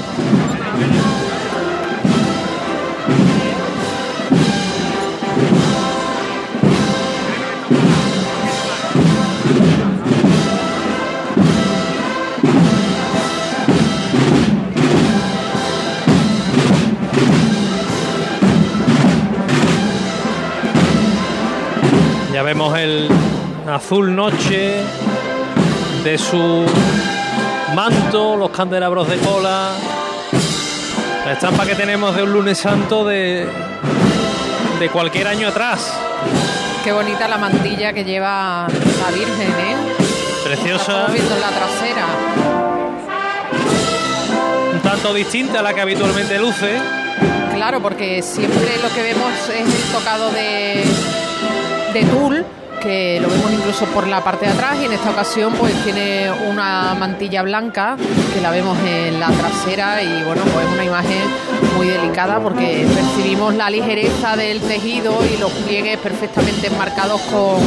Ya 22.41 22.45
vemos 22.45 22.75
el 22.75 23.07
azul 23.71 24.15
noche 24.15 24.81
de 26.03 26.17
su 26.17 26.65
manto, 27.75 28.35
los 28.35 28.49
candelabros 28.49 29.07
de 29.07 29.17
cola, 29.17 29.69
la 31.23 31.33
estampa 31.33 31.67
que 31.67 31.75
tenemos 31.75 32.15
de 32.15 32.23
un 32.23 32.33
lunes 32.33 32.57
santo 32.57 33.05
de, 33.05 33.47
de 34.79 34.89
cualquier 34.89 35.27
año 35.27 35.49
atrás. 35.49 35.93
Qué 36.83 36.91
bonita 36.91 37.27
la 37.27 37.37
mantilla 37.37 37.93
que 37.93 38.03
lleva 38.03 38.65
la 38.67 39.11
Virgen, 39.11 39.47
¿eh? 39.47 39.75
Preciosa, 40.43 41.09
viendo 41.13 41.35
en 41.35 41.41
la 41.41 41.49
trasera. 41.49 42.05
un 44.73 44.79
tanto 44.79 45.13
distinta 45.13 45.59
a 45.59 45.61
la 45.61 45.75
que 45.75 45.81
habitualmente 45.81 46.39
luce. 46.39 46.79
Claro, 47.53 47.83
porque 47.83 48.23
siempre 48.23 48.79
lo 48.81 48.91
que 48.95 49.03
vemos 49.03 49.31
es 49.47 49.75
el 49.75 49.91
tocado 49.93 50.31
de, 50.31 50.83
de 51.93 52.03
tul, 52.05 52.45
que 52.81 53.19
lo 53.21 53.29
vemos 53.29 53.51
incluso 53.51 53.85
por 53.85 54.07
la 54.07 54.23
parte 54.23 54.45
de 54.45 54.53
atrás 54.53 54.77
y 54.81 54.85
en 54.85 54.93
esta 54.93 55.11
ocasión 55.11 55.53
pues 55.53 55.73
tiene 55.83 56.31
una 56.49 56.95
mantilla 56.95 57.43
blanca 57.43 57.95
que 58.33 58.41
la 58.41 58.49
vemos 58.49 58.77
en 58.85 59.19
la 59.19 59.27
trasera 59.29 60.01
y 60.01 60.23
bueno, 60.23 60.41
pues 60.53 60.65
es 60.65 60.73
una 60.73 60.85
imagen 60.85 61.21
muy 61.77 61.87
delicada 61.87 62.39
porque 62.39 62.87
percibimos 62.93 63.53
la 63.55 63.69
ligereza 63.69 64.35
del 64.35 64.61
tejido 64.61 65.19
y 65.25 65.37
los 65.37 65.51
pliegues 65.51 65.97
perfectamente 65.97 66.67
enmarcados 66.67 67.21
con 67.21 67.59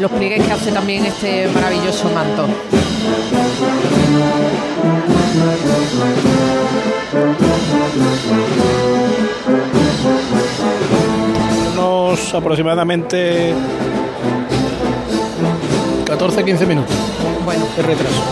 los 0.00 0.10
pliegues 0.10 0.44
que 0.44 0.52
hace 0.52 0.72
también 0.72 1.06
este 1.06 1.48
maravilloso 1.48 2.10
manto. 2.10 2.46
Unos 12.24 12.34
aproximadamente 12.34 13.52
14-15 16.06 16.66
minutos 16.66 16.94
Bueno, 17.44 17.64
de 17.76 17.82
retraso. 17.82 18.22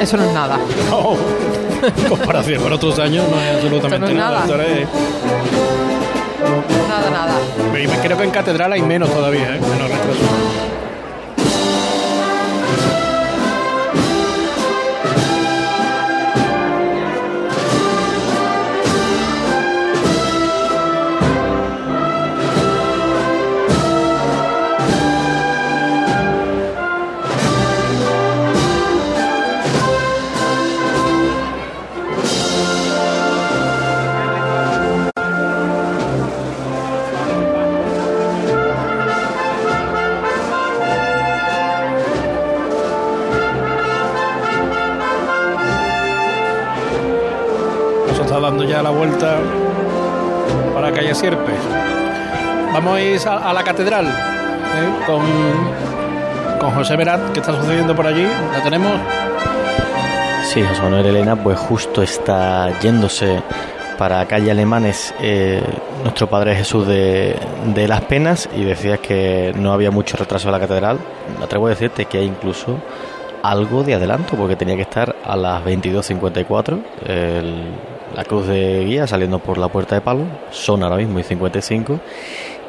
eso 0.00 0.16
no 0.16 0.24
es 0.24 0.32
nada. 0.32 0.58
No, 0.90 1.16
en 2.02 2.08
comparación 2.08 2.62
con 2.62 2.72
otros 2.72 2.98
años 2.98 3.24
no 3.30 3.40
es 3.40 3.54
absolutamente 3.56 4.12
no 4.14 4.20
nada. 4.20 4.44
Es- 4.44 4.88
Nada, 6.88 7.10
nada. 7.10 7.34
y 7.82 7.86
me- 7.86 7.98
creo 7.98 8.16
que 8.16 8.24
en 8.24 8.30
catedral 8.30 8.72
hay 8.72 8.80
menos 8.82 9.10
todavía, 9.12 9.56
¿eh? 9.56 9.60
menos 9.60 9.90
retraso. 9.90 10.20
Vamos 52.86 53.26
a 53.26 53.50
a, 53.50 53.52
la 53.52 53.64
catedral 53.64 54.06
¿eh? 54.06 55.04
con, 55.06 55.20
con 56.60 56.70
José 56.70 56.94
Verat, 56.94 57.32
¿qué 57.32 57.40
está 57.40 57.52
sucediendo 57.60 57.96
por 57.96 58.06
allí? 58.06 58.24
¿La 58.52 58.62
tenemos? 58.62 58.92
Sí, 60.44 60.62
José 60.62 60.82
Manuel 60.82 61.06
Elena, 61.06 61.34
pues 61.34 61.58
justo 61.58 62.00
está 62.00 62.78
yéndose 62.78 63.42
para 63.98 64.24
calle 64.26 64.52
Alemanes 64.52 65.12
eh, 65.20 65.64
nuestro 66.04 66.28
Padre 66.28 66.54
Jesús 66.54 66.86
de, 66.86 67.34
de, 67.74 67.88
las 67.88 68.02
Penas 68.02 68.48
y 68.56 68.62
decías 68.62 69.00
que 69.00 69.52
no 69.56 69.72
había 69.72 69.90
mucho 69.90 70.16
retraso 70.16 70.46
en 70.46 70.52
la 70.52 70.60
catedral. 70.60 71.00
Me 71.40 71.44
atrevo 71.44 71.66
a 71.66 71.70
decirte 71.70 72.04
que 72.04 72.18
hay 72.18 72.26
incluso 72.26 72.78
algo 73.42 73.82
de 73.82 73.94
adelanto 73.94 74.36
porque 74.36 74.54
tenía 74.54 74.76
que 74.76 74.82
estar 74.82 75.16
a 75.24 75.36
las 75.36 75.64
22.54 75.64 76.78
la 78.14 78.24
cruz 78.24 78.46
de 78.46 78.84
guía 78.84 79.06
saliendo 79.06 79.38
por 79.38 79.58
la 79.58 79.68
puerta 79.68 79.94
de 79.94 80.00
palo. 80.00 80.24
Son 80.50 80.82
ahora 80.82 80.96
mismo 80.96 81.18
y 81.18 81.22
55 81.22 82.00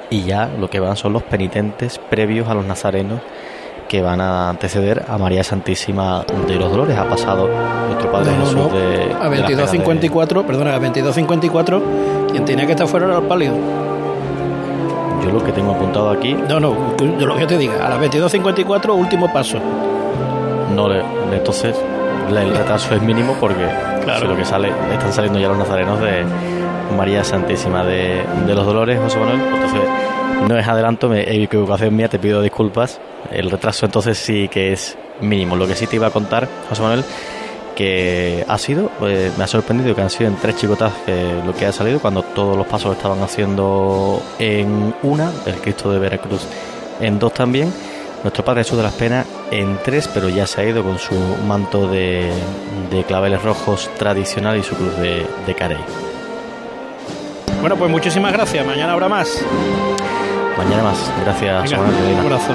y 0.10 0.24
ya 0.24 0.50
lo 0.60 0.70
que 0.70 0.80
van 0.80 0.96
son 0.96 1.14
los 1.14 1.24
penitentes 1.24 2.00
previos 2.10 2.48
a 2.48 2.54
los 2.54 2.66
nazarenos 2.66 3.22
que 3.88 4.02
van 4.02 4.20
a 4.22 4.50
anteceder 4.50 5.06
a 5.08 5.18
María 5.18 5.44
Santísima 5.44 6.26
de 6.48 6.56
los 6.56 6.70
Dolores. 6.70 6.98
Ha 6.98 7.08
pasado 7.08 7.48
nuestro 7.88 8.12
Padre 8.12 8.34
Jesús 8.36 8.74
de. 8.74 9.14
A 9.14 9.30
22.54, 9.30 10.46
perdona, 10.46 10.76
a 10.76 10.80
22.54, 10.80 11.82
quien 12.32 12.46
tenía 12.46 12.66
que 12.66 12.74
estar 12.74 12.88
fuera 12.88 13.08
era 13.08 13.18
el 13.18 13.24
pálido. 13.24 13.56
Yo 15.24 15.32
lo 15.32 15.44
que 15.44 15.52
tengo 15.52 15.72
apuntado 15.72 16.10
aquí. 16.10 16.34
No, 16.34 16.60
no, 16.60 16.96
yo 16.98 17.26
lo 17.26 17.36
que 17.38 17.46
te 17.46 17.58
diga, 17.58 17.86
a 17.86 17.90
las 17.90 18.00
22.54, 18.00 18.98
último 18.98 19.32
paso. 19.32 19.60
No, 20.76 20.90
entonces 21.32 21.76
el 22.36 22.56
retraso 22.56 22.96
es 22.96 23.02
mínimo 23.02 23.36
porque 23.40 23.68
claro. 24.04 24.28
lo 24.28 24.36
que 24.36 24.46
sale, 24.46 24.70
están 24.94 25.14
saliendo 25.14 25.40
ya 25.40 25.48
los 25.48 25.58
nazarenos 25.58 26.00
de 26.00 26.26
María 26.96 27.24
Santísima 27.24 27.84
de, 27.84 28.24
de 28.46 28.56
los 28.56 28.66
Dolores, 28.66 29.00
José 29.00 29.20
Manuel. 29.20 29.42
Entonces 29.42 29.82
no 30.48 30.58
es 30.58 30.68
adelanto, 30.68 31.10
me, 31.10 31.44
equivocación 31.44 31.96
mía, 31.96 32.10
te 32.10 32.20
pido 32.20 32.42
disculpas. 32.42 33.00
El 33.32 33.50
retraso 33.50 33.86
entonces 33.86 34.18
sí 34.18 34.48
que 34.50 34.74
es 34.74 34.98
mínimo. 35.22 35.56
Lo 35.56 35.68
que 35.68 35.76
sí 35.76 35.88
te 35.88 35.96
iba 35.96 36.08
a 36.08 36.12
contar, 36.12 36.48
José 36.70 36.82
Manuel, 36.82 37.04
que 37.76 38.44
ha 38.48 38.58
sido, 38.58 38.90
pues, 39.00 39.38
me 39.38 39.44
ha 39.44 39.48
sorprendido 39.48 39.96
que 39.96 40.02
han 40.02 40.10
sido 40.10 40.30
en 40.30 40.36
tres 40.38 40.56
chicotas 40.56 40.92
lo 41.46 41.54
que 41.54 41.66
ha 41.66 41.72
salido 41.72 42.00
cuando 42.00 42.24
todos 42.24 42.58
los 42.58 42.66
pasos 42.66 42.96
estaban 42.96 43.22
haciendo 43.22 44.22
en 44.40 44.96
una, 45.04 45.32
el 45.46 45.56
Cristo 45.56 45.92
de 45.92 46.00
Veracruz 46.00 46.48
en 47.00 47.20
dos 47.20 47.34
también, 47.34 47.72
nuestro 48.24 48.44
Padre 48.44 48.64
Jesús 48.64 48.78
de 48.78 48.84
las 48.84 48.94
Penas 48.94 49.26
en 49.52 49.78
tres, 49.84 50.10
pero 50.14 50.30
ya 50.30 50.48
se 50.48 50.62
ha 50.62 50.66
ido 50.66 50.84
con 50.84 51.00
su 51.00 51.16
manto 51.48 51.88
de, 51.88 52.32
claveles 53.08 53.42
rojos 53.44 53.90
tradicional 53.98 54.58
y 54.58 54.64
su 54.64 54.76
cruz 54.76 54.98
de, 54.98 55.26
de 55.46 55.56
carey. 55.56 55.78
Bueno, 57.62 57.76
pues 57.76 57.90
muchísimas 57.90 58.32
gracias. 58.34 58.66
Mañana 58.66 58.94
habrá 58.94 59.10
más. 59.10 59.42
Mañana 60.58 60.84
más. 60.84 61.12
Gracias, 61.24 61.72
Un 61.72 62.20
abrazo. 62.20 62.54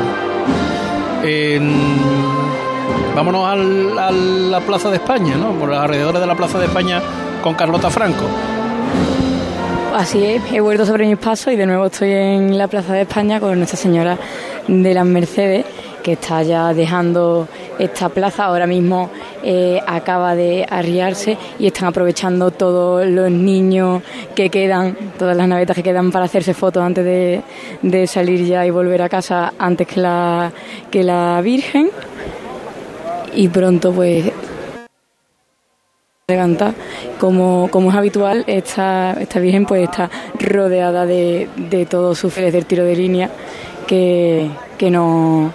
vámonos 3.14 3.46
a 3.46 4.10
la 4.10 4.60
Plaza 4.60 4.90
de 4.90 4.96
España, 4.96 5.36
¿no? 5.36 5.52
Por 5.52 5.68
los 5.68 5.78
alrededores 5.78 6.20
de 6.20 6.26
la 6.26 6.34
Plaza 6.34 6.58
de 6.58 6.66
España 6.66 7.00
con 7.42 7.54
Carlota 7.54 7.90
Franco. 7.90 8.24
Así 9.94 10.24
es, 10.24 10.42
he 10.50 10.60
vuelto 10.60 10.86
sobre 10.86 11.06
mis 11.06 11.18
pasos 11.18 11.52
y 11.52 11.56
de 11.56 11.66
nuevo 11.66 11.86
estoy 11.86 12.12
en 12.12 12.56
la 12.56 12.66
Plaza 12.66 12.94
de 12.94 13.02
España 13.02 13.38
con 13.38 13.58
Nuestra 13.58 13.76
Señora 13.76 14.16
de 14.66 14.94
las 14.94 15.04
Mercedes 15.04 15.66
que 16.02 16.12
está 16.12 16.42
ya 16.42 16.72
dejando 16.72 17.46
esta 17.78 18.08
plaza. 18.08 18.46
Ahora 18.46 18.66
mismo 18.66 19.10
eh, 19.42 19.80
acaba 19.86 20.34
de 20.34 20.66
arriarse 20.68 21.36
y 21.58 21.66
están 21.66 21.88
aprovechando 21.88 22.50
todos 22.50 23.06
los 23.06 23.30
niños 23.30 24.02
que 24.34 24.48
quedan, 24.48 24.96
todas 25.18 25.36
las 25.36 25.46
navetas 25.46 25.76
que 25.76 25.82
quedan 25.82 26.10
para 26.10 26.24
hacerse 26.24 26.54
fotos 26.54 26.82
antes 26.82 27.04
de, 27.82 28.06
salir 28.06 28.46
ya 28.46 28.66
y 28.66 28.70
volver 28.70 29.02
a 29.02 29.10
casa 29.10 29.52
antes 29.58 29.86
que 29.86 30.00
la, 30.00 30.50
que 30.90 31.02
la 31.02 31.40
Virgen. 31.42 31.90
Y 33.34 33.48
pronto 33.48 33.92
pues 33.92 34.24
levanta 36.28 36.72
como, 37.18 37.68
como 37.68 37.90
es 37.90 37.96
habitual 37.96 38.44
esta, 38.46 39.12
esta 39.20 39.40
virgen 39.40 39.66
pues 39.66 39.82
está 39.82 40.08
rodeada 40.38 41.04
de, 41.04 41.48
de 41.56 41.84
todos 41.84 42.16
sus 42.16 42.32
fieles 42.32 42.52
del 42.52 42.64
tiro 42.64 42.84
de 42.84 42.94
línea 42.94 43.28
que, 43.88 44.48
que 44.78 44.88
no 44.88 45.52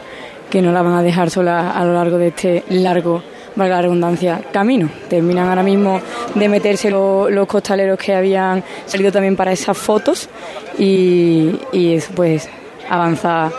que 0.50 0.62
no 0.62 0.74
la 0.74 0.82
van 0.82 0.96
a 0.96 1.04
dejar 1.04 1.30
sola 1.30 1.72
a 1.72 1.86
lo 1.86 1.94
largo 1.94 2.18
de 2.18 2.28
este 2.28 2.64
largo, 2.70 3.24
valga 3.56 3.76
la 3.76 3.82
redundancia, 3.84 4.42
camino. 4.52 4.90
Terminan 5.10 5.48
ahora 5.48 5.64
mismo 5.64 6.02
de 6.36 6.50
meterse 6.50 6.90
los 6.90 7.48
costaleros 7.48 7.98
que 7.98 8.14
habían 8.14 8.64
salido 8.86 9.12
también 9.12 9.36
para 9.36 9.52
esas 9.52 9.78
fotos 9.78 10.30
y, 10.78 11.52
y 11.72 12.00
pues 12.16 12.50
avanza 12.90 13.52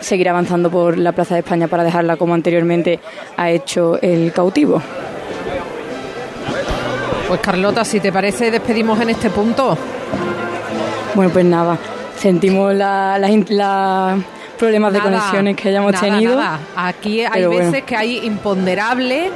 seguir 0.00 0.28
avanzando 0.28 0.70
por 0.70 0.98
la 0.98 1.12
Plaza 1.12 1.34
de 1.34 1.40
España 1.40 1.66
para 1.66 1.82
dejarla 1.84 2.16
como 2.16 2.34
anteriormente 2.34 3.00
ha 3.36 3.50
hecho 3.50 4.00
el 4.00 4.32
cautivo. 4.32 4.80
Pues 7.30 7.42
Carlota, 7.42 7.84
si 7.84 8.00
te 8.00 8.10
parece, 8.10 8.50
despedimos 8.50 9.00
en 9.00 9.10
este 9.10 9.30
punto. 9.30 9.78
Bueno, 11.14 11.30
pues 11.30 11.44
nada, 11.44 11.78
sentimos 12.16 12.74
la, 12.74 13.20
la 13.20 14.18
problemas 14.58 14.92
de 14.92 14.98
conexiones 14.98 15.54
que 15.54 15.68
hayamos 15.68 15.92
tenido. 16.00 16.42
Aquí 16.74 17.22
hay 17.22 17.46
veces 17.46 17.84
que 17.84 17.94
hay 17.94 18.26
imponderable 18.26 19.30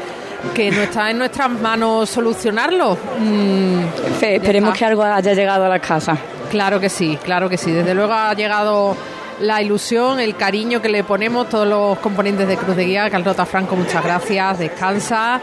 que 0.53 0.73
no 0.73 0.83
está 0.83 1.09
en 1.13 1.19
nuestras 1.19 1.49
manos 1.51 2.11
solucionarlo. 2.11 2.99
Mm, 3.21 3.83
esperemos 4.23 4.77
que 4.77 4.85
algo 4.87 5.05
haya 5.05 5.33
llegado 5.33 5.67
a 5.67 5.69
las 5.69 5.81
casas. 5.81 6.19
Claro 6.51 6.81
que 6.81 6.89
sí, 6.89 7.17
claro 7.23 7.49
que 7.49 7.57
sí. 7.57 7.71
Desde 7.71 7.95
luego 7.95 8.13
ha 8.13 8.35
llegado 8.35 8.97
la 9.39 9.63
ilusión, 9.63 10.19
el 10.19 10.35
cariño 10.35 10.83
que 10.83 10.89
le 10.89 11.05
ponemos 11.05 11.49
todos 11.49 11.69
los 11.69 11.97
componentes 12.01 12.49
de 12.49 12.57
Cruz 12.57 12.75
de 12.75 12.87
Guía. 12.87 13.09
Carlota 13.09 13.47
Franco, 13.47 13.77
muchas 13.77 14.03
gracias. 14.03 14.59
Descansa. 14.59 15.41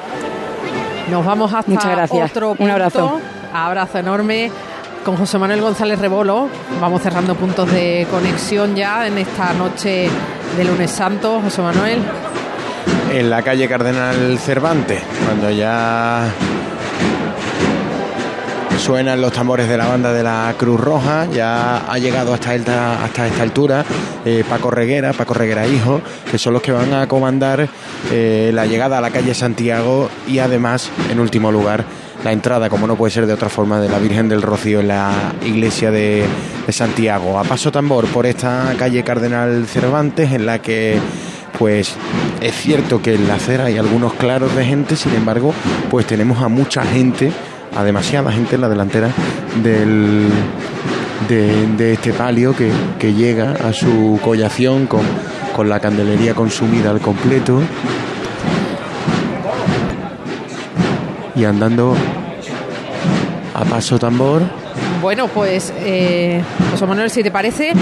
Nos 1.12 1.26
vamos 1.26 1.54
hasta 1.54 1.70
muchas 1.70 1.92
gracias. 1.92 2.32
otro 2.32 2.56
Un 2.58 2.70
abrazo. 2.70 3.20
Abrazo 3.54 3.98
enorme 3.98 4.50
con 5.04 5.18
José 5.18 5.38
Manuel 5.38 5.60
González 5.60 6.00
Rebolo. 6.00 6.48
Vamos 6.80 7.02
cerrando 7.02 7.36
puntos 7.36 7.70
de 7.70 8.08
conexión 8.10 8.78
ya 8.78 9.06
en 9.06 9.18
esta 9.18 9.52
noche 9.52 10.08
de 10.56 10.64
lunes 10.64 10.90
santo. 10.90 11.42
José 11.42 11.62
Manuel. 11.62 12.00
En 13.12 13.30
la 13.30 13.42
calle 13.42 13.68
Cardenal 13.68 14.40
Cervantes, 14.40 15.04
cuando 15.26 15.50
ya 15.52 16.30
suenan 18.82 19.22
los 19.22 19.32
tambores 19.32 19.70
de 19.70 19.78
la 19.78 19.86
banda 19.86 20.12
de 20.12 20.24
la 20.24 20.56
Cruz 20.58 20.80
Roja, 20.80 21.28
ya 21.32 21.86
ha 21.88 22.00
llegado 22.00 22.34
hasta 22.34 22.56
esta, 22.56 23.06
altura 23.40 23.86
eh, 24.26 24.44
Paco 24.50 24.72
Reguera, 24.72 25.14
Paco 25.14 25.36
Reguera 25.36 25.68
Hijo, 25.68 26.02
que 26.32 26.40
son 26.40 26.54
los 26.54 26.64
que 26.64 26.72
van 26.72 26.92
a 26.92 27.08
comandar 27.08 27.70
eh, 28.12 28.50
la 28.52 28.66
llegada 28.66 28.98
a 28.98 29.02
la 29.02 29.12
calle 29.12 29.36
Santiago 29.36 30.10
y 30.28 30.40
además, 30.40 30.90
en 31.12 31.20
último 31.20 31.52
lugar, 31.52 31.86
la 32.24 32.32
entrada, 32.32 32.70
como 32.70 32.88
no 32.88 32.96
puede 32.96 33.12
ser 33.12 33.28
de 33.28 33.34
otra 33.34 33.50
forma, 33.50 33.80
de 33.80 33.88
la 33.88 34.00
Virgen 34.00 34.28
del 34.30 34.42
Rocío 34.42 34.80
en 34.80 34.88
la 34.88 35.12
iglesia 35.46 35.92
de, 35.92 36.26
Santiago. 36.70 37.38
A 37.38 37.44
paso 37.44 37.70
tambor 37.72 38.06
por 38.08 38.26
esta 38.26 38.74
calle 38.80 39.04
Cardenal 39.04 39.68
Cervantes, 39.68 40.32
en 40.32 40.46
la 40.46 40.60
que 40.60 40.98
pues 41.60 41.96
es 42.40 42.56
cierto 42.56 43.02
que 43.02 43.14
en 43.14 43.28
la 43.28 43.36
acera 43.36 43.66
hay 43.66 43.78
algunos 43.78 44.14
claros 44.14 44.56
de 44.56 44.66
gente, 44.66 44.96
sin 44.96 45.14
embargo, 45.14 45.54
pues 45.90 46.08
tenemos 46.08 46.42
a 46.42 46.48
mucha 46.48 46.84
gente, 46.84 47.32
a 47.76 47.84
demasiada 47.84 48.32
gente 48.32 48.56
en 48.56 48.62
la 48.62 48.70
delantera 48.70 49.10
del, 49.64 50.30
de, 51.30 51.94
este 51.94 52.14
palio 52.14 52.56
que, 52.56 52.72
que, 53.00 53.14
llega 53.14 53.52
a 53.52 53.74
su 53.74 54.20
collación 54.24 54.88
con, 54.88 55.02
con 55.56 55.70
la 55.70 55.80
candelería 55.80 56.34
consumida 56.34 56.92
al 56.92 57.00
completo. 57.00 57.62
y 61.36 61.46
andando 61.46 61.96
a 63.54 63.66
paso 63.66 63.98
tambor. 64.00 64.42
Bueno, 65.02 65.28
pues 65.28 65.74
eh, 65.78 66.42
José 66.72 66.86
Manuel, 66.86 67.10
si 67.10 67.24
te 67.24 67.32
parece, 67.32 67.74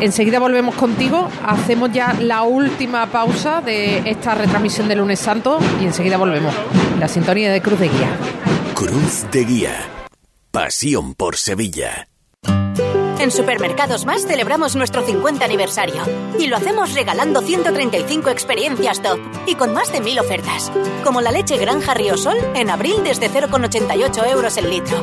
enseguida 0.00 0.38
volvemos 0.38 0.74
contigo, 0.74 1.28
hacemos 1.46 1.92
ya 1.92 2.14
la 2.20 2.42
última 2.42 3.06
pausa 3.06 3.60
de 3.60 3.98
esta 4.10 4.34
retransmisión 4.34 4.88
de 4.88 4.96
lunes 4.96 5.20
santo 5.20 5.58
y 5.80 5.84
enseguida 5.84 6.16
volvemos. 6.16 6.54
La 6.98 7.08
sintonía 7.08 7.52
de 7.52 7.60
Cruz 7.60 7.80
de 7.80 7.88
Guía. 7.88 8.51
Cruz 8.84 9.30
de 9.30 9.44
Guía. 9.44 10.08
Pasión 10.50 11.14
por 11.14 11.36
Sevilla. 11.36 12.08
En 13.20 13.30
Supermercados 13.30 14.04
Más 14.04 14.26
celebramos 14.26 14.74
nuestro 14.74 15.06
50 15.06 15.44
aniversario 15.44 16.02
y 16.36 16.48
lo 16.48 16.56
hacemos 16.56 16.92
regalando 16.92 17.42
135 17.42 18.30
experiencias 18.30 19.00
top 19.00 19.20
y 19.46 19.54
con 19.54 19.72
más 19.72 19.92
de 19.92 20.00
mil 20.00 20.18
ofertas, 20.18 20.72
como 21.04 21.20
la 21.20 21.30
leche 21.30 21.58
Granja 21.58 21.94
Río 21.94 22.16
Sol 22.16 22.36
en 22.56 22.70
abril 22.70 22.96
desde 23.04 23.30
0,88 23.30 24.28
euros 24.28 24.56
el 24.56 24.68
litro. 24.68 25.00